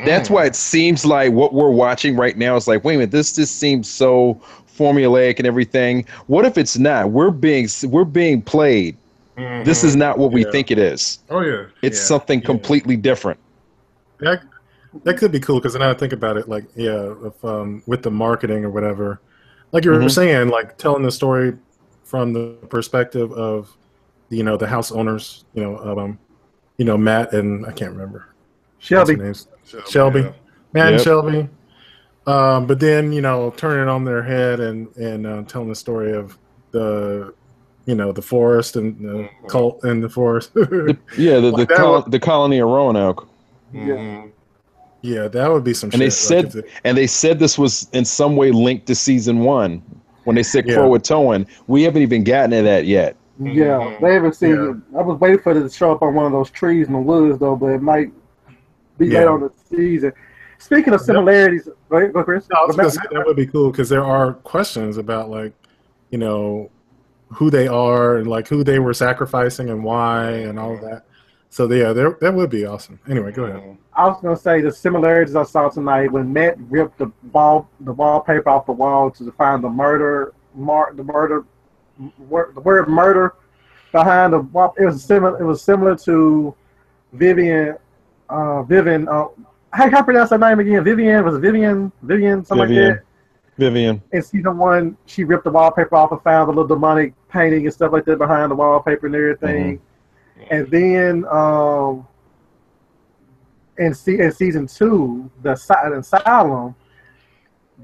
That's 0.06 0.28
Mm. 0.28 0.32
why 0.32 0.44
it 0.44 0.54
seems 0.54 1.04
like 1.04 1.32
what 1.32 1.52
we're 1.52 1.70
watching 1.70 2.14
right 2.16 2.36
now 2.38 2.54
is 2.54 2.68
like, 2.68 2.84
wait 2.84 2.94
a 2.94 2.98
minute, 2.98 3.10
this 3.10 3.32
just 3.34 3.58
seems 3.58 3.88
so 3.90 4.38
formulaic 4.78 5.38
and 5.38 5.46
everything. 5.48 6.04
What 6.28 6.44
if 6.44 6.56
it's 6.58 6.78
not? 6.78 7.10
We're 7.10 7.30
being 7.30 7.66
we're 7.88 8.04
being 8.04 8.40
played. 8.42 8.96
This 9.64 9.84
is 9.84 9.96
not 9.96 10.18
what 10.18 10.32
we 10.32 10.44
Yeah. 10.44 10.50
think 10.50 10.70
it 10.70 10.78
is. 10.78 11.18
Oh 11.30 11.40
yeah, 11.40 11.64
It's 11.82 11.98
Yeah. 11.98 12.04
something 12.04 12.40
Yeah. 12.40 12.46
completely 12.46 12.96
different. 12.96 13.38
That 14.18 14.42
that 15.04 15.18
could 15.18 15.30
be 15.32 15.38
cool 15.40 15.56
because 15.60 15.72
then 15.74 15.82
I 15.82 15.94
think 15.94 16.12
about 16.12 16.36
it 16.36 16.48
like 16.48 16.64
yeah, 16.74 17.12
if, 17.24 17.44
um, 17.44 17.82
with 17.86 18.02
the 18.02 18.10
marketing 18.10 18.64
or 18.64 18.70
whatever, 18.70 19.20
like 19.72 19.84
you 19.84 19.92
were 19.92 19.98
Mhm. 19.98 20.10
saying, 20.10 20.48
like 20.48 20.76
telling 20.78 21.02
the 21.04 21.12
story 21.12 21.54
from 22.04 22.32
the 22.32 22.54
perspective 22.68 23.30
of 23.32 23.76
you 24.30 24.42
know 24.42 24.56
the 24.56 24.66
house 24.66 24.90
owners, 24.92 25.44
you 25.54 25.62
know, 25.62 25.76
of, 25.76 25.98
um, 25.98 26.18
you 26.76 26.84
know 26.84 26.96
Matt 26.98 27.32
and 27.32 27.66
I 27.66 27.72
can't 27.72 27.92
remember 27.92 28.26
what's 28.76 28.86
Shelby. 28.86 29.16
names. 29.16 29.46
Shelby. 29.64 29.90
Shelby. 29.90 30.20
yeah. 30.20 30.32
Matt 30.72 30.92
and 30.94 31.02
Shelby. 31.02 31.48
Um, 32.26 32.66
but 32.66 32.78
then 32.80 33.12
you 33.12 33.20
know, 33.22 33.52
turning 33.56 33.88
on 33.88 34.04
their 34.04 34.22
head 34.22 34.60
and 34.60 34.94
and 34.96 35.26
uh, 35.26 35.42
telling 35.46 35.68
the 35.68 35.74
story 35.74 36.12
of 36.12 36.36
the, 36.72 37.32
you 37.90 37.96
know, 37.96 38.12
the 38.12 38.22
forest 38.22 38.76
and 38.76 38.88
the 39.00 39.12
Mhm. 39.24 39.28
cult 39.48 39.84
in 39.84 40.00
the 40.00 40.08
forest. 40.08 40.54
The- 40.54 40.96
yeah, 41.18 41.34
the 41.36 41.40
the, 41.40 41.50
Like 41.50 41.68
that 41.68 41.76
col- 41.78 42.02
would- 42.02 42.12
the 42.12 42.20
colony 42.20 42.58
of 42.60 42.68
Roanoke, 42.68 43.26
Mhm. 43.74 44.30
yeah, 45.02 45.26
that 45.28 45.50
would 45.50 45.64
be 45.64 45.74
some. 45.74 45.90
and 45.92 46.00
they 46.00 46.10
shit. 46.10 46.12
Like, 46.12 46.28
said 46.30 46.44
if 46.46 46.54
it- 46.56 46.70
and 46.84 46.96
they 46.96 47.06
said 47.08 47.38
this 47.40 47.58
was 47.58 47.88
in 47.92 48.04
some 48.04 48.36
way 48.36 48.52
linked 48.52 48.86
to 48.86 48.94
season 48.94 49.40
one 49.40 49.82
when 50.24 50.36
they 50.36 50.42
said 50.44 50.66
Yeah. 50.68 50.76
Croatoan. 50.76 51.46
We 51.66 51.82
haven't 51.82 52.02
even 52.02 52.22
gotten 52.22 52.50
to 52.52 52.62
that 52.62 52.86
yet. 52.86 53.16
Yeah, 53.40 53.78
Mhm. 53.78 54.00
they 54.02 54.14
haven't 54.14 54.34
seen 54.36 54.54
Yeah. 54.54 54.70
it. 54.70 54.76
I 54.98 55.02
was 55.02 55.18
waiting 55.18 55.38
for 55.40 55.50
it 55.52 55.60
to 55.62 55.68
show 55.70 55.90
up 55.90 56.02
on 56.02 56.14
one 56.14 56.26
of 56.26 56.32
those 56.32 56.50
trees 56.50 56.86
in 56.86 56.92
the 56.92 57.00
woods, 57.00 57.38
though, 57.38 57.56
but 57.56 57.68
it 57.72 57.82
might 57.82 58.12
be 58.98 59.06
Yeah. 59.06 59.18
later 59.20 59.30
on 59.32 59.40
the 59.40 59.50
season. 59.74 60.12
Speaking 60.58 60.92
of 60.92 61.00
similarities, 61.00 61.66
right, 61.88 62.12
Chris. 62.12 62.46
No, 62.52 62.60
I 62.60 62.66
was 62.66 62.76
But 62.76 62.90
say 62.92 63.00
that 63.12 63.26
would 63.26 63.36
be 63.36 63.46
cool 63.46 63.70
because 63.70 63.88
there 63.88 64.04
are 64.04 64.34
questions 64.34 64.98
about 64.98 65.30
like, 65.30 65.52
you 66.10 66.18
know, 66.18 66.68
who 67.32 67.50
they 67.50 67.68
are 67.68 68.18
and 68.18 68.26
like 68.26 68.48
who 68.48 68.64
they 68.64 68.78
were 68.78 68.94
sacrificing 68.94 69.70
and 69.70 69.82
why 69.84 70.30
and 70.30 70.58
all 70.58 70.74
of 70.74 70.80
that. 70.82 71.04
So 71.48 71.70
yeah, 71.72 71.92
there 71.92 72.16
that 72.20 72.32
would 72.32 72.50
be 72.50 72.64
awesome. 72.64 73.00
Anyway, 73.08 73.32
go 73.32 73.44
ahead. 73.44 73.76
I 73.94 74.06
was 74.06 74.20
gonna 74.22 74.36
say 74.36 74.60
the 74.60 74.70
similarities 74.72 75.34
I 75.34 75.42
saw 75.42 75.68
tonight 75.68 76.12
when 76.12 76.32
Matt 76.32 76.56
ripped 76.68 76.98
the 76.98 77.10
wall, 77.32 77.68
the 77.80 77.92
wallpaper 77.92 78.48
off 78.48 78.66
the 78.66 78.72
wall 78.72 79.10
to 79.12 79.32
find 79.32 79.62
the 79.62 79.68
murder, 79.68 80.32
mar- 80.54 80.92
the 80.94 81.02
murder, 81.02 81.44
wor- 82.18 82.52
the 82.54 82.60
word 82.60 82.88
murder 82.88 83.34
behind 83.90 84.32
the 84.32 84.40
wall. 84.40 84.74
It 84.78 84.84
was 84.84 85.02
similar. 85.02 85.40
It 85.40 85.44
was 85.44 85.60
similar 85.62 85.96
to 85.96 86.54
Vivian. 87.12 87.76
Uh, 88.28 88.62
Vivian. 88.62 89.08
Uh, 89.08 89.26
how 89.72 89.84
can 89.84 89.94
I 89.96 90.02
pronounce 90.02 90.30
her 90.30 90.38
name 90.38 90.60
again? 90.60 90.82
Vivian 90.84 91.24
was 91.24 91.34
it 91.34 91.40
Vivian? 91.40 91.90
Vivian, 92.02 92.44
something 92.44 92.68
Vivian. 92.68 92.88
like 92.90 92.98
that. 92.98 93.04
Vivian. 93.60 94.02
In 94.12 94.22
season 94.22 94.56
one, 94.58 94.96
she 95.06 95.22
ripped 95.24 95.44
the 95.44 95.50
wallpaper 95.50 95.94
off 95.94 96.10
and 96.12 96.20
found 96.22 96.48
the 96.48 96.52
little 96.52 96.66
demonic 96.66 97.12
painting 97.28 97.64
and 97.66 97.72
stuff 97.72 97.92
like 97.92 98.04
that 98.06 98.18
behind 98.18 98.50
the 98.50 98.54
wallpaper 98.56 99.06
and 99.06 99.14
everything. 99.14 99.80
And 100.50 100.70
then 100.70 101.24
um, 101.30 102.06
in, 103.78 103.94
se- 103.94 104.18
in 104.18 104.32
season 104.32 104.66
two, 104.66 105.30
the 105.42 105.52
Asy- 105.52 105.74
asylum, 105.94 106.74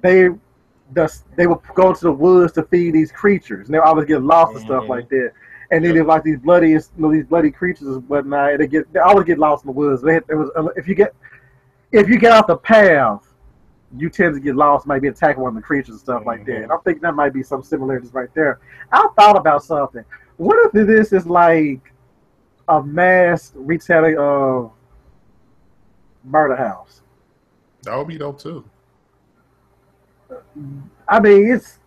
they 0.02 0.28
the, 0.94 1.12
they 1.36 1.46
would 1.46 1.58
go 1.74 1.92
to 1.92 2.00
the 2.00 2.12
woods 2.12 2.52
to 2.54 2.62
feed 2.64 2.94
these 2.94 3.10
creatures, 3.10 3.66
and 3.66 3.74
they 3.74 3.78
would 3.78 3.86
always 3.88 4.06
get 4.06 4.22
lost 4.22 4.54
and 4.54 4.64
stuff 4.64 4.84
Mhm. 4.84 4.88
like 4.88 5.08
that. 5.10 5.32
And 5.72 5.84
then 5.84 5.94
they 5.94 6.02
like 6.02 6.22
these 6.22 6.38
bloody, 6.38 6.70
you 6.70 6.80
know, 6.96 7.10
these 7.12 7.24
bloody 7.26 7.50
creatures 7.50 7.88
and 7.88 8.08
whatnot. 8.08 8.58
They 8.58 8.68
get 8.68 8.90
they 8.92 9.00
always 9.00 9.24
get 9.26 9.38
lost 9.38 9.64
in 9.64 9.68
the 9.68 9.72
woods. 9.72 10.00
They, 10.00 10.16
it 10.16 10.24
was 10.28 10.48
if 10.76 10.86
you 10.86 10.94
get 10.94 11.12
if 11.92 12.08
you 12.08 12.18
get 12.18 12.30
off 12.32 12.46
the 12.46 12.56
path, 12.56 13.25
you 13.98 14.10
tend 14.10 14.34
to 14.34 14.40
get 14.40 14.56
lost, 14.56 14.86
maybe 14.86 15.08
attack 15.08 15.36
one 15.38 15.50
of 15.50 15.54
the 15.54 15.62
creatures 15.62 15.90
and 15.90 16.00
stuff 16.00 16.24
like 16.26 16.44
that. 16.46 16.52
Mhm. 16.52 16.62
And 16.64 16.72
I 16.72 16.76
think 16.78 17.00
that 17.02 17.14
might 17.14 17.32
be 17.32 17.42
some 17.42 17.62
similarities 17.62 18.12
right 18.12 18.32
there. 18.34 18.58
I 18.92 19.08
thought 19.18 19.36
about 19.36 19.62
something. 19.64 20.04
What 20.36 20.58
if 20.66 20.72
this 20.72 21.12
is 21.12 21.26
like 21.26 21.92
a 22.68 22.82
mass 22.82 23.52
retelling 23.54 24.18
of 24.18 24.72
Murder 26.24 26.56
House? 26.56 27.02
That 27.82 27.96
would 27.96 28.08
be 28.08 28.18
dope 28.18 28.38
too. 28.38 28.64
I 31.08 31.20
mean, 31.20 31.52
it's 31.52 31.78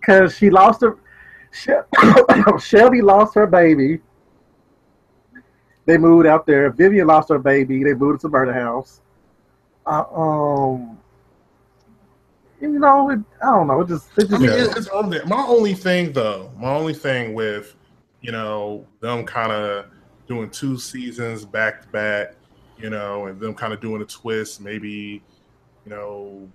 because 0.00 0.36
she 0.36 0.48
lost 0.50 0.80
her. 0.82 0.96
Shel- 1.50 1.86
Shelby 2.58 3.02
lost 3.02 3.34
her 3.34 3.46
baby. 3.46 4.00
They 5.84 5.98
moved 5.98 6.26
out 6.26 6.46
there. 6.46 6.70
Vivian 6.70 7.08
lost 7.08 7.28
her 7.30 7.38
baby. 7.38 7.82
They 7.82 7.94
moved 7.94 8.20
to 8.20 8.28
Murder 8.28 8.52
House. 8.52 9.00
Uh, 9.84 10.04
um, 10.14 10.98
you 12.62 12.78
know, 12.78 13.10
it, 13.10 13.18
I 13.42 13.46
don't 13.46 13.66
know. 13.66 13.80
It 13.80 13.88
just, 13.88 14.06
it 14.16 14.24
I 14.24 14.28
just 14.28 14.40
mean, 14.40 14.50
Yeah. 14.50 14.64
it- 14.64 14.76
it's 14.76 14.88
on 14.88 15.10
there. 15.10 15.24
My 15.26 15.42
only 15.46 15.74
thing, 15.74 16.12
though, 16.12 16.50
my 16.58 16.70
only 16.72 16.94
thing 16.94 17.34
with 17.34 17.74
you 18.20 18.30
know 18.32 18.86
them 19.00 19.24
kind 19.26 19.50
of 19.52 19.86
doing 20.28 20.48
two 20.50 20.78
seasons 20.78 21.44
back 21.44 21.82
to 21.82 21.88
back, 21.88 22.34
you 22.78 22.88
know, 22.88 23.26
and 23.26 23.40
them 23.40 23.52
kind 23.54 23.72
of 23.72 23.80
doing 23.80 24.00
a 24.00 24.04
twist, 24.04 24.60
maybe 24.60 25.22
you 25.84 25.90
know, 25.90 26.48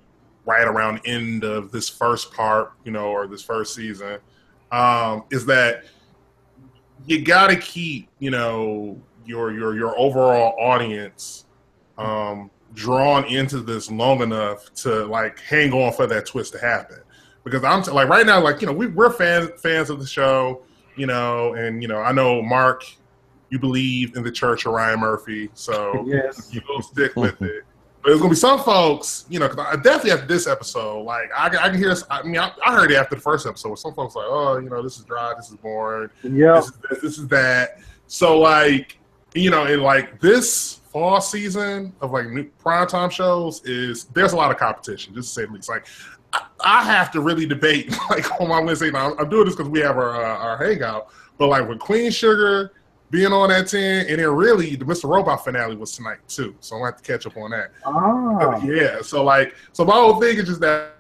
right 0.46 0.66
around 0.66 1.02
end 1.06 1.44
of 1.44 1.72
this 1.74 1.90
first 1.90 2.34
part, 2.34 2.72
you 2.86 2.92
know, 2.94 3.08
or 3.10 3.28
this 3.28 3.42
first 3.44 3.76
season, 3.76 4.18
um, 4.72 5.26
is 5.30 5.46
that 5.46 5.84
you 7.06 7.22
got 7.22 7.48
to 7.48 7.58
keep 7.58 8.08
you 8.20 8.32
know 8.32 8.98
your 9.26 9.52
your 9.52 9.76
your 9.76 9.98
overall 10.00 10.56
audience 10.60 11.46
um, 11.98 12.50
drawn 12.74 13.26
into 13.26 13.60
this 13.62 13.90
long 13.90 14.22
enough 14.22 14.74
to 14.76 15.06
like 15.06 15.40
hang 15.40 15.72
on 15.74 15.92
for 15.94 16.06
that 16.08 16.26
twist 16.26 16.54
to 16.54 16.60
happen 16.60 17.00
because 17.44 17.64
I'm 17.64 17.82
t- 17.82 17.92
like 17.92 18.10
right 18.10 18.26
now, 18.26 18.42
like 18.42 18.62
you 18.62 18.68
know, 18.68 18.74
we, 18.74 18.88
we're 18.88 19.10
fans 19.12 19.50
fans 19.62 19.90
of 19.90 20.00
the 20.00 20.06
show, 20.08 20.64
you 20.96 21.08
know, 21.08 21.54
and 21.54 21.82
you 21.82 21.88
know, 21.88 22.00
I 22.00 22.12
know 22.12 22.42
Mark, 22.42 22.84
you 23.50 23.58
believe 23.60 24.16
in 24.18 24.24
the 24.24 24.32
Church 24.32 24.66
of 24.66 24.74
Ryan 24.74 25.00
Murphy, 25.00 25.50
so 25.54 26.04
yes. 26.08 26.52
you'll 26.54 26.82
stick 26.82 27.16
with 27.16 27.42
it. 27.42 27.64
But 28.04 28.10
there's 28.10 28.20
gonna 28.20 28.30
be 28.32 28.36
some 28.36 28.60
folks, 28.60 29.26
you 29.30 29.40
know, 29.40 29.48
'cause 29.50 29.58
I 29.60 29.76
definitely 29.78 30.12
after 30.12 30.28
this 30.28 30.46
episode, 30.46 31.02
like 31.04 31.30
I, 31.36 31.50
can- 31.50 31.60
I 31.60 31.70
can 31.70 31.78
hear. 31.78 31.96
I 32.12 32.22
mean, 32.24 32.38
I, 32.38 32.52
I 32.66 32.76
heard 32.76 32.92
it 32.92 32.96
after 32.96 33.16
the 33.16 33.22
first 33.22 33.48
episode. 33.48 33.76
Some 33.80 33.94
folks 33.94 34.16
like, 34.16 34.26
oh, 34.28 34.58
you 34.58 34.70
know, 34.70 34.84
this 34.84 34.98
is 35.00 35.06
dry, 35.06 35.34
this 35.36 35.50
is 35.50 35.56
boring, 35.56 36.10
yeah, 36.24 36.56
this 36.56 36.66
is 36.66 36.72
this, 36.90 37.00
this 37.02 37.18
is 37.18 37.28
that. 37.30 37.80
So 38.08 38.40
like, 38.40 39.00
you 39.34 39.50
know, 39.50 39.66
in 39.66 39.82
like 39.82 40.20
this 40.20 40.82
fall 40.98 41.22
season 41.22 41.94
of 42.02 42.12
like 42.12 42.28
new 42.28 42.50
primetime 42.64 43.12
shows 43.12 43.64
is 43.66 44.06
there's 44.06 44.34
a 44.34 44.36
lot 44.36 44.50
of 44.50 44.58
competition, 44.58 45.14
just 45.14 45.30
to 45.30 45.42
say 45.42 45.46
the 45.46 45.54
least. 45.54 45.70
Like, 45.70 45.86
I, 46.34 46.48
I 46.60 46.84
have 46.86 47.12
to 47.12 47.22
really 47.22 47.46
debate 47.46 47.96
like 48.10 48.42
on 48.42 48.48
my 48.48 48.60
Wednesday. 48.60 48.90
Now 48.90 49.16
I'm 49.18 49.30
doing 49.30 49.46
this 49.46 49.56
because 49.56 49.70
we 49.70 49.80
have 49.82 49.98
our 49.98 50.16
uh, 50.16 50.38
our 50.38 50.58
hangout, 50.58 51.10
but 51.38 51.50
like 51.50 51.70
with 51.70 51.78
Queen 51.78 52.10
Sugar 52.10 52.74
being 53.12 53.32
on 53.32 53.50
that 53.50 53.68
ten, 53.68 54.08
and 54.08 54.20
then 54.20 54.30
really 54.30 54.76
the 54.76 54.86
Mr. 54.86 55.08
Robot 55.08 55.44
finale 55.44 55.76
was 55.76 55.92
tonight 55.92 56.18
too. 56.28 56.56
So 56.62 56.76
I'm 56.76 56.82
gonna 56.82 56.94
have 56.94 57.02
to 57.04 57.12
catch 57.12 57.28
up 57.28 57.38
on 57.38 57.52
that. 57.52 57.74
Ah. 57.86 58.60
Yeah. 58.64 59.04
So 59.04 59.24
like, 59.24 59.54
so 59.74 59.86
my 59.86 59.94
whole 59.94 60.20
thing 60.20 60.36
is 60.38 60.46
just 60.46 60.62
that 60.62 60.96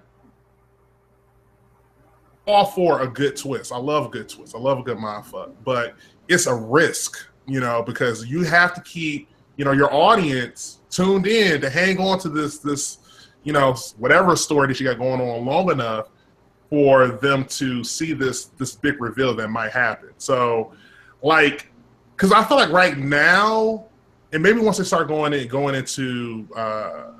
all 2.45 2.65
for 2.65 3.01
a 3.01 3.07
good 3.07 3.35
twist. 3.35 3.71
I 3.71 3.77
love 3.77 4.05
a 4.05 4.09
good 4.09 4.29
twist. 4.29 4.53
I 4.53 4.59
love 4.59 4.77
a 4.77 4.83
good 4.83 4.97
mindfuck, 4.97 5.53
but 5.65 5.95
it's 6.27 6.45
a 6.45 6.53
risk, 6.53 7.27
you 7.47 7.59
know, 7.59 7.81
because 7.81 8.27
you 8.27 8.43
have 8.43 8.75
to 8.75 8.81
keep, 8.81 9.27
you 9.57 9.65
know, 9.65 9.73
your 9.73 9.93
audience 9.93 10.79
tuned 10.89 11.27
in 11.27 11.59
to 11.61 11.69
hang 11.69 11.99
on 11.99 12.19
to 12.19 12.29
this, 12.29 12.59
this, 12.59 12.99
you 13.43 13.51
know, 13.51 13.75
whatever 13.97 14.35
story 14.35 14.67
that 14.67 14.79
you 14.79 14.85
got 14.85 14.97
going 14.97 15.19
on 15.19 15.45
long 15.45 15.69
enough 15.71 16.09
for 16.69 17.07
them 17.07 17.45
to 17.45 17.83
see 17.83 18.13
this, 18.13 18.45
this 18.57 18.75
big 18.75 19.01
reveal 19.01 19.35
that 19.35 19.49
might 19.49 19.71
happen. 19.71 20.09
So, 20.17 20.73
like, 21.21 21.71
because 22.15 22.31
I 22.31 22.43
feel 22.43 22.57
like 22.57 22.71
right 22.71 22.97
now, 22.97 23.85
and 24.33 24.43
maybe 24.43 24.59
once 24.59 24.77
they 24.77 24.83
start 24.83 25.07
going 25.07 25.33
in, 25.33 25.47
going 25.47 25.75
into 25.75 26.47
uh, 26.55 27.11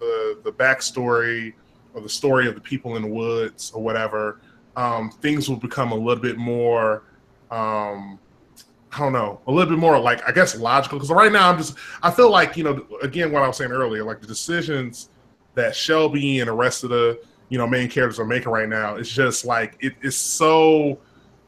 the 0.00 0.40
the 0.42 0.52
backstory 0.52 1.54
or 1.94 2.00
the 2.00 2.08
story 2.08 2.48
of 2.48 2.54
the 2.54 2.60
people 2.60 2.96
in 2.96 3.02
the 3.02 3.08
woods 3.08 3.70
or 3.72 3.82
whatever, 3.82 4.40
um, 4.76 5.10
things 5.10 5.48
will 5.48 5.56
become 5.56 5.92
a 5.92 5.94
little 5.94 6.22
bit 6.22 6.38
more. 6.38 7.04
Um, 7.50 8.18
I 8.92 8.98
don't 8.98 9.12
know, 9.12 9.40
a 9.46 9.52
little 9.52 9.70
bit 9.70 9.78
more 9.78 9.98
like 9.98 10.26
I 10.28 10.32
guess 10.32 10.56
logical. 10.56 10.98
Because 10.98 11.10
right 11.10 11.32
now 11.32 11.48
I'm 11.50 11.56
just 11.56 11.76
I 12.02 12.10
feel 12.10 12.30
like 12.30 12.56
you 12.56 12.64
know 12.64 12.86
again 13.02 13.32
what 13.32 13.42
I 13.42 13.46
was 13.46 13.56
saying 13.56 13.72
earlier, 13.72 14.04
like 14.04 14.20
the 14.20 14.26
decisions 14.26 15.08
that 15.54 15.74
Shelby 15.74 16.40
and 16.40 16.48
the 16.48 16.52
rest 16.52 16.84
of 16.84 16.90
the 16.90 17.20
you 17.48 17.58
know 17.58 17.66
main 17.66 17.88
characters 17.88 18.20
are 18.20 18.26
making 18.26 18.52
right 18.52 18.68
now, 18.68 18.96
it's 18.96 19.10
just 19.10 19.44
like 19.44 19.76
it 19.80 19.94
is 20.02 20.16
so 20.16 20.98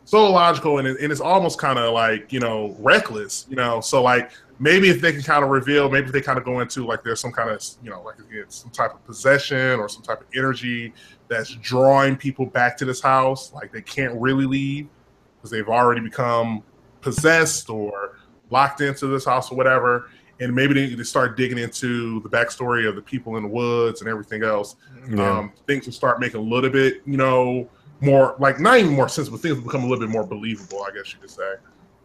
so 0.06 0.30
logical 0.30 0.78
and, 0.78 0.86
it, 0.86 1.00
and 1.00 1.10
it's 1.10 1.20
almost 1.20 1.58
kind 1.58 1.78
of 1.78 1.92
like 1.92 2.32
you 2.32 2.40
know 2.40 2.74
reckless, 2.78 3.46
you 3.50 3.56
know. 3.56 3.80
So 3.80 4.02
like 4.02 4.30
maybe 4.58 4.88
if 4.88 5.02
they 5.02 5.12
can 5.12 5.22
kind 5.22 5.44
of 5.44 5.50
reveal, 5.50 5.90
maybe 5.90 6.06
if 6.06 6.12
they 6.12 6.22
kind 6.22 6.38
of 6.38 6.44
go 6.44 6.60
into 6.60 6.86
like 6.86 7.02
there's 7.02 7.20
some 7.20 7.32
kind 7.32 7.50
of 7.50 7.62
you 7.82 7.90
know 7.90 8.02
like 8.02 8.18
again 8.18 8.46
some 8.48 8.70
type 8.70 8.94
of 8.94 9.04
possession 9.04 9.78
or 9.78 9.88
some 9.88 10.02
type 10.02 10.22
of 10.22 10.26
energy 10.34 10.94
that's 11.28 11.54
drawing 11.56 12.16
people 12.16 12.46
back 12.46 12.76
to 12.78 12.86
this 12.86 13.02
house, 13.02 13.52
like 13.52 13.70
they 13.70 13.82
can't 13.82 14.14
really 14.18 14.46
leave 14.46 14.88
because 15.36 15.50
they've 15.50 15.68
already 15.68 16.00
become 16.00 16.62
possessed 17.04 17.70
or 17.70 18.18
locked 18.50 18.80
into 18.80 19.06
this 19.06 19.24
house 19.24 19.52
or 19.52 19.56
whatever. 19.56 20.10
And 20.40 20.52
maybe 20.52 20.74
they, 20.74 20.94
they 20.94 21.02
start 21.04 21.36
digging 21.36 21.58
into 21.58 22.20
the 22.22 22.28
backstory 22.28 22.88
of 22.88 22.96
the 22.96 23.02
people 23.02 23.36
in 23.36 23.44
the 23.44 23.48
woods 23.48 24.00
and 24.00 24.10
everything 24.10 24.42
else. 24.42 24.74
Yeah. 25.08 25.38
Um, 25.38 25.52
things 25.68 25.86
will 25.86 25.92
start 25.92 26.18
making 26.18 26.40
a 26.40 26.42
little 26.42 26.70
bit, 26.70 27.02
you 27.06 27.16
know, 27.16 27.68
more 28.00 28.34
like 28.40 28.58
not 28.58 28.78
even 28.78 28.92
more 28.92 29.08
sense, 29.08 29.28
but 29.28 29.40
things 29.40 29.54
will 29.56 29.64
become 29.64 29.84
a 29.84 29.86
little 29.86 30.04
bit 30.04 30.10
more 30.10 30.26
believable, 30.26 30.82
I 30.82 30.90
guess 30.92 31.12
you 31.12 31.20
could 31.20 31.30
say. 31.30 31.54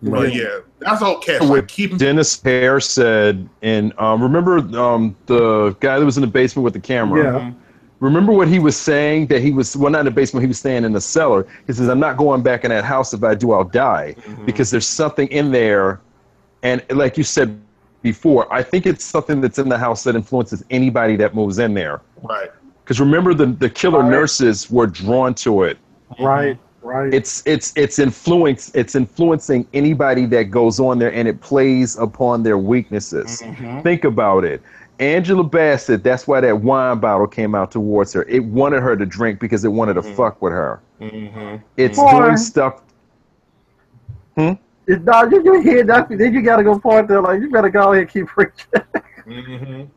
But 0.02 0.12
Right. 0.12 0.34
yeah, 0.34 0.60
that's 0.80 1.02
all 1.02 1.20
catch. 1.20 1.42
With 1.42 1.50
Like, 1.50 1.68
keep 1.68 1.98
Denis 1.98 2.40
O'Hare 2.46 2.80
said, 2.80 3.50
and 3.62 3.92
um, 4.00 4.22
remember 4.22 4.60
um, 4.80 5.16
the 5.26 5.76
guy 5.82 6.00
that 6.00 6.06
was 6.06 6.18
in 6.18 6.22
the 6.22 6.28
basement 6.28 6.64
with 6.64 6.74
the 6.74 6.80
camera. 6.80 7.24
Yeah. 7.24 7.52
Remember 8.00 8.32
what 8.32 8.48
he 8.48 8.60
was 8.60 8.78
saying 8.78 9.28
that 9.28 9.42
he 9.42 9.52
was 9.52 9.76
well 9.76 9.92
not 9.92 10.00
in 10.00 10.06
the 10.06 10.12
basement, 10.12 10.42
he 10.44 10.48
was 10.48 10.60
staying 10.60 10.86
in 10.86 10.94
the 10.94 11.02
cellar. 11.02 11.46
He 11.68 11.74
says, 11.74 11.90
"I'm 11.90 12.00
not 12.00 12.16
going 12.18 12.42
back 12.42 12.64
in 12.64 12.70
that 12.70 12.84
house. 12.86 13.14
If 13.14 13.24
I 13.24 13.36
do, 13.36 13.52
I'll 13.52 13.64
die 13.66 14.16
Mm-hmm. 14.20 14.46
because 14.46 14.72
there's 14.72 14.88
something 14.88 15.28
in 15.30 15.52
there." 15.52 16.00
And 16.64 16.84
like 16.92 17.18
you 17.18 17.24
said 17.24 17.60
before, 18.02 18.52
I 18.54 18.64
think 18.64 18.86
it's 18.86 19.04
something 19.04 19.42
that's 19.42 19.60
in 19.60 19.68
the 19.70 19.78
house 19.78 20.04
that 20.06 20.16
influences 20.16 20.64
anybody 20.70 21.16
that 21.18 21.36
moves 21.36 21.60
in 21.60 21.74
there. 21.74 22.02
right. 22.24 22.50
Because 22.84 23.00
remember, 23.00 23.34
the 23.36 23.46
the 23.48 23.70
killer 23.70 24.00
Right. 24.00 24.10
nurses 24.12 24.72
were 24.72 24.88
drawn 24.88 25.34
to 25.36 25.64
it. 25.64 25.78
Right, 26.20 26.58
right. 26.82 27.14
It's 27.14 27.44
it's 27.46 27.72
it's 27.76 28.00
influence 28.00 28.72
it's 28.74 28.96
influencing 28.96 29.68
anybody 29.74 30.26
that 30.28 30.46
goes 30.46 30.80
on 30.80 30.98
there, 30.98 31.14
and 31.14 31.28
it 31.28 31.40
plays 31.42 31.98
upon 31.98 32.42
their 32.44 32.58
weaknesses. 32.58 33.44
Mhm. 33.46 33.84
Think 33.84 34.06
about 34.06 34.44
it. 34.44 34.62
Angela 35.00 35.44
Bassett, 35.44 36.04
that's 36.04 36.28
why 36.28 36.42
that 36.42 36.60
wine 36.62 37.00
bottle 37.00 37.26
came 37.28 37.56
out 37.56 37.72
towards 37.72 38.12
her. 38.14 38.24
It 38.24 38.44
wanted 38.44 38.82
her 38.84 38.96
to 38.98 39.06
drink 39.06 39.40
because 39.40 39.64
it 39.64 39.70
wanted 39.70 39.94
to 39.96 40.02
Mhm. 40.02 40.16
fuck 40.16 40.42
with 40.42 40.52
her. 40.52 40.82
Mhm. 41.00 41.62
It's 41.78 41.98
Boy. 41.98 42.12
doing 42.12 42.38
stuff. 42.38 42.82
It's 44.38 45.04
dog, 45.04 45.32
you, 45.32 45.44
you 45.44 45.62
hear 45.62 45.84
that? 45.84 46.10
Then 46.10 46.34
you 46.34 46.42
gotta 46.42 46.64
go 46.64 46.80
point 46.80 47.08
there. 47.08 47.22
Like 47.22 47.42
you 47.42 47.50
better 47.50 47.70
go 47.70 47.92
ahead 47.92 48.04
and 48.04 48.10
keep 48.10 48.28
preaching. 48.28 48.68
Mhm. 49.28 49.88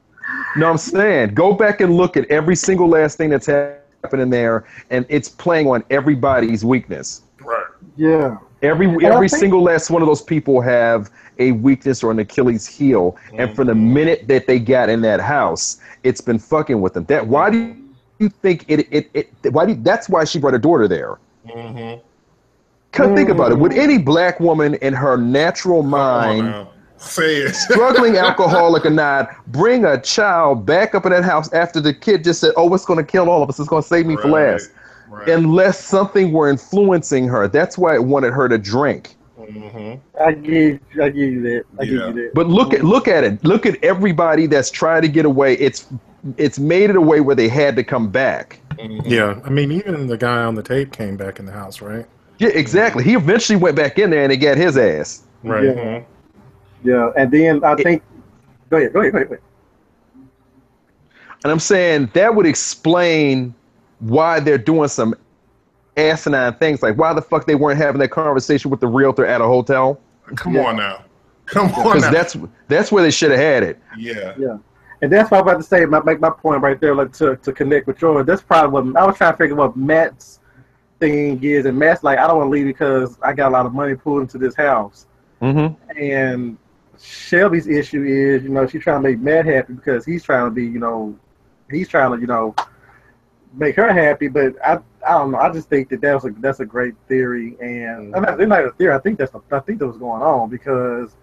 No, 0.57 0.71
I'm 0.71 0.77
saying 0.79 1.35
go 1.35 1.53
back 1.55 1.81
and 1.81 1.95
look 1.97 2.17
at 2.17 2.27
every 2.31 2.55
single 2.57 2.89
last 2.89 3.17
thing 3.17 3.31
that's 3.31 3.47
happening 3.47 4.31
there, 4.31 4.65
and 4.91 5.07
it's 5.09 5.29
playing 5.29 5.67
on 5.69 5.83
everybody's 5.91 6.65
weakness. 6.65 7.23
Right. 7.45 7.65
yeah. 7.97 8.37
Every 8.63 8.87
I 8.87 9.13
every 9.13 9.29
think- 9.29 9.41
single 9.41 9.63
last 9.63 9.91
one 9.91 10.03
of 10.03 10.09
those 10.09 10.23
people 10.23 10.61
have 10.61 11.11
a 11.39 11.53
weakness 11.53 12.03
or 12.05 12.11
an 12.13 12.19
Achilles 12.21 12.67
heel, 12.67 13.17
and 13.37 13.55
from 13.57 13.67
the 13.67 13.75
minute 13.75 14.29
that 14.29 14.47
they 14.47 14.59
got 14.61 14.89
in 14.89 15.01
that 15.03 15.21
house, 15.21 15.79
it's 16.05 16.21
been 16.21 16.39
fucking 16.39 16.81
with 16.81 16.95
them. 16.95 17.05
That 17.07 17.27
why 17.27 17.51
do 17.51 17.75
you 18.19 18.29
think 18.29 18.65
it 18.69 18.87
it, 18.93 19.11
it 19.15 19.53
why 19.53 19.67
do 19.67 19.73
you, 19.73 19.79
that's 19.83 20.09
why 20.09 20.25
she 20.25 20.39
brought 20.39 20.53
her 20.53 20.59
daughter 20.59 20.87
there? 20.87 21.19
Mhm. 21.49 22.01
Come 22.93 23.17
think 23.17 23.31
about 23.31 23.51
it. 23.53 23.59
Would 23.59 23.73
Mm. 23.73 23.79
any 23.79 23.99
black 23.99 24.39
woman 24.39 24.75
in 24.75 24.93
her 24.93 25.17
natural 25.17 25.83
mind. 25.83 26.67
Say 26.99 27.37
it. 27.39 27.55
struggling 27.69 28.17
alcoholic 28.17 28.87
or 28.87 28.91
not, 28.91 29.31
bring 29.49 29.85
a 29.87 30.01
child 30.01 30.65
back 30.65 30.95
up 30.95 31.05
in 31.05 31.11
that 31.11 31.25
house 31.25 31.53
after 31.53 31.81
the 31.81 31.93
kid 31.93 32.23
just 32.23 32.39
said, 32.41 32.53
"Oh, 32.57 32.73
it's 32.75 32.85
going 32.85 32.99
to 32.99 33.05
kill 33.05 33.29
all 33.29 33.43
of 33.43 33.49
us. 33.49 33.59
It's 33.59 33.69
going 33.69 33.83
to 33.83 33.89
save 33.89 34.07
me 34.07 34.15
for 34.17 34.29
last." 34.29 34.71
Right. 35.13 35.29
Unless 35.29 35.85
something 35.85 36.33
were 36.33 36.49
influencing 36.49 37.29
her. 37.29 37.47
That's 37.47 37.77
why 37.77 37.95
it 37.95 38.03
wanted 38.03 38.33
her 38.33 38.49
to 38.49 38.57
drink. 38.57 39.15
Mhm. 39.39 40.01
I 40.19 40.33
give, 40.33 40.81
I 41.03 41.11
give 41.11 41.33
you 41.33 41.43
that. 41.43 41.65
I 41.79 41.83
Yeah. 41.83 41.91
give 42.07 42.17
you 42.17 42.23
that. 42.23 42.31
But 42.35 42.47
look 42.49 42.73
at 42.73 42.83
look 42.83 43.09
at 43.09 43.23
it. 43.23 43.45
Look 43.45 43.67
at 43.67 43.77
everybody 43.85 44.47
that's 44.47 44.71
trying 44.71 45.03
to 45.03 45.09
get 45.09 45.27
away. 45.27 45.55
It's 45.55 45.87
it's 46.39 46.59
made 46.59 46.89
it 46.89 46.97
a 46.97 47.01
way 47.01 47.21
where 47.21 47.35
they 47.37 47.49
had 47.49 47.77
to 47.77 47.85
come 47.85 48.09
back. 48.09 48.59
Mhm. 48.79 49.03
Yeah, 49.05 49.39
I 49.45 49.51
mean, 49.51 49.71
even 49.73 50.07
the 50.07 50.17
guy 50.17 50.43
on 50.45 50.55
the 50.55 50.63
tape 50.63 50.93
came 50.93 51.17
back 51.19 51.39
in 51.39 51.45
the 51.45 51.53
house, 51.53 51.83
right? 51.83 52.07
Yeah, 52.39 52.49
exactly. 52.55 53.05
He 53.05 53.15
eventually 53.15 53.59
went 53.59 53.77
back 53.77 53.99
in 53.99 54.09
there 54.09 54.23
and 54.23 54.33
he 54.33 54.39
got 54.39 54.57
his 54.57 54.79
ass. 54.79 55.23
Right. 55.45 55.65
Yeah. 55.65 56.01
Yeah, 56.85 57.11
and 57.17 57.31
then 57.31 57.63
I 57.65 57.75
think. 57.75 58.03
Go 58.71 58.79
ahead. 58.79 58.93
Go 58.95 59.01
ahead. 59.01 59.13
Go 59.13 59.19
ahead. 59.19 59.29
Go 59.29 59.35
ahead. 59.35 59.43
And 61.45 61.53
I'm 61.53 61.59
saying 61.59 62.11
that 62.15 62.35
would 62.35 62.47
explain 62.47 63.55
why 64.03 64.41
they're 64.41 64.59
doing 64.59 64.89
some 64.89 65.15
asinine 65.97 66.55
things. 66.55 66.83
Like 66.83 66.97
why 66.97 67.13
the 67.13 67.23
fuck 67.23 67.47
they 67.47 67.55
weren't 67.55 67.79
having 67.79 68.01
that 68.01 68.11
conversation 68.11 68.71
with 68.71 68.81
the 68.81 68.87
realtor 68.87 69.27
at 69.27 69.41
a 69.41 69.45
hotel? 69.45 70.01
Come 70.37 70.55
Yeah. 70.55 70.67
on 70.67 70.77
now. 70.77 71.05
Come 71.47 71.73
on 71.73 71.85
Because 71.95 72.11
that's 72.11 72.37
that's 72.69 72.91
where 72.93 73.03
they 73.03 73.11
should 73.11 73.31
have 73.31 73.41
had 73.41 73.63
it. 73.63 73.79
yeah. 73.99 74.35
Yeah. 74.39 74.59
And 75.03 75.11
that's 75.11 75.31
what 75.33 75.39
I'm 75.41 75.49
about 75.49 75.57
to 75.57 75.65
say. 75.65 75.85
My, 75.85 76.01
make 76.05 76.21
my 76.21 76.31
point 76.31 76.63
right 76.63 76.81
there, 76.81 76.95
like 76.95 77.13
to, 77.15 77.35
to 77.37 77.53
connect 77.53 77.89
with 77.89 78.01
yours. 78.01 78.25
That's 78.25 78.41
probably 78.43 78.83
what 78.93 79.03
I 79.03 79.05
was 79.05 79.17
trying 79.17 79.33
to 79.33 79.37
figure 79.37 79.57
what 79.57 79.77
Matt's 79.77 80.39
thing 81.01 81.43
is, 81.43 81.67
and 81.67 81.77
Matt's 81.77 82.05
like, 82.05 82.21
I 82.21 82.29
don't 82.29 82.37
want 82.39 82.47
to 82.47 82.51
leave 82.53 82.67
because 82.67 83.19
I 83.21 83.33
got 83.33 83.49
a 83.49 83.53
lot 83.53 83.67
of 83.67 83.75
money 83.75 83.97
pulled 83.97 84.23
into 84.23 84.39
this 84.39 84.55
house. 84.55 85.07
Mm-hmm. 85.43 85.99
And 86.01 86.57
Shelby's 87.01 87.67
issue 87.67 88.05
is, 88.05 88.45
you 88.45 88.51
know, 88.51 88.65
she's 88.69 88.85
trying 88.85 89.03
to 89.03 89.09
make 89.09 89.19
Matt 89.19 89.45
happy 89.45 89.73
because 89.73 90.05
he's 90.05 90.23
trying 90.23 90.45
to 90.47 90.53
be, 90.53 90.63
you 90.65 90.79
know, 90.79 91.19
he's 91.69 91.89
trying 91.89 92.13
to, 92.13 92.21
you 92.21 92.29
know, 92.29 92.55
make 93.55 93.77
her 93.77 93.93
happy. 93.93 94.29
But 94.29 94.55
I, 94.65 94.79
I 95.07 95.13
don't 95.19 95.31
know. 95.33 95.39
I 95.39 95.53
just 95.53 95.69
think 95.69 95.89
that 95.91 96.01
that's 96.01 96.25
a 96.25 96.31
that's 96.39 96.61
a 96.61 96.67
great 96.67 96.95
theory, 97.09 97.57
and 97.61 98.15
I'm 98.15 98.23
not, 98.23 98.41
it's 98.41 98.49
not 98.49 98.65
a 98.65 98.71
theory. 98.73 98.95
I 98.95 98.99
think 98.99 99.19
that's 99.19 99.35
a, 99.35 99.41
I 99.51 99.61
think 99.61 99.79
that 99.81 99.87
was 99.87 99.97
going 99.99 100.23
on 100.23 100.49
because 100.49 101.17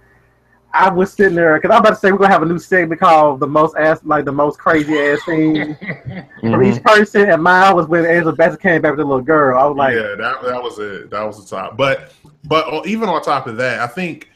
I 0.74 0.90
was 0.92 1.12
sitting 1.14 1.36
there 1.36 1.56
because 1.60 1.72
I'm 1.74 1.80
about 1.80 1.92
to 1.92 1.96
say 1.96 2.12
we're 2.12 2.20
gonna 2.20 2.34
have 2.34 2.44
a 2.44 2.46
new 2.46 2.60
segment 2.60 3.02
called 3.02 3.40
the 3.40 3.48
most 3.48 3.76
ass 3.78 4.02
like 4.04 4.26
the 4.26 4.32
most 4.32 4.60
crazy 4.60 4.98
ass 5.00 5.20
thing 5.26 5.76
from 6.42 6.52
Mhm. 6.52 6.76
each 6.76 6.84
person, 6.84 7.30
and 7.30 7.42
mine 7.42 7.76
was 7.76 7.88
when 7.88 8.06
Angela 8.06 8.34
Bassett 8.34 8.62
came 8.62 8.82
back 8.82 8.92
with 8.92 9.00
the 9.00 9.06
little 9.06 9.22
girl. 9.22 9.60
I 9.60 9.66
was 9.66 9.78
like, 9.78 9.96
yeah, 9.96 10.16
that 10.18 10.42
that 10.44 10.62
was 10.62 10.78
it. 10.80 11.10
That 11.10 11.24
was 11.24 11.44
the 11.44 11.56
top. 11.56 11.76
But 11.78 12.14
but 12.44 12.86
even 12.86 13.10
on 13.10 13.22
top 13.24 13.48
of 13.48 13.58
that, 13.58 13.80
I 13.80 13.88
think 13.88 14.30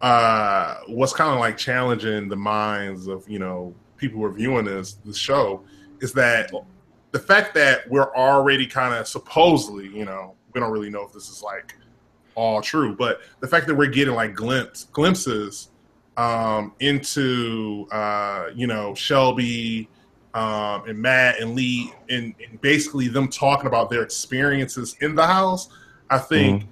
uh, 0.00 0.76
what's 0.88 1.12
kind 1.12 1.32
of 1.32 1.40
like 1.40 1.56
challenging 1.56 2.28
the 2.28 2.36
minds 2.36 3.06
of 3.06 3.28
you 3.28 3.38
know 3.38 3.74
people 3.96 4.18
who 4.20 4.26
are 4.26 4.32
viewing 4.32 4.64
this 4.66 4.94
the 5.04 5.14
show 5.14 5.62
is 6.00 6.12
that 6.12 6.50
the 7.14 7.20
fact 7.20 7.54
that 7.54 7.88
we're 7.88 8.12
already 8.16 8.66
kind 8.66 8.92
of 8.92 9.06
supposedly 9.06 9.86
you 9.86 10.04
know 10.04 10.34
we 10.52 10.60
don't 10.60 10.72
really 10.72 10.90
know 10.90 11.02
if 11.06 11.12
this 11.12 11.28
is 11.28 11.42
like 11.42 11.76
all 12.34 12.60
true, 12.60 12.96
but 12.96 13.20
the 13.38 13.46
fact 13.46 13.68
that 13.68 13.74
we're 13.76 13.86
getting 13.86 14.14
like 14.14 14.34
glimpse 14.34 14.84
glimpses 14.92 15.70
um, 16.16 16.72
into 16.80 17.86
uh, 17.92 18.46
you 18.52 18.66
know 18.66 18.94
Shelby 18.96 19.88
um, 20.34 20.88
and 20.88 20.98
Matt 20.98 21.40
and 21.40 21.54
Lee 21.54 21.92
and, 22.08 22.34
and 22.44 22.60
basically 22.60 23.06
them 23.06 23.28
talking 23.28 23.68
about 23.68 23.90
their 23.90 24.02
experiences 24.02 24.96
in 25.00 25.14
the 25.14 25.24
house, 25.24 25.68
I 26.10 26.18
think 26.18 26.64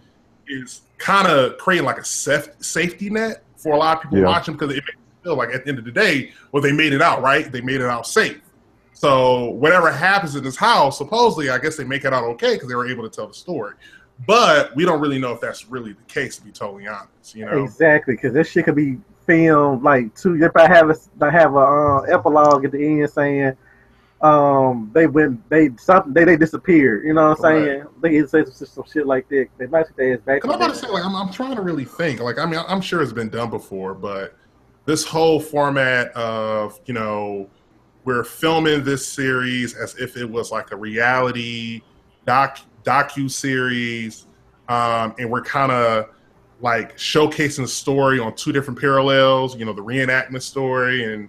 is 0.48 0.80
kind 0.98 1.28
of 1.28 1.56
creating 1.58 1.86
like 1.86 1.98
a 1.98 2.02
saf- 2.02 2.62
safety 2.62 3.08
net 3.10 3.44
for 3.56 3.74
a 3.74 3.78
lot 3.78 3.98
of 3.98 4.02
people 4.02 4.18
Yeah. 4.18 4.24
watching 4.24 4.54
because 4.54 4.72
it 4.72 4.82
makes 4.88 4.98
feel 5.22 5.36
like 5.36 5.54
at 5.54 5.62
the 5.62 5.68
end 5.70 5.78
of 5.78 5.84
the 5.84 5.92
day, 5.92 6.32
well, 6.50 6.60
they 6.60 6.72
made 6.72 6.92
it 6.92 7.00
out, 7.00 7.22
right? 7.22 7.52
They 7.52 7.60
made 7.60 7.80
it 7.80 7.86
out 7.86 8.08
safe. 8.08 8.40
So 8.94 9.50
whatever 9.50 9.90
happens 9.90 10.36
in 10.36 10.44
this 10.44 10.56
house, 10.56 10.98
supposedly, 10.98 11.50
I 11.50 11.58
guess 11.58 11.76
they 11.76 11.84
make 11.84 12.04
it 12.04 12.12
out 12.12 12.24
okay 12.24 12.54
because 12.54 12.68
they 12.68 12.74
were 12.74 12.88
able 12.88 13.02
to 13.08 13.14
tell 13.14 13.26
the 13.26 13.34
story. 13.34 13.74
But 14.26 14.74
we 14.76 14.84
don't 14.84 15.00
really 15.00 15.18
know 15.18 15.32
if 15.32 15.40
that's 15.40 15.68
really 15.68 15.94
the 15.94 16.04
case, 16.04 16.36
to 16.36 16.44
be 16.44 16.52
totally 16.52 16.86
honest. 16.86 17.34
You 17.34 17.46
know, 17.46 17.64
Exactly, 17.64 18.14
because 18.14 18.32
this 18.32 18.48
shit 18.48 18.66
could 18.66 18.76
be 18.76 18.98
filmed 19.26 19.82
like 19.82 20.14
two. 20.14 20.42
If 20.42 20.56
I 20.56 20.68
have 20.68 20.90
a, 20.90 20.96
I 21.20 21.30
have 21.30 21.54
a 21.54 21.58
uh, 21.58 22.00
epilogue 22.02 22.64
at 22.64 22.72
the 22.72 22.84
end 22.84 23.10
saying, 23.10 23.56
um, 24.20 24.90
they 24.94 25.08
went, 25.08 25.48
they 25.50 25.70
something, 25.76 26.12
they 26.12 26.24
they 26.24 26.36
disappeared. 26.36 27.04
You 27.04 27.14
know 27.14 27.30
what 27.30 27.44
I'm 27.44 27.64
saying? 27.64 27.84
They 28.00 28.20
say 28.26 28.44
some, 28.44 28.66
some 28.66 28.84
shit 28.92 29.06
like 29.06 29.28
that. 29.30 29.48
They 29.58 29.66
might 29.66 29.88
say 29.88 29.92
they 29.96 30.12
ass 30.12 30.20
back. 30.20 30.44
I'm 30.44 30.50
about 30.50 30.68
to 30.68 30.76
say, 30.76 30.88
like, 30.88 31.04
I'm, 31.04 31.16
I'm 31.16 31.32
trying 31.32 31.56
to 31.56 31.62
really 31.62 31.84
think. 31.84 32.20
Like, 32.20 32.38
I 32.38 32.46
mean, 32.46 32.60
I'm 32.68 32.80
sure 32.80 33.02
it's 33.02 33.12
been 33.12 33.30
done 33.30 33.50
before, 33.50 33.94
but 33.94 34.36
this 34.84 35.04
whole 35.04 35.40
format 35.40 36.12
of, 36.12 36.78
you 36.86 36.94
know, 36.94 37.48
we're 38.04 38.24
filming 38.24 38.84
this 38.84 39.06
series 39.06 39.74
as 39.74 39.94
if 39.96 40.16
it 40.16 40.28
was 40.28 40.50
like 40.50 40.72
a 40.72 40.76
reality 40.76 41.82
doc 42.26 42.58
docu 42.84 43.30
series, 43.30 44.26
um, 44.68 45.14
and 45.18 45.30
we're 45.30 45.42
kind 45.42 45.72
of 45.72 46.06
like 46.60 46.96
showcasing 46.96 47.62
the 47.62 47.68
story 47.68 48.18
on 48.18 48.34
two 48.34 48.52
different 48.52 48.80
parallels. 48.80 49.56
You 49.56 49.64
know, 49.64 49.72
the 49.72 49.84
reenactment 49.84 50.42
story, 50.42 51.12
and 51.12 51.28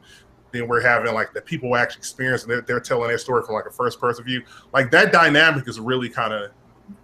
then 0.52 0.68
we're 0.68 0.82
having 0.82 1.14
like 1.14 1.34
the 1.34 1.42
people 1.42 1.76
actually 1.76 2.00
experiencing. 2.00 2.50
They're, 2.50 2.62
they're 2.62 2.80
telling 2.80 3.08
their 3.08 3.18
story 3.18 3.44
from 3.44 3.56
like 3.56 3.66
a 3.66 3.72
first 3.72 4.00
person 4.00 4.24
view. 4.24 4.44
Like 4.74 4.92
that 4.92 5.12
dynamic 5.12 5.68
is 5.68 5.80
really 5.80 6.10
kind 6.10 6.34
of 6.34 6.52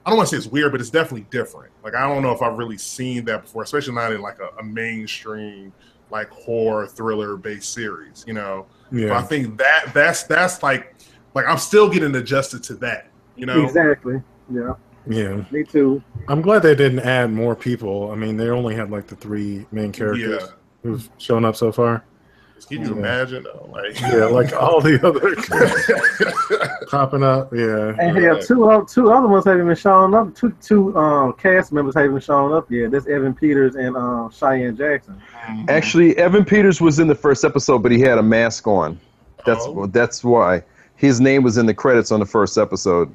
I 0.06 0.10
don't 0.10 0.18
want 0.18 0.30
to 0.30 0.36
say 0.36 0.38
it's 0.38 0.48
weird, 0.48 0.72
but 0.72 0.82
it's 0.82 0.90
definitely 0.90 1.28
different. 1.30 1.72
Like 1.84 1.96
I 1.96 2.08
don't 2.08 2.24
know 2.24 2.32
if 2.32 2.42
I've 2.42 2.58
really 2.58 2.78
seen 2.78 3.26
that 3.26 3.44
before, 3.44 3.64
especially 3.64 3.96
not 3.96 4.12
in 4.12 4.22
like 4.22 4.40
a, 4.40 4.50
a 4.60 4.64
mainstream 4.64 5.74
like 6.12 6.30
horror 6.30 6.88
thriller 6.88 7.38
based 7.38 7.74
series. 7.74 8.24
You 8.28 8.34
know, 8.34 8.66
so 8.92 9.14
I 9.14 9.22
think 9.22 9.58
that 9.58 9.92
that's 9.94 10.24
that's 10.24 10.64
like 10.64 10.96
like 11.36 11.46
I'm 11.48 11.58
still 11.58 11.90
getting 11.90 12.16
adjusted 12.16 12.64
to 12.64 12.74
that. 12.76 13.08
You 13.36 13.46
know, 13.46 13.64
Exactly. 13.64 14.22
Yeah. 14.52 14.74
Yeah. 15.08 15.44
Me 15.52 15.64
too. 15.64 16.04
I'm 16.28 16.42
glad 16.42 16.60
they 16.64 16.76
didn't 16.76 17.00
add 17.00 17.32
more 17.32 17.56
people. 17.56 18.12
I 18.12 18.16
mean, 18.16 18.38
they 18.38 18.50
only 18.50 18.76
had 18.76 18.92
like 18.92 19.08
the 19.08 19.16
three 19.16 19.66
main 19.72 19.92
characters 19.92 20.42
Yeah. 20.44 20.48
who've 20.84 21.10
shown 21.18 21.46
up 21.46 21.56
so 21.56 21.72
far. 21.72 22.04
Can 22.66 22.82
you 22.82 22.90
Yeah. 22.90 22.98
imagine? 22.98 23.44
Though? 23.44 23.70
Like, 23.72 24.00
Yeah, 24.02 24.26
like 24.26 24.54
all 24.60 24.82
the 24.82 25.00
other 25.06 25.36
popping 26.90 27.24
up. 27.24 27.54
Yeah. 27.54 27.96
And 28.00 28.18
hell, 28.18 28.36
Right. 28.36 28.44
two 28.46 28.70
o- 28.70 28.84
two 28.84 29.12
other 29.12 29.28
ones 29.28 29.46
haven't 29.46 29.62
even 29.64 29.76
shown 29.76 30.14
up. 30.14 30.36
Two 30.36 30.54
two 30.62 30.96
um 30.98 31.34
cast 31.34 31.72
members 31.72 31.96
haven't 31.96 32.12
even 32.12 32.22
shown 32.22 32.54
up 32.54 32.70
yet. 32.72 32.92
That's 32.92 33.08
Evan 33.08 33.34
Peters 33.34 33.76
and 33.76 33.96
um 33.96 34.32
Cheyenne 34.32 34.76
Jackson. 34.78 35.22
Actually, 35.68 36.18
Evan 36.18 36.46
Peters 36.46 36.82
was 36.82 37.00
in 37.00 37.08
the 37.08 37.16
first 37.16 37.44
episode, 37.44 37.80
but 37.80 37.92
he 37.92 38.00
had 38.02 38.18
a 38.18 38.24
mask 38.24 38.68
on. 38.68 39.00
That's 39.46 39.66
Oh. 39.66 39.86
that's 39.88 40.24
why 40.24 40.64
his 40.96 41.22
name 41.22 41.44
was 41.44 41.58
in 41.58 41.66
the 41.66 41.74
credits 41.74 42.12
on 42.12 42.20
the 42.20 42.26
first 42.26 42.58
episode. 42.58 43.10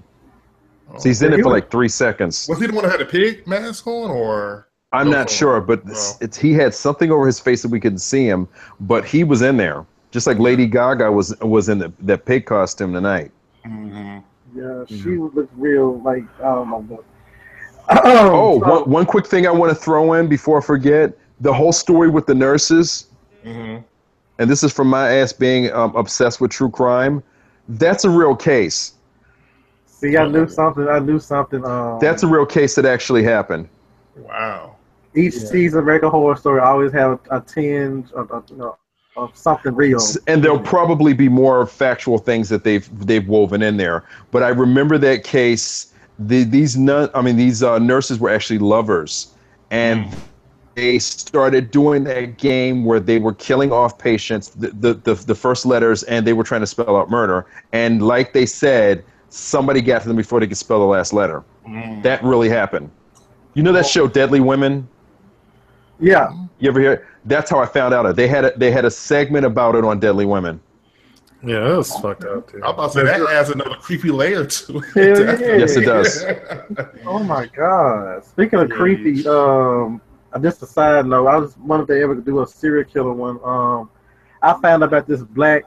So 0.98 1.08
he's 1.08 1.22
in 1.22 1.32
Yeah, 1.32 1.38
it 1.38 1.42
for 1.42 1.48
was- 1.48 1.54
like 1.54 1.70
three 1.70 1.88
seconds. 1.88 2.46
was 2.48 2.60
he 2.60 2.66
the 2.66 2.72
one 2.74 2.84
that 2.84 2.92
had 2.92 3.00
a 3.00 3.04
pig 3.06 3.46
mask 3.46 3.86
on, 3.86 4.10
or 4.10 4.68
I'm 4.94 5.10
not 5.10 5.28
sure, 5.30 5.60
but 5.60 5.84
No. 5.84 5.92
it's, 5.92 6.16
it's 6.20 6.36
he 6.38 6.52
had 6.52 6.74
something 6.74 7.10
over 7.10 7.26
his 7.26 7.40
face 7.40 7.62
that 7.62 7.70
we 7.70 7.80
couldn't 7.80 7.98
see 7.98 8.26
him, 8.26 8.48
but 8.80 9.04
he 9.04 9.24
was 9.24 9.42
in 9.42 9.56
there, 9.56 9.84
just 10.10 10.26
like 10.26 10.38
Lady 10.38 10.66
Gaga 10.66 11.10
was 11.10 11.38
was 11.40 11.68
in 11.68 11.78
the, 11.78 11.92
that 12.00 12.24
pig 12.24 12.46
costume 12.46 12.92
tonight. 12.92 13.30
Mhm. 13.66 14.22
Yeah, 14.54 14.84
she 14.86 15.16
looked 15.18 15.52
real 15.56 16.00
like 16.02 16.24
I 16.40 16.54
don't 16.54 16.70
know. 16.70 16.82
But, 16.88 17.04
Oh, 18.04 18.60
so- 18.60 18.66
one, 18.82 18.90
one 18.90 19.06
quick 19.06 19.26
thing 19.26 19.46
I 19.46 19.50
want 19.50 19.70
to 19.70 19.74
throw 19.74 20.14
in 20.14 20.28
before 20.28 20.58
I 20.58 20.60
forget: 20.62 21.12
the 21.40 21.52
whole 21.52 21.72
story 21.72 22.08
with 22.08 22.26
the 22.26 22.34
nurses, 22.34 23.06
Mhm. 23.44 23.82
and 24.38 24.50
this 24.50 24.62
is 24.62 24.72
from 24.72 24.88
my 24.88 25.10
ass 25.12 25.32
being 25.32 25.70
um, 25.72 25.94
obsessed 25.96 26.40
with 26.40 26.50
true 26.50 26.70
crime. 26.70 27.22
That's 27.68 28.04
a 28.04 28.10
real 28.10 28.36
case. 28.36 28.94
See, 29.86 30.16
I 30.18 30.26
knew 30.28 30.46
something. 30.48 30.86
I 30.88 30.98
knew 30.98 31.18
something. 31.18 31.64
Um, 31.64 31.98
That's 32.00 32.22
a 32.22 32.26
real 32.26 32.44
case 32.46 32.74
that 32.74 32.84
actually 32.84 33.22
happened. 33.22 33.68
Wow. 34.16 34.76
Each 35.14 35.34
Yeah. 35.34 35.48
season 35.48 35.78
of 35.78 35.84
American 35.84 36.10
Horror 36.10 36.36
Story 36.36 36.60
always 36.60 36.92
have 36.92 37.18
a, 37.30 37.36
a 37.36 37.40
tinge 37.40 38.10
of, 38.12 38.30
of, 38.30 38.44
you 38.50 38.56
know, 38.56 38.76
of 39.16 39.30
something 39.36 39.74
real. 39.74 40.00
And 40.26 40.42
there'll 40.42 40.58
probably 40.58 41.12
be 41.12 41.28
more 41.28 41.66
factual 41.66 42.18
things 42.18 42.48
that 42.48 42.64
they've 42.64 42.88
they've 43.06 43.26
woven 43.26 43.62
in 43.62 43.76
there. 43.76 44.04
But 44.30 44.42
I 44.42 44.48
remember 44.48 44.98
that 44.98 45.24
case. 45.24 45.92
The, 46.18 46.44
these 46.44 46.76
nun, 46.76 47.10
I 47.12 47.22
mean, 47.22 47.36
these 47.36 47.62
uh, 47.62 47.78
nurses 47.78 48.20
were 48.20 48.30
actually 48.30 48.58
lovers, 48.58 49.34
and 49.70 50.14
they 50.76 50.98
started 51.00 51.72
doing 51.72 52.04
that 52.04 52.38
game 52.38 52.84
where 52.84 53.00
they 53.00 53.18
were 53.18 53.34
killing 53.34 53.72
off 53.72 53.98
patients, 53.98 54.50
the, 54.50 54.68
the 54.68 54.94
the 54.94 55.14
the 55.14 55.34
first 55.34 55.66
letters, 55.66 56.02
and 56.04 56.26
they 56.26 56.32
were 56.32 56.44
trying 56.44 56.60
to 56.60 56.68
spell 56.68 56.96
out 56.96 57.10
murder. 57.10 57.46
And 57.72 58.02
like 58.06 58.32
they 58.32 58.46
said, 58.46 59.04
somebody 59.28 59.80
got 59.80 60.02
to 60.02 60.08
them 60.08 60.16
before 60.16 60.38
they 60.40 60.46
could 60.46 60.56
spell 60.56 60.78
the 60.78 60.86
last 60.86 61.12
letter. 61.12 61.42
Mm. 61.68 62.02
That 62.02 62.22
really 62.22 62.48
happened. 62.48 62.90
You 63.54 63.62
know 63.62 63.72
that 63.72 63.86
show, 63.86 64.06
Deadly 64.06 64.40
Women. 64.40 64.88
Yeah, 66.00 66.30
You 66.58 66.68
ever 66.70 66.80
hear? 66.80 67.06
That's 67.24 67.50
how 67.50 67.58
I 67.60 67.66
found 67.66 67.94
out. 67.94 68.04
it. 68.06 68.16
They 68.16 68.28
had 68.28 68.44
a, 68.44 68.52
they 68.56 68.70
had 68.70 68.84
a 68.84 68.90
segment 68.90 69.46
about 69.46 69.74
it 69.76 69.84
on 69.84 70.00
Deadly 70.00 70.26
Women. 70.26 70.60
Yeah, 71.42 71.60
that 71.60 71.76
was 71.76 71.92
fucked 71.98 72.24
up 72.24 72.50
too. 72.50 72.60
I 72.64 72.68
was 72.70 72.74
about 72.74 72.92
to 72.92 72.98
say 72.98 73.04
that 73.20 73.30
adds 73.30 73.50
another 73.50 73.76
creepy 73.76 74.10
layer 74.10 74.46
to 74.46 74.78
it. 74.78 74.84
Hell 75.18 75.40
yeah. 75.40 75.56
Yes, 75.56 75.76
it 75.76 75.82
does. 75.84 76.24
Oh 77.06 77.22
my 77.22 77.46
god! 77.46 78.24
Speaking 78.24 78.58
of 78.60 78.70
Yeah, 78.70 78.76
creepy, 78.76 79.12
you- 79.20 79.30
um, 79.30 80.00
just 80.42 80.62
a 80.62 80.66
side 80.66 81.06
note, 81.06 81.26
I 81.28 81.36
was 81.36 81.56
wondering 81.58 81.82
if 81.82 81.88
they 81.88 82.02
ever 82.02 82.14
do 82.16 82.42
a 82.42 82.46
serial 82.46 82.84
killer 82.90 83.12
one. 83.12 83.38
Um, 83.44 83.90
I 84.42 84.52
found 84.54 84.82
out 84.82 84.88
about 84.88 85.06
this 85.06 85.22
black 85.22 85.64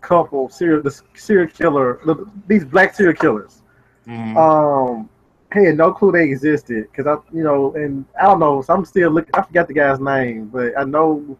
couple 0.00 0.48
serial, 0.48 0.80
this 0.82 1.02
serial 1.14 1.48
killer, 1.48 2.00
these 2.46 2.64
black 2.64 2.94
serial 2.94 3.14
killers. 3.14 3.62
Mhm. 4.08 4.36
Um, 4.36 5.09
had 5.52 5.76
no 5.76 5.92
clue 5.92 6.12
they 6.12 6.24
existed 6.24 6.86
because 6.90 7.06
I, 7.06 7.16
you 7.34 7.42
know, 7.42 7.72
and 7.74 8.04
I 8.20 8.24
don't 8.24 8.38
know. 8.40 8.62
So 8.62 8.72
I'm 8.74 8.84
still 8.84 9.10
looking. 9.10 9.30
I 9.34 9.42
forgot 9.42 9.68
the 9.68 9.74
guy's 9.74 9.98
name, 10.00 10.46
but 10.46 10.78
I 10.78 10.84
know. 10.84 11.38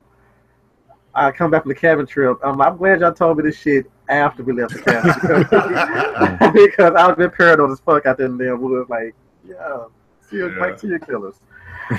I 1.12 1.32
come 1.32 1.50
back 1.50 1.62
from 1.62 1.70
the 1.70 1.74
cabin 1.74 2.06
trip. 2.06 2.38
Um, 2.44 2.60
I'm 2.60 2.76
glad 2.76 3.00
y'all 3.00 3.12
told 3.12 3.38
me 3.38 3.42
this 3.42 3.58
shit 3.58 3.90
after 4.08 4.44
we 4.44 4.52
left 4.52 4.74
the 4.74 4.82
cabin 4.82 6.52
because 6.54 6.94
I've 6.94 7.16
been 7.16 7.30
paranoid 7.30 7.72
as 7.72 7.80
fuck 7.80 8.06
out 8.06 8.16
there 8.16 8.26
in 8.26 8.38
the 8.38 8.56
woods. 8.56 8.88
Like, 8.88 9.14
yeah, 9.44 9.84
serial, 10.28 10.52
Yeah. 10.52 10.60
like 10.60 10.78
serial 10.78 11.00
killers. 11.00 11.34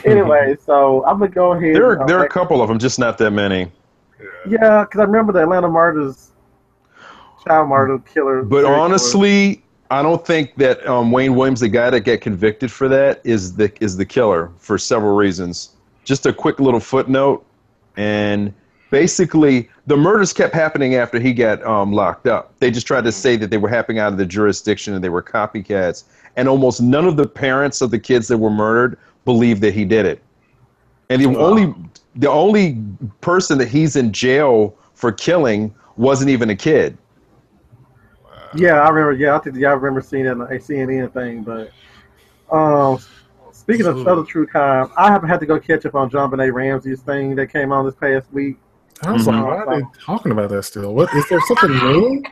anyway, 0.06 0.56
so 0.66 1.04
I'm 1.06 1.20
gonna 1.20 1.30
go 1.30 1.52
ahead. 1.54 1.76
There 1.76 1.86
are 1.92 2.02
uh, 2.02 2.06
there 2.06 2.20
are 2.20 2.26
a 2.26 2.30
couple 2.30 2.62
of 2.62 2.70
them, 2.70 2.80
just 2.80 3.00
not 3.00 3.18
that 3.18 3.32
many. 3.32 3.70
Yeah, 4.48 4.84
because 4.86 5.00
I 5.00 5.04
remember 5.04 5.34
the 5.34 5.42
Atlanta 5.44 5.68
murders, 5.68 6.32
child 7.46 7.68
murder 7.70 8.00
killer. 8.00 8.44
But 8.44 8.64
honestly. 8.66 9.56
killer. 9.56 9.66
I 9.92 10.02
don't 10.02 10.26
think 10.26 10.56
that 10.56 10.88
um, 10.88 11.12
Wayne 11.12 11.36
Williams, 11.36 11.60
the 11.60 11.68
guy 11.68 11.90
that 11.90 12.02
got 12.02 12.22
convicted 12.22 12.72
for 12.72 12.88
that, 12.88 13.20
is 13.26 13.56
the 13.58 13.72
is 13.84 13.98
the 13.98 14.06
killer 14.06 14.50
for 14.58 14.78
several 14.78 15.16
reasons. 15.16 15.76
Just 16.06 16.26
a 16.26 16.32
quick 16.32 16.62
little 16.62 16.80
footnote, 16.80 17.46
and 17.98 18.54
basically, 18.90 19.70
the 19.88 19.98
murders 19.98 20.32
kept 20.32 20.56
happening 20.56 20.96
after 20.96 21.20
he 21.20 21.34
got 21.34 21.62
um, 21.66 21.92
locked 21.92 22.26
up. 22.26 22.58
They 22.60 22.72
just 22.72 22.88
tried 22.88 23.04
to 23.04 23.12
say 23.12 23.36
that 23.36 23.50
they 23.50 23.58
were 23.58 23.68
happening 23.68 24.00
out 24.00 24.14
of 24.14 24.18
the 24.18 24.26
jurisdiction 24.26 24.94
and 24.94 25.04
they 25.04 25.10
were 25.10 25.22
copycats. 25.22 26.06
And 26.38 26.48
almost 26.48 26.82
none 26.82 27.06
of 27.06 27.18
the 27.18 27.28
parents 27.28 27.82
of 27.82 27.92
the 27.92 28.00
kids 28.00 28.30
that 28.30 28.38
were 28.38 28.50
murdered 28.50 28.98
believed 29.26 29.62
that 29.62 29.74
he 29.74 29.84
did 29.84 30.06
it. 30.06 30.22
And 31.10 31.22
the 31.22 31.28
Wow. 31.28 31.48
only 31.48 31.76
the 32.16 32.30
only 32.30 32.82
person 33.20 33.58
that 33.58 33.68
he's 33.68 33.98
in 33.98 34.14
jail 34.14 34.74
for 34.94 35.12
killing 35.12 35.76
wasn't 35.98 36.30
even 36.30 36.50
a 36.50 36.56
kid. 36.56 36.98
Yeah, 38.56 38.82
I 38.82 38.90
remember. 38.90 39.14
Yeah, 39.14 39.36
I 39.36 39.40
think 39.40 39.56
yeah, 39.58 39.70
I 39.70 39.74
remember 39.74 40.02
seeing 40.02 40.26
it 40.26 40.30
on 40.32 40.42
a 40.42 40.46
CNN 40.48 41.12
thing. 41.14 41.44
But 41.44 41.72
um, 42.56 43.00
speaking 43.52 43.86
of 43.86 43.98
Ooh. 43.98 44.08
other 44.10 44.24
true 44.24 44.46
crime, 44.48 44.90
I 44.98 45.12
have 45.12 45.24
had 45.24 45.40
to 45.40 45.46
go 45.46 45.60
catch 45.60 45.86
up 45.86 45.96
on 45.96 46.10
JonBenét 46.10 46.54
Ramsey's 46.54 47.02
thing 47.02 47.36
that 47.36 47.48
came 47.48 47.72
on 47.72 47.86
this 47.86 47.96
past 47.96 48.32
week. 48.32 48.58
I 49.04 49.12
was 49.12 49.26
Mhm. 49.26 49.28
like, 49.28 49.44
why 49.46 49.74
are 49.76 49.80
they 49.80 49.86
talking 50.04 50.32
about 50.32 50.50
that 50.50 50.64
still? 50.64 50.94
What 50.94 51.14
is 51.16 51.28
there 51.30 51.40
something 51.48 51.72
new? 51.72 52.24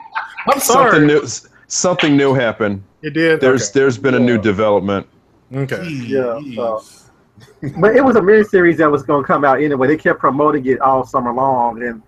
I'm 0.48 0.60
sorry. 0.60 0.92
Something 0.92 1.08
new 1.08 1.28
something 1.68 2.18
new 2.18 2.34
happened. 2.34 2.84
It 3.02 3.12
did. 3.14 3.40
There's 3.42 3.72
there's 3.72 3.98
been 3.98 4.16
a 4.16 4.20
new 4.20 4.38
development. 4.38 5.08
okay. 5.54 5.76
okay. 5.76 5.90
Yeah, 5.90 6.40
so- 6.56 6.84
But 7.80 7.96
it 7.96 8.04
was 8.04 8.16
a 8.18 8.22
miniseries 8.22 8.78
that 8.78 8.92
was 8.92 9.04
going 9.04 9.24
to 9.24 9.28
come 9.28 9.46
out 9.46 9.62
anyway. 9.62 9.88
They 9.88 9.98
kept 9.98 10.20
promoting 10.20 10.66
it 10.66 10.80
all 10.82 11.06
summer 11.06 11.32
long, 11.34 11.82
and 11.82 12.02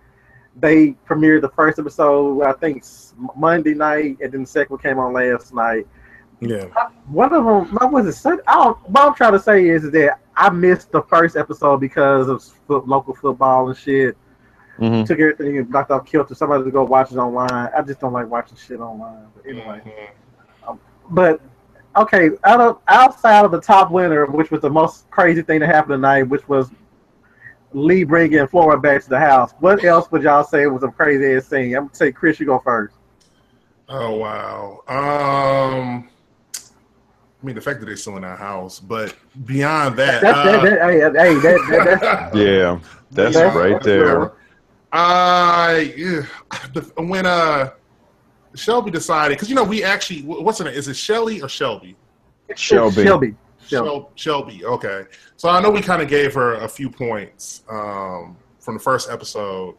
they 0.59 0.95
premiered 1.07 1.41
the 1.41 1.49
first 1.49 1.79
episode 1.79 2.41
I 2.43 2.53
think 2.53 2.83
Monday 3.35 3.73
night, 3.73 4.17
and 4.21 4.31
then 4.31 4.41
the 4.41 4.47
second 4.47 4.75
one 4.75 4.81
came 4.81 4.99
on 4.99 5.13
last 5.13 5.53
night. 5.53 5.87
Yeah. 6.39 6.65
One 7.07 7.31
of 7.33 7.45
them, 7.45 7.75
what 7.75 7.91
was 7.91 8.07
it? 8.07 8.13
Sun- 8.13 8.41
I 8.47 8.55
don't, 8.55 8.89
what 8.89 9.05
I'm 9.05 9.13
trying 9.13 9.33
to 9.33 9.39
say 9.39 9.69
is 9.69 9.89
that 9.91 10.19
I 10.35 10.49
missed 10.49 10.91
the 10.91 11.03
first 11.03 11.35
episode 11.37 11.77
because 11.79 12.27
of 12.27 12.43
foot, 12.67 12.87
local 12.87 13.13
football 13.13 13.67
and 13.69 13.77
shit. 13.77 14.17
Mhm. 14.79 15.05
Took 15.05 15.19
everything 15.19 15.59
and 15.59 15.69
knocked 15.69 15.91
off 15.91 16.05
kilter. 16.05 16.33
Somebody 16.33 16.63
to 16.63 16.71
go 16.71 16.83
watch 16.83 17.11
it 17.11 17.17
online. 17.17 17.49
I 17.51 17.81
just 17.83 17.99
don't 17.99 18.13
like 18.13 18.27
watching 18.27 18.57
shit 18.57 18.79
online. 18.79 19.27
But 19.35 19.45
anyway, 19.45 19.81
Mhm. 20.65 20.79
but 21.11 21.41
okay, 21.95 22.31
out 22.43 22.59
of 22.61 22.79
outside 22.87 23.45
of 23.45 23.51
the 23.51 23.61
top 23.61 23.91
winner, 23.91 24.25
which 24.25 24.49
was 24.49 24.61
the 24.61 24.69
most 24.69 25.07
crazy 25.11 25.43
thing 25.43 25.59
that 25.59 25.67
happened 25.67 25.93
tonight, 25.93 26.23
which 26.23 26.47
was 26.49 26.71
Lee 27.73 28.03
bringing 28.03 28.45
Flora 28.47 28.79
back 28.79 29.03
to 29.03 29.09
the 29.09 29.19
house. 29.19 29.53
What 29.59 29.83
else 29.83 30.11
would 30.11 30.23
y'all 30.23 30.43
say 30.43 30.65
was 30.67 30.83
a 30.83 30.89
crazy 30.89 31.35
ass 31.35 31.47
scene? 31.47 31.75
I'm 31.75 31.85
gonna 31.85 31.95
say 31.95 32.11
Chris, 32.11 32.39
you 32.39 32.45
go 32.45 32.59
first. 32.59 32.95
Oh 33.89 34.15
wow. 34.17 34.81
Um 34.87 36.09
I 37.41 37.45
mean 37.45 37.55
the 37.55 37.61
fact 37.61 37.79
that 37.79 37.85
they're 37.87 37.95
still 37.97 38.17
in 38.17 38.23
our 38.23 38.35
house, 38.37 38.79
but 38.79 39.15
beyond 39.45 39.97
that, 39.97 40.21
That's 40.21 40.37
uh, 40.37 40.61
that, 40.61 40.63
that, 40.63 40.81
hey, 40.81 40.99
hey, 40.99 41.33
that, 41.39 41.41
that, 41.69 41.99
that's 42.01 42.35
Yeah, 42.35 42.79
that's 43.11 43.35
That's- 43.35 43.55
right 43.55 43.81
there. 43.81 44.33
Uh, 44.93 45.83
yeah. 45.95 46.23
When 46.97 47.25
uh 47.25 47.69
Shelby 48.53 48.91
decided, 48.91 49.35
because 49.37 49.49
you 49.49 49.55
know 49.55 49.63
we 49.63 49.81
actually, 49.83 50.23
what's 50.23 50.59
her 50.59 50.65
name? 50.65 50.73
Is 50.73 50.89
it 50.89 50.95
Shelly 50.97 51.41
or 51.41 51.47
Shelby? 51.47 51.95
Shelby. 52.55 53.03
Shelby. 53.03 53.35
Shelby. 53.77 54.07
Shelby. 54.15 54.65
Okay. 54.65 55.05
So 55.37 55.49
I 55.49 55.61
know 55.61 55.69
we 55.69 55.81
kind 55.81 56.01
of 56.01 56.07
gave 56.07 56.33
her 56.33 56.55
a 56.55 56.67
few 56.67 56.89
points 56.89 57.63
um, 57.69 58.37
from 58.59 58.75
the 58.75 58.79
first 58.79 59.09
episode 59.09 59.75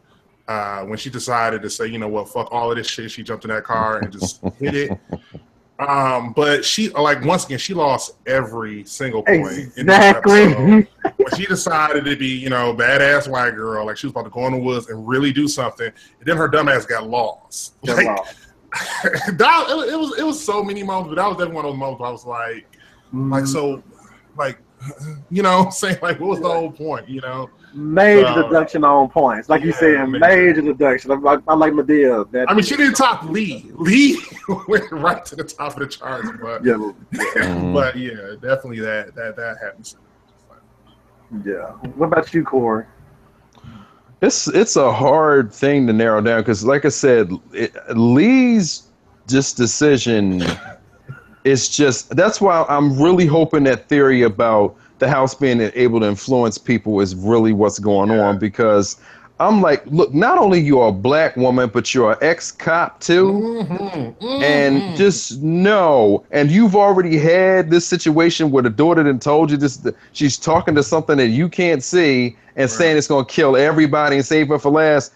uh, 0.48 0.82
when 0.84 0.98
she 0.98 1.10
decided 1.10 1.62
to 1.62 1.70
say, 1.70 1.86
you 1.86 1.98
know 1.98 2.08
what, 2.08 2.28
fuck 2.28 2.48
all 2.50 2.70
of 2.70 2.76
this 2.76 2.88
shit. 2.88 3.10
She 3.10 3.22
jumped 3.22 3.44
in 3.44 3.50
that 3.50 3.64
car 3.64 3.98
and 3.98 4.12
just 4.12 4.42
hit 4.58 4.74
it. 4.74 4.98
Um, 5.78 6.32
but 6.32 6.64
she, 6.64 6.90
like, 6.90 7.24
once 7.24 7.44
again, 7.44 7.58
she 7.58 7.74
lost 7.74 8.12
every 8.26 8.84
single 8.84 9.22
point. 9.22 9.72
Exactly. 9.76 10.52
when 10.54 10.86
she 11.36 11.46
decided 11.46 12.04
to 12.04 12.16
be, 12.16 12.28
you 12.28 12.50
know, 12.50 12.74
badass 12.74 13.28
white 13.28 13.54
girl, 13.54 13.86
like 13.86 13.96
she 13.96 14.06
was 14.06 14.12
about 14.12 14.24
to 14.24 14.30
go 14.30 14.46
in 14.46 14.52
the 14.52 14.58
woods 14.58 14.88
and 14.88 15.06
really 15.06 15.32
do 15.32 15.48
something, 15.48 15.86
and 15.86 16.26
then 16.26 16.36
her 16.36 16.48
dumbass 16.48 16.86
got 16.86 17.08
lost. 17.08 17.74
Like, 17.82 18.06
that, 19.02 19.66
it, 19.68 19.92
it 19.92 19.98
was 19.98 20.18
it 20.18 20.24
was 20.24 20.42
so 20.42 20.62
many 20.62 20.82
moments, 20.82 21.08
but 21.08 21.16
that 21.16 21.26
was 21.26 21.36
definitely 21.36 21.56
one 21.56 21.64
of 21.66 21.72
those 21.72 21.78
moments 21.78 22.00
where 22.00 22.08
I 22.08 22.12
was 22.12 22.26
like, 22.26 22.71
like 23.12 23.46
so, 23.46 23.82
like, 24.36 24.58
you 25.30 25.42
know, 25.42 25.68
saying 25.70 25.98
like, 26.02 26.18
what 26.20 26.28
was 26.30 26.40
the 26.40 26.48
whole 26.48 26.70
point, 26.72 27.08
you 27.08 27.20
know? 27.20 27.50
major 27.74 28.26
Uh, 28.26 28.42
deduction 28.42 28.84
on 28.84 29.08
points, 29.08 29.48
like 29.48 29.62
you 29.62 29.70
yeah, 29.70 29.76
said, 29.76 30.06
major. 30.10 30.18
major 30.26 30.60
deduction. 30.60 31.10
I'm 31.10 31.22
like, 31.22 31.40
I'm 31.48 31.58
like 31.58 31.72
Madea. 31.72 32.30
That, 32.30 32.50
I 32.50 32.54
mean, 32.54 32.64
she 32.64 32.76
didn't 32.76 32.96
top 32.96 33.24
Lee. 33.24 33.70
Lee 33.76 34.22
went 34.68 34.90
right 34.92 35.24
to 35.24 35.36
the 35.36 35.44
top 35.44 35.72
of 35.74 35.78
the 35.80 35.86
charts, 35.86 36.28
but 36.42 36.62
Yeah, 36.64 36.74
Mhm. 37.12 37.72
but 37.72 37.96
yeah, 37.96 38.34
definitely 38.42 38.80
that 38.80 39.14
that 39.14 39.36
that 39.36 39.56
happens. 39.62 39.96
yeah. 41.46 41.70
What 41.96 42.06
about 42.08 42.32
you, 42.34 42.44
Corey? 42.44 42.84
It's 44.20 44.48
it's 44.48 44.76
a 44.76 44.92
hard 44.92 45.52
thing 45.52 45.86
to 45.86 45.92
narrow 45.94 46.20
down 46.20 46.42
because, 46.42 46.64
like 46.64 46.84
I 46.84 46.90
said, 46.90 47.32
it, 47.52 47.72
Lee's 47.96 48.88
just 49.26 49.56
decision 49.56 50.42
is 51.44 51.68
just 51.68 52.14
that's 52.16 52.40
why 52.40 52.64
I'm 52.68 53.00
really 53.00 53.26
hoping 53.26 53.64
that 53.64 53.88
theory 53.88 54.22
about 54.22 54.76
the 54.98 55.08
house 55.08 55.34
being 55.34 55.60
able 55.74 56.00
to 56.00 56.06
influence 56.06 56.58
people 56.58 57.00
is 57.00 57.14
really 57.14 57.52
what's 57.52 57.78
going 57.78 58.10
on 58.12 58.38
because 58.38 58.96
I'm 59.40 59.60
like, 59.60 59.82
look, 59.86 60.14
not 60.14 60.38
only 60.38 60.60
you're 60.60 60.88
a 60.88 60.92
black 60.92 61.36
woman, 61.36 61.68
but 61.72 61.92
you're 61.92 62.12
an 62.12 62.18
ex 62.20 62.52
cop 62.52 63.00
too. 63.00 63.32
Mhm, 63.32 64.14
and 64.40 64.80
mhm. 64.80 64.96
just 64.96 65.42
know 65.42 66.24
and 66.30 66.50
you've 66.50 66.76
already 66.76 67.18
had 67.18 67.70
this 67.70 67.86
situation 67.86 68.52
where 68.52 68.62
the 68.62 68.70
daughter 68.70 69.02
then 69.02 69.18
told 69.18 69.50
you 69.50 69.56
this 69.56 69.84
she's 70.12 70.38
talking 70.38 70.74
to 70.76 70.82
something 70.82 71.16
that 71.16 71.28
you 71.28 71.48
can't 71.48 71.82
see 71.82 72.36
and 72.54 72.70
saying 72.70 72.96
it's 72.96 73.08
going 73.08 73.24
to 73.24 73.32
kill 73.32 73.56
everybody 73.56 74.16
and 74.16 74.24
save 74.24 74.48
her 74.48 74.58
for 74.58 74.70
last 74.70 75.12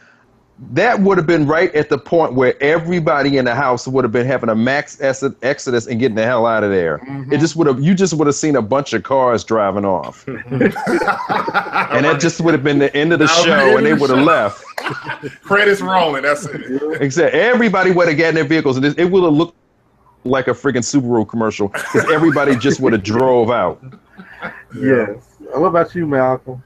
that 0.59 1.01
would 1.01 1.19
have 1.19 1.27
been 1.27 1.47
right 1.47 1.75
at 1.75 1.91
the 1.91 1.99
point 1.99 2.33
where 2.33 2.61
everybody 2.63 3.37
in 3.37 3.45
the 3.45 3.55
house 3.55 3.87
would 3.87 4.05
have 4.05 4.13
been 4.13 4.27
having 4.27 4.49
a 4.49 4.55
max 4.55 4.99
exodus 5.03 5.87
and 5.87 6.01
getting 6.01 6.15
the 6.15 6.25
hell 6.25 6.47
out 6.47 6.65
of 6.65 6.71
there. 6.71 6.99
Mm-hmm. 6.99 7.33
It 7.33 7.41
just 7.41 7.57
would 7.57 7.67
have 7.67 7.81
you 7.81 7.95
just 7.95 8.15
would 8.15 8.27
have 8.27 8.37
seen 8.37 8.57
a 8.57 8.63
bunch 8.63 8.95
of 8.95 9.03
cars 9.03 9.45
driving 9.45 9.85
off, 9.85 10.27
and 10.29 10.73
that 10.73 12.19
just 12.21 12.41
would 12.41 12.55
have 12.55 12.65
been 12.65 12.79
the 12.79 12.95
end 12.97 13.13
of 13.13 13.19
the 13.19 13.29
show, 13.29 13.77
and 13.77 13.85
they 13.85 13.93
would 13.93 14.11
have 14.11 14.25
left. 14.25 14.65
Credits 15.43 15.83
rolling. 15.83 16.23
That's 16.23 16.47
it. 16.47 17.03
Exactly. 17.03 17.39
Everybody 17.39 17.91
would 17.91 18.09
have 18.09 18.17
gotten 18.17 18.35
their 18.35 18.45
vehicles, 18.45 18.77
and 18.77 18.87
it, 18.87 18.99
it 18.99 19.11
would 19.11 19.25
have 19.25 19.35
looked 19.35 19.57
like 20.25 20.49
a 20.49 20.53
freaking 20.53 20.77
Subaru 20.77 21.29
commercial 21.29 21.69
because 21.69 22.11
everybody 22.11 22.57
just 22.57 22.81
would 22.81 22.95
have 22.95 23.03
drove 23.03 23.51
out. 23.51 23.83
Yes. 24.75 25.37
What 25.39 25.69
about 25.69 25.95
you, 25.95 26.07
Malcolm? 26.07 26.63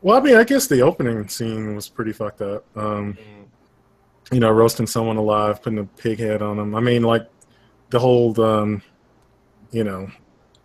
Well, 0.00 0.16
I 0.16 0.20
mean, 0.20 0.36
I 0.36 0.44
guess 0.44 0.66
the 0.66 0.80
opening 0.82 1.28
scene 1.28 1.74
was 1.74 1.88
pretty 1.88 2.12
fucked 2.12 2.40
up. 2.40 2.64
Um, 2.76 3.14
mm-hmm. 3.14 4.34
you 4.34 4.40
know, 4.40 4.50
roasting 4.50 4.86
someone 4.86 5.16
alive, 5.16 5.62
putting 5.62 5.78
a 5.80 5.84
pig 5.84 6.18
head 6.18 6.40
on 6.42 6.56
them. 6.56 6.74
I 6.74 6.80
mean, 6.80 7.02
like 7.02 7.28
the 7.90 7.98
whole, 7.98 8.40
um, 8.40 8.82
you 9.72 9.84
know, 9.84 10.08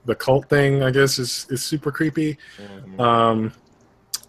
the 0.06 0.16
cult 0.16 0.50
thing. 0.50 0.84
I 0.84 0.92
guess 0.92 1.18
is 1.18 1.48
is 1.50 1.64
super 1.64 1.92
creepy. 1.92 2.38
Mm-hmm. 2.58 3.02
Um, 3.02 3.54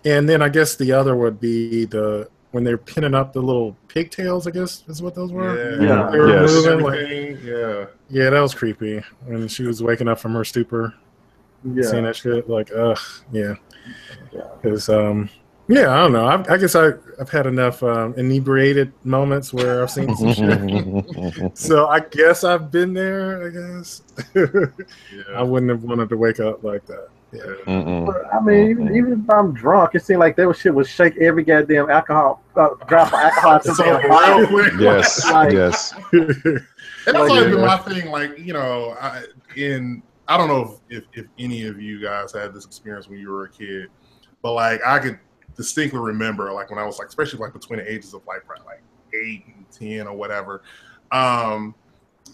and 0.04 0.28
then 0.28 0.42
I 0.42 0.48
guess 0.48 0.76
the 0.76 0.92
other 0.92 1.16
would 1.16 1.40
be 1.40 1.84
the 1.84 2.28
when 2.52 2.62
they're 2.62 2.78
pinning 2.78 3.14
up 3.14 3.32
the 3.32 3.42
little 3.42 3.76
pigtails. 3.88 4.46
I 4.46 4.52
guess 4.52 4.84
is 4.88 5.02
what 5.02 5.14
those 5.14 5.32
were. 5.32 5.80
Yeah, 5.82 5.86
yeah, 5.86 6.10
they 6.10 6.18
were 6.18 6.28
yes. 6.28 6.50
moving, 6.50 6.80
like, 6.80 7.44
yeah, 7.44 7.86
yeah. 8.08 8.30
That 8.30 8.40
was 8.40 8.54
creepy 8.54 9.02
when 9.26 9.48
she 9.48 9.64
was 9.64 9.82
waking 9.82 10.08
up 10.08 10.18
from 10.18 10.32
her 10.34 10.44
stupor. 10.44 10.94
Yeah, 11.64 11.82
seeing 11.90 12.04
that 12.04 12.14
shit, 12.16 12.48
like, 12.48 12.70
ugh, 12.76 12.98
yeah. 13.32 13.54
Because, 14.60 14.88
um, 14.88 15.28
yeah, 15.66 15.90
I 15.90 15.96
don't 15.96 16.12
know. 16.12 16.26
I, 16.26 16.54
I 16.54 16.56
guess 16.58 16.74
I, 16.74 16.92
have 17.18 17.30
had 17.30 17.46
enough 17.46 17.82
um, 17.82 18.14
inebriated 18.18 18.92
moments 19.04 19.52
where 19.52 19.82
I've 19.82 19.90
seen 19.90 20.14
some 20.14 20.34
shit. 20.34 21.58
so 21.58 21.86
I 21.86 22.00
guess 22.00 22.44
I've 22.44 22.70
been 22.70 22.92
there. 22.92 23.46
I 23.46 23.50
guess 23.50 24.02
yeah. 24.34 24.66
I 25.36 25.42
wouldn't 25.42 25.70
have 25.70 25.82
wanted 25.82 26.10
to 26.10 26.16
wake 26.16 26.40
up 26.40 26.64
like 26.64 26.84
that. 26.86 27.08
Yeah. 27.32 28.24
I 28.32 28.40
mean, 28.40 28.70
even, 28.70 28.96
even, 28.96 29.12
if 29.24 29.30
I'm 29.30 29.52
drunk, 29.54 29.94
it 29.94 30.04
seemed 30.04 30.20
like 30.20 30.36
that 30.36 30.54
shit 30.56 30.72
would 30.72 30.86
shake 30.86 31.16
every 31.16 31.42
goddamn 31.42 31.90
alcohol 31.90 32.42
uh, 32.54 32.68
drop 32.86 33.08
of 33.08 33.14
alcohol 33.14 33.60
to 33.60 33.74
so 33.74 33.98
real 33.98 34.46
quick. 34.46 34.72
Yes, 34.78 35.28
like, 35.32 35.52
yes. 35.52 35.94
and 36.12 36.28
that's 37.04 37.16
always 37.16 37.44
been 37.44 37.60
my 37.60 37.76
thing. 37.78 38.10
Like 38.12 38.38
you 38.38 38.52
know, 38.52 38.96
I, 39.00 39.24
in 39.56 40.02
I 40.26 40.36
don't 40.36 40.48
know 40.48 40.78
if, 40.88 41.02
if, 41.02 41.04
if 41.12 41.26
any 41.38 41.66
of 41.66 41.80
you 41.80 42.00
guys 42.00 42.32
had 42.32 42.54
this 42.54 42.64
experience 42.64 43.08
when 43.08 43.18
you 43.18 43.30
were 43.30 43.44
a 43.44 43.50
kid, 43.50 43.88
but 44.42 44.52
like 44.52 44.80
I 44.86 44.98
could 44.98 45.18
distinctly 45.56 46.00
remember 46.00 46.52
like 46.52 46.70
when 46.70 46.78
I 46.78 46.84
was 46.84 46.98
like 46.98 47.08
especially 47.08 47.38
like 47.38 47.52
between 47.52 47.78
the 47.78 47.90
ages 47.90 48.14
of 48.14 48.22
like 48.26 48.44
probably 48.44 48.66
like 48.66 48.82
eight 49.14 49.44
and 49.46 49.70
ten 49.70 50.06
or 50.06 50.16
whatever. 50.16 50.62
Um, 51.12 51.74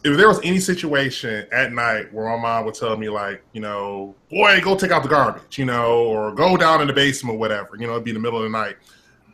if 0.02 0.16
there 0.16 0.28
was 0.28 0.40
any 0.42 0.60
situation 0.60 1.46
at 1.52 1.72
night 1.72 2.12
where 2.12 2.24
my 2.24 2.40
mom 2.40 2.64
would 2.64 2.74
tell 2.74 2.96
me 2.96 3.08
like, 3.10 3.42
you 3.52 3.60
know, 3.60 4.14
boy, 4.30 4.60
go 4.62 4.74
take 4.76 4.92
out 4.92 5.02
the 5.02 5.08
garbage, 5.08 5.58
you 5.58 5.66
know, 5.66 6.04
or 6.06 6.32
go 6.32 6.56
down 6.56 6.80
in 6.80 6.86
the 6.86 6.92
basement, 6.92 7.36
or 7.36 7.38
whatever, 7.38 7.76
you 7.78 7.86
know, 7.86 7.92
it'd 7.92 8.04
be 8.04 8.10
in 8.10 8.14
the 8.14 8.20
middle 8.20 8.38
of 8.38 8.44
the 8.44 8.48
night. 8.50 8.76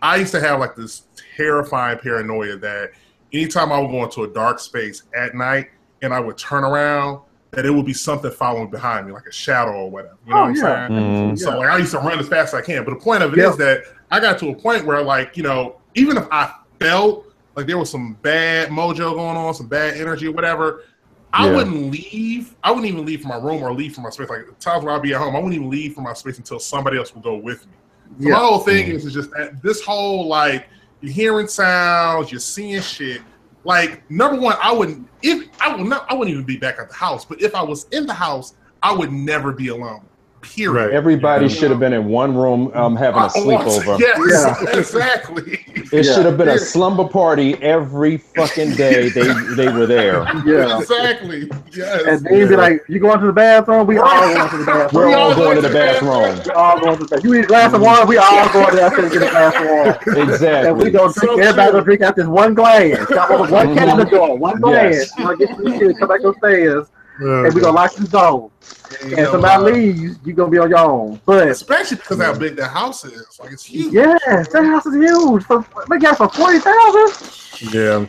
I 0.02 0.16
used 0.16 0.32
to 0.32 0.40
have 0.40 0.58
like 0.58 0.74
this 0.74 1.04
terrifying 1.36 1.98
paranoia 1.98 2.56
that 2.56 2.90
anytime 3.32 3.70
I 3.70 3.78
would 3.78 3.90
go 3.90 4.02
into 4.04 4.24
a 4.24 4.28
dark 4.28 4.58
space 4.58 5.04
at 5.16 5.34
night 5.34 5.68
and 6.02 6.12
I 6.12 6.20
would 6.20 6.36
turn 6.36 6.64
around, 6.64 7.20
that 7.52 7.64
it 7.64 7.70
would 7.70 7.86
be 7.86 7.94
something 7.94 8.30
following 8.30 8.70
behind 8.70 9.06
me, 9.06 9.12
like 9.12 9.26
a 9.26 9.32
shadow 9.32 9.72
or 9.72 9.90
whatever. 9.90 10.16
You 10.26 10.34
know 10.34 10.38
oh, 10.38 10.42
what 10.42 10.48
I'm 10.48 10.56
yeah. 10.56 10.88
saying? 10.88 11.00
Mm-hmm. 11.00 11.36
So 11.36 11.58
like 11.58 11.68
I 11.68 11.78
used 11.78 11.92
to 11.92 11.98
run 11.98 12.18
as 12.18 12.28
fast 12.28 12.54
as 12.54 12.60
I 12.60 12.62
can. 12.62 12.84
But 12.84 12.90
the 12.92 13.00
point 13.00 13.22
of 13.22 13.32
it 13.32 13.38
is 13.38 13.56
that 13.56 13.84
I 14.10 14.20
got 14.20 14.38
to 14.40 14.50
a 14.50 14.54
point 14.54 14.84
where 14.84 15.02
like, 15.02 15.36
you 15.36 15.42
know, 15.42 15.80
even 15.94 16.16
if 16.16 16.26
I 16.30 16.52
felt 16.78 17.26
like 17.54 17.66
there 17.66 17.78
was 17.78 17.90
some 17.90 18.14
bad 18.22 18.68
mojo 18.68 19.14
going 19.14 19.36
on, 19.36 19.54
some 19.54 19.68
bad 19.68 19.96
energy 19.96 20.26
or 20.26 20.32
whatever, 20.32 20.84
I 21.32 21.46
yeah. 21.46 21.56
wouldn't 21.56 21.90
leave. 21.90 22.54
I 22.62 22.70
wouldn't 22.70 22.86
even 22.86 23.04
leave 23.04 23.22
from 23.22 23.30
my 23.30 23.36
room 23.36 23.62
or 23.62 23.72
leave 23.72 23.94
from 23.94 24.04
my 24.04 24.10
space. 24.10 24.28
Like 24.28 24.58
times 24.58 24.84
where 24.84 24.94
I'd 24.94 25.02
be 25.02 25.14
at 25.14 25.20
home, 25.20 25.34
I 25.34 25.38
wouldn't 25.38 25.54
even 25.54 25.70
leave 25.70 25.94
from 25.94 26.04
my 26.04 26.12
space 26.12 26.38
until 26.38 26.58
somebody 26.58 26.98
else 26.98 27.14
would 27.14 27.24
go 27.24 27.36
with 27.36 27.66
me. 27.66 27.72
So 28.20 28.28
yeah. 28.28 28.34
my 28.34 28.40
whole 28.40 28.58
thing 28.58 28.86
mm-hmm. 28.86 28.96
is, 28.96 29.06
is 29.06 29.14
just 29.14 29.30
that 29.32 29.62
this 29.62 29.82
whole 29.82 30.26
like 30.26 30.68
you're 31.00 31.12
hearing 31.12 31.48
sounds, 31.48 32.30
you're 32.30 32.40
seeing 32.40 32.80
shit. 32.80 33.22
Like 33.66 34.08
number 34.08 34.40
one, 34.40 34.56
I 34.62 34.72
wouldn't 34.72 35.08
if 35.22 35.48
I 35.60 35.74
would 35.74 35.88
not 35.88 36.08
I 36.08 36.14
wouldn't 36.14 36.32
even 36.32 36.46
be 36.46 36.56
back 36.56 36.78
at 36.78 36.88
the 36.88 36.94
house. 36.94 37.24
But 37.24 37.42
if 37.42 37.52
I 37.52 37.62
was 37.62 37.86
in 37.90 38.06
the 38.06 38.14
house, 38.14 38.54
I 38.80 38.94
would 38.94 39.10
never 39.10 39.50
be 39.50 39.68
alone. 39.68 40.06
Period. 40.54 40.86
Right. 40.86 40.90
Everybody 40.92 41.46
yeah. 41.46 41.54
should 41.54 41.70
have 41.70 41.80
been 41.80 41.92
in 41.92 42.06
one 42.06 42.34
room 42.34 42.70
um, 42.74 42.96
having 42.96 43.22
a 43.22 43.26
sleepover. 43.26 43.98
Yes, 43.98 44.58
yeah. 44.62 44.70
exactly. 44.78 45.64
It 45.92 46.04
yeah. 46.04 46.14
should 46.14 46.24
have 46.24 46.38
been 46.38 46.48
a 46.48 46.58
slumber 46.58 47.06
party 47.06 47.54
every 47.62 48.18
fucking 48.18 48.74
day. 48.74 49.08
They 49.08 49.32
they 49.56 49.68
were 49.68 49.86
there. 49.86 50.26
Yeah, 50.46 50.78
exactly. 50.78 51.50
Yes. 51.72 52.06
And 52.06 52.24
then 52.24 52.48
be 52.48 52.56
like, 52.56 52.84
"You 52.88 53.00
going 53.00 53.18
to 53.18 53.26
the 53.26 53.32
bathroom? 53.32 53.86
We 53.86 53.98
all 53.98 54.08
going 54.08 54.48
to 54.48 54.58
the 54.58 54.64
bathroom. 54.64 55.02
We're 55.02 55.16
all 55.16 55.34
going 55.34 55.56
to 55.56 55.62
the 55.62 55.68
bathroom. 55.68 56.40
We 56.44 56.50
all 56.52 56.78
going 56.78 56.98
to 56.98 57.04
the 57.04 57.08
bathroom. 57.08 57.32
You 57.32 57.38
need 57.38 57.44
a 57.44 57.48
glass 57.48 57.72
of 57.72 57.80
water? 57.80 58.06
We 58.06 58.16
all 58.18 58.52
going 58.52 58.76
there 58.76 58.90
to 58.90 59.02
get 59.02 59.22
a 59.22 59.30
glass 59.30 59.54
of 59.56 59.66
water. 59.66 60.22
Exactly. 60.22 60.68
And 60.68 60.78
we 60.78 60.90
gonna 60.90 61.12
drink. 61.12 61.32
So 61.32 61.40
everybody 61.40 61.72
gonna 61.72 61.84
drink 61.84 62.02
out 62.02 62.16
this 62.16 62.26
one 62.26 62.54
glass. 62.54 63.06
Got 63.06 63.50
one 63.50 63.74
can 63.74 63.88
in 63.88 63.96
the 63.96 64.04
door. 64.04 64.36
One 64.36 64.60
glass. 64.60 65.10
Yes. 65.18 65.18
You 65.18 65.36
get 65.36 65.56
some 65.56 65.78
shit. 65.78 65.98
Come 65.98 66.08
back 66.08 66.22
upstairs 66.22 66.86
and 67.18 67.54
we're 67.54 67.60
gonna 67.60 67.72
lock 67.72 67.94
the 67.94 68.06
door. 68.06 68.50
And, 69.02 69.12
and 69.14 69.28
somebody 69.28 69.72
leaves, 69.72 70.18
you're 70.24 70.36
gonna 70.36 70.50
be 70.50 70.58
on 70.58 70.70
your 70.70 70.78
own. 70.78 71.20
But 71.24 71.48
especially 71.48 71.96
because 71.96 72.20
how 72.20 72.38
big 72.38 72.56
that 72.56 72.68
house 72.68 73.04
is, 73.04 73.38
like 73.40 73.52
it's 73.52 73.64
huge. 73.64 73.92
Yes, 73.92 74.48
that 74.48 74.64
house 74.64 74.86
is 74.86 74.94
huge. 74.94 75.44
For 75.44 75.64
they 75.88 75.98
got 75.98 76.16
for 76.16 76.28
forty 76.28 76.58
thousand. 76.58 77.72
Yeah. 77.72 78.06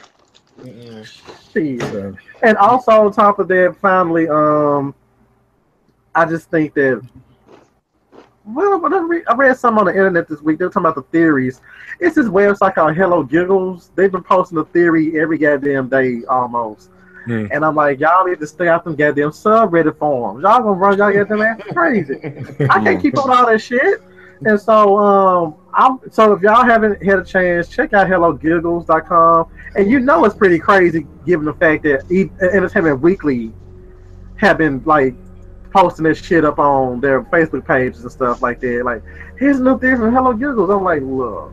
mm 0.60 2.18
And 2.41 2.58
also 2.58 2.91
on 2.91 3.14
top 3.14 3.39
of 3.39 3.47
that, 3.47 3.76
finally, 3.82 4.28
um, 4.28 4.93
I 6.14 6.26
just 6.26 6.49
think 6.49 6.74
that. 6.76 7.01
Well, 8.45 8.82
I 9.28 9.34
read 9.36 9.58
some 9.58 9.78
on 9.78 9.88
the 9.88 9.91
internet 9.91 10.30
this 10.30 10.41
week. 10.41 10.58
They 10.58 10.64
were 10.64 10.72
talking 10.72 10.86
about 10.86 10.95
the 10.95 11.01
theories. 11.12 11.60
It's 11.99 12.16
this 12.16 12.28
website 12.28 12.76
called 12.76 12.95
Hello 12.95 13.22
Giggles. 13.22 13.91
They've 13.95 14.12
been 14.12 14.24
posting 14.24 14.58
a 14.58 14.64
theory 14.64 15.20
every 15.20 15.38
goddamn 15.38 15.89
day 15.89 16.24
almost 16.30 16.91
Mm. 17.28 17.49
And 17.51 17.65
I'm 17.65 17.75
like, 17.75 17.99
y'all 17.99 18.25
need 18.25 18.39
to 18.39 18.47
stay 18.47 18.67
out 18.67 18.84
them 18.84 18.95
goddamn 18.95 19.32
subreddit 19.32 19.97
forums. 19.97 20.43
Y'all 20.43 20.59
gonna 20.59 20.71
run 20.71 20.97
y'all 20.97 21.11
goddamn 21.11 21.41
ass 21.41 21.61
crazy. 21.73 22.15
I 22.69 22.84
can't 22.84 23.01
keep 23.01 23.17
on 23.17 23.30
all 23.30 23.45
that 23.45 23.61
shit. 23.61 24.01
And 24.45 24.59
so, 24.59 24.97
um, 24.97 25.55
I'm 25.73 25.99
so 26.11 26.34
if 26.34 26.41
y'all 26.41 26.63
haven't 26.63 27.03
had 27.03 27.19
a 27.19 27.23
chance, 27.23 27.67
check 27.67 27.93
out 27.93 28.07
HelloGiggles.com. 28.07 29.51
And 29.75 29.89
you 29.89 29.99
know 29.99 30.25
it's 30.25 30.36
pretty 30.36 30.59
crazy 30.59 31.05
given 31.25 31.45
the 31.45 31.53
fact 31.53 31.84
that 31.84 32.05
Entertainment 32.41 33.01
Weekly 33.01 33.51
have 34.38 34.57
been 34.57 34.82
like 34.86 35.15
posting 35.71 36.05
this 36.05 36.23
shit 36.23 36.45
up 36.45 36.59
on 36.59 37.01
their 37.01 37.23
Facebook 37.23 37.65
pages 37.65 38.03
and 38.03 38.11
stuff 38.11 38.41
like 38.41 38.59
that. 38.61 38.84
Like, 38.86 39.03
here's 39.38 39.59
a 39.59 39.63
new 39.63 39.78
theory 39.80 39.97
from 39.97 40.13
Hello 40.13 40.34
Giggles. 40.34 40.69
I'm 40.69 40.84
like, 40.84 41.01
look, 41.01 41.51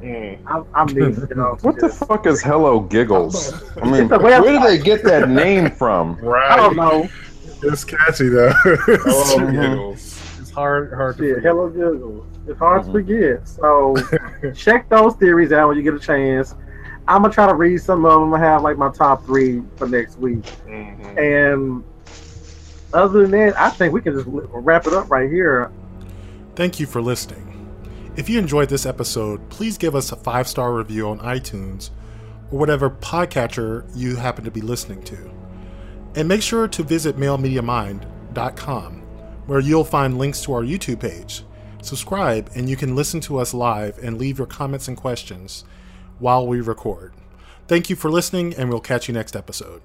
Mm. 0.00 0.38
I, 0.46 0.80
I 0.80 0.84
mean, 0.92 1.26
you 1.28 1.36
know, 1.36 1.56
what 1.62 1.78
the 1.78 1.88
fuck 1.88 2.26
is 2.26 2.42
Hello 2.42 2.80
Giggles? 2.80 3.52
I 3.82 3.90
mean, 3.90 4.08
where 4.08 4.42
did 4.42 4.62
they 4.62 4.78
get 4.78 5.02
that 5.04 5.28
name 5.28 5.70
from? 5.70 6.16
Right. 6.16 6.50
I 6.50 6.56
don't 6.56 6.76
know. 6.76 7.08
It's 7.62 7.84
catchy 7.84 8.28
though. 8.28 8.52
Hello 8.52 9.50
Giggles. 9.50 10.40
It's 10.40 10.50
hard, 10.50 10.92
hard 10.92 11.16
to. 11.16 11.34
Forget. 11.34 11.42
Hello 11.44 11.70
Giggles. 11.70 12.26
It's 12.46 12.58
hard 12.58 12.82
mm-hmm. 12.82 12.92
to 12.92 12.98
forget. 12.98 13.48
So 13.48 14.52
check 14.52 14.88
those 14.88 15.14
theories 15.16 15.52
out 15.52 15.68
when 15.68 15.76
you 15.76 15.82
get 15.82 15.94
a 15.94 15.98
chance. 15.98 16.54
I'm 17.08 17.22
gonna 17.22 17.32
try 17.32 17.46
to 17.46 17.54
read 17.54 17.78
some 17.78 18.04
of 18.04 18.20
them. 18.20 18.34
I 18.34 18.38
have 18.40 18.62
like 18.62 18.76
my 18.76 18.90
top 18.90 19.24
three 19.24 19.62
for 19.76 19.86
next 19.86 20.18
week. 20.18 20.42
Mm-hmm. 20.66 21.18
And 21.18 21.84
other 22.92 23.22
than 23.22 23.30
that, 23.32 23.58
I 23.58 23.70
think 23.70 23.94
we 23.94 24.00
can 24.00 24.14
just 24.14 24.26
wrap 24.28 24.86
it 24.86 24.92
up 24.92 25.10
right 25.10 25.30
here. 25.30 25.70
Thank 26.54 26.80
you 26.80 26.86
for 26.86 27.00
listening. 27.00 27.45
If 28.16 28.30
you 28.30 28.38
enjoyed 28.38 28.70
this 28.70 28.86
episode, 28.86 29.46
please 29.50 29.76
give 29.76 29.94
us 29.94 30.10
a 30.10 30.16
five 30.16 30.48
star 30.48 30.74
review 30.74 31.08
on 31.08 31.18
iTunes 31.20 31.90
or 32.50 32.58
whatever 32.58 32.88
podcatcher 32.88 33.84
you 33.94 34.16
happen 34.16 34.44
to 34.44 34.50
be 34.50 34.62
listening 34.62 35.02
to. 35.04 35.30
And 36.14 36.26
make 36.26 36.40
sure 36.40 36.66
to 36.66 36.82
visit 36.82 37.18
mailmediamind.com 37.18 39.02
where 39.46 39.60
you'll 39.60 39.84
find 39.84 40.18
links 40.18 40.40
to 40.42 40.54
our 40.54 40.62
YouTube 40.62 41.00
page. 41.00 41.44
Subscribe 41.82 42.50
and 42.54 42.70
you 42.70 42.76
can 42.76 42.96
listen 42.96 43.20
to 43.20 43.38
us 43.38 43.52
live 43.52 43.98
and 43.98 44.18
leave 44.18 44.38
your 44.38 44.46
comments 44.46 44.88
and 44.88 44.96
questions 44.96 45.64
while 46.18 46.46
we 46.46 46.60
record. 46.60 47.12
Thank 47.68 47.90
you 47.90 47.96
for 47.96 48.10
listening, 48.10 48.54
and 48.54 48.70
we'll 48.70 48.80
catch 48.80 49.08
you 49.08 49.14
next 49.14 49.34
episode. 49.34 49.82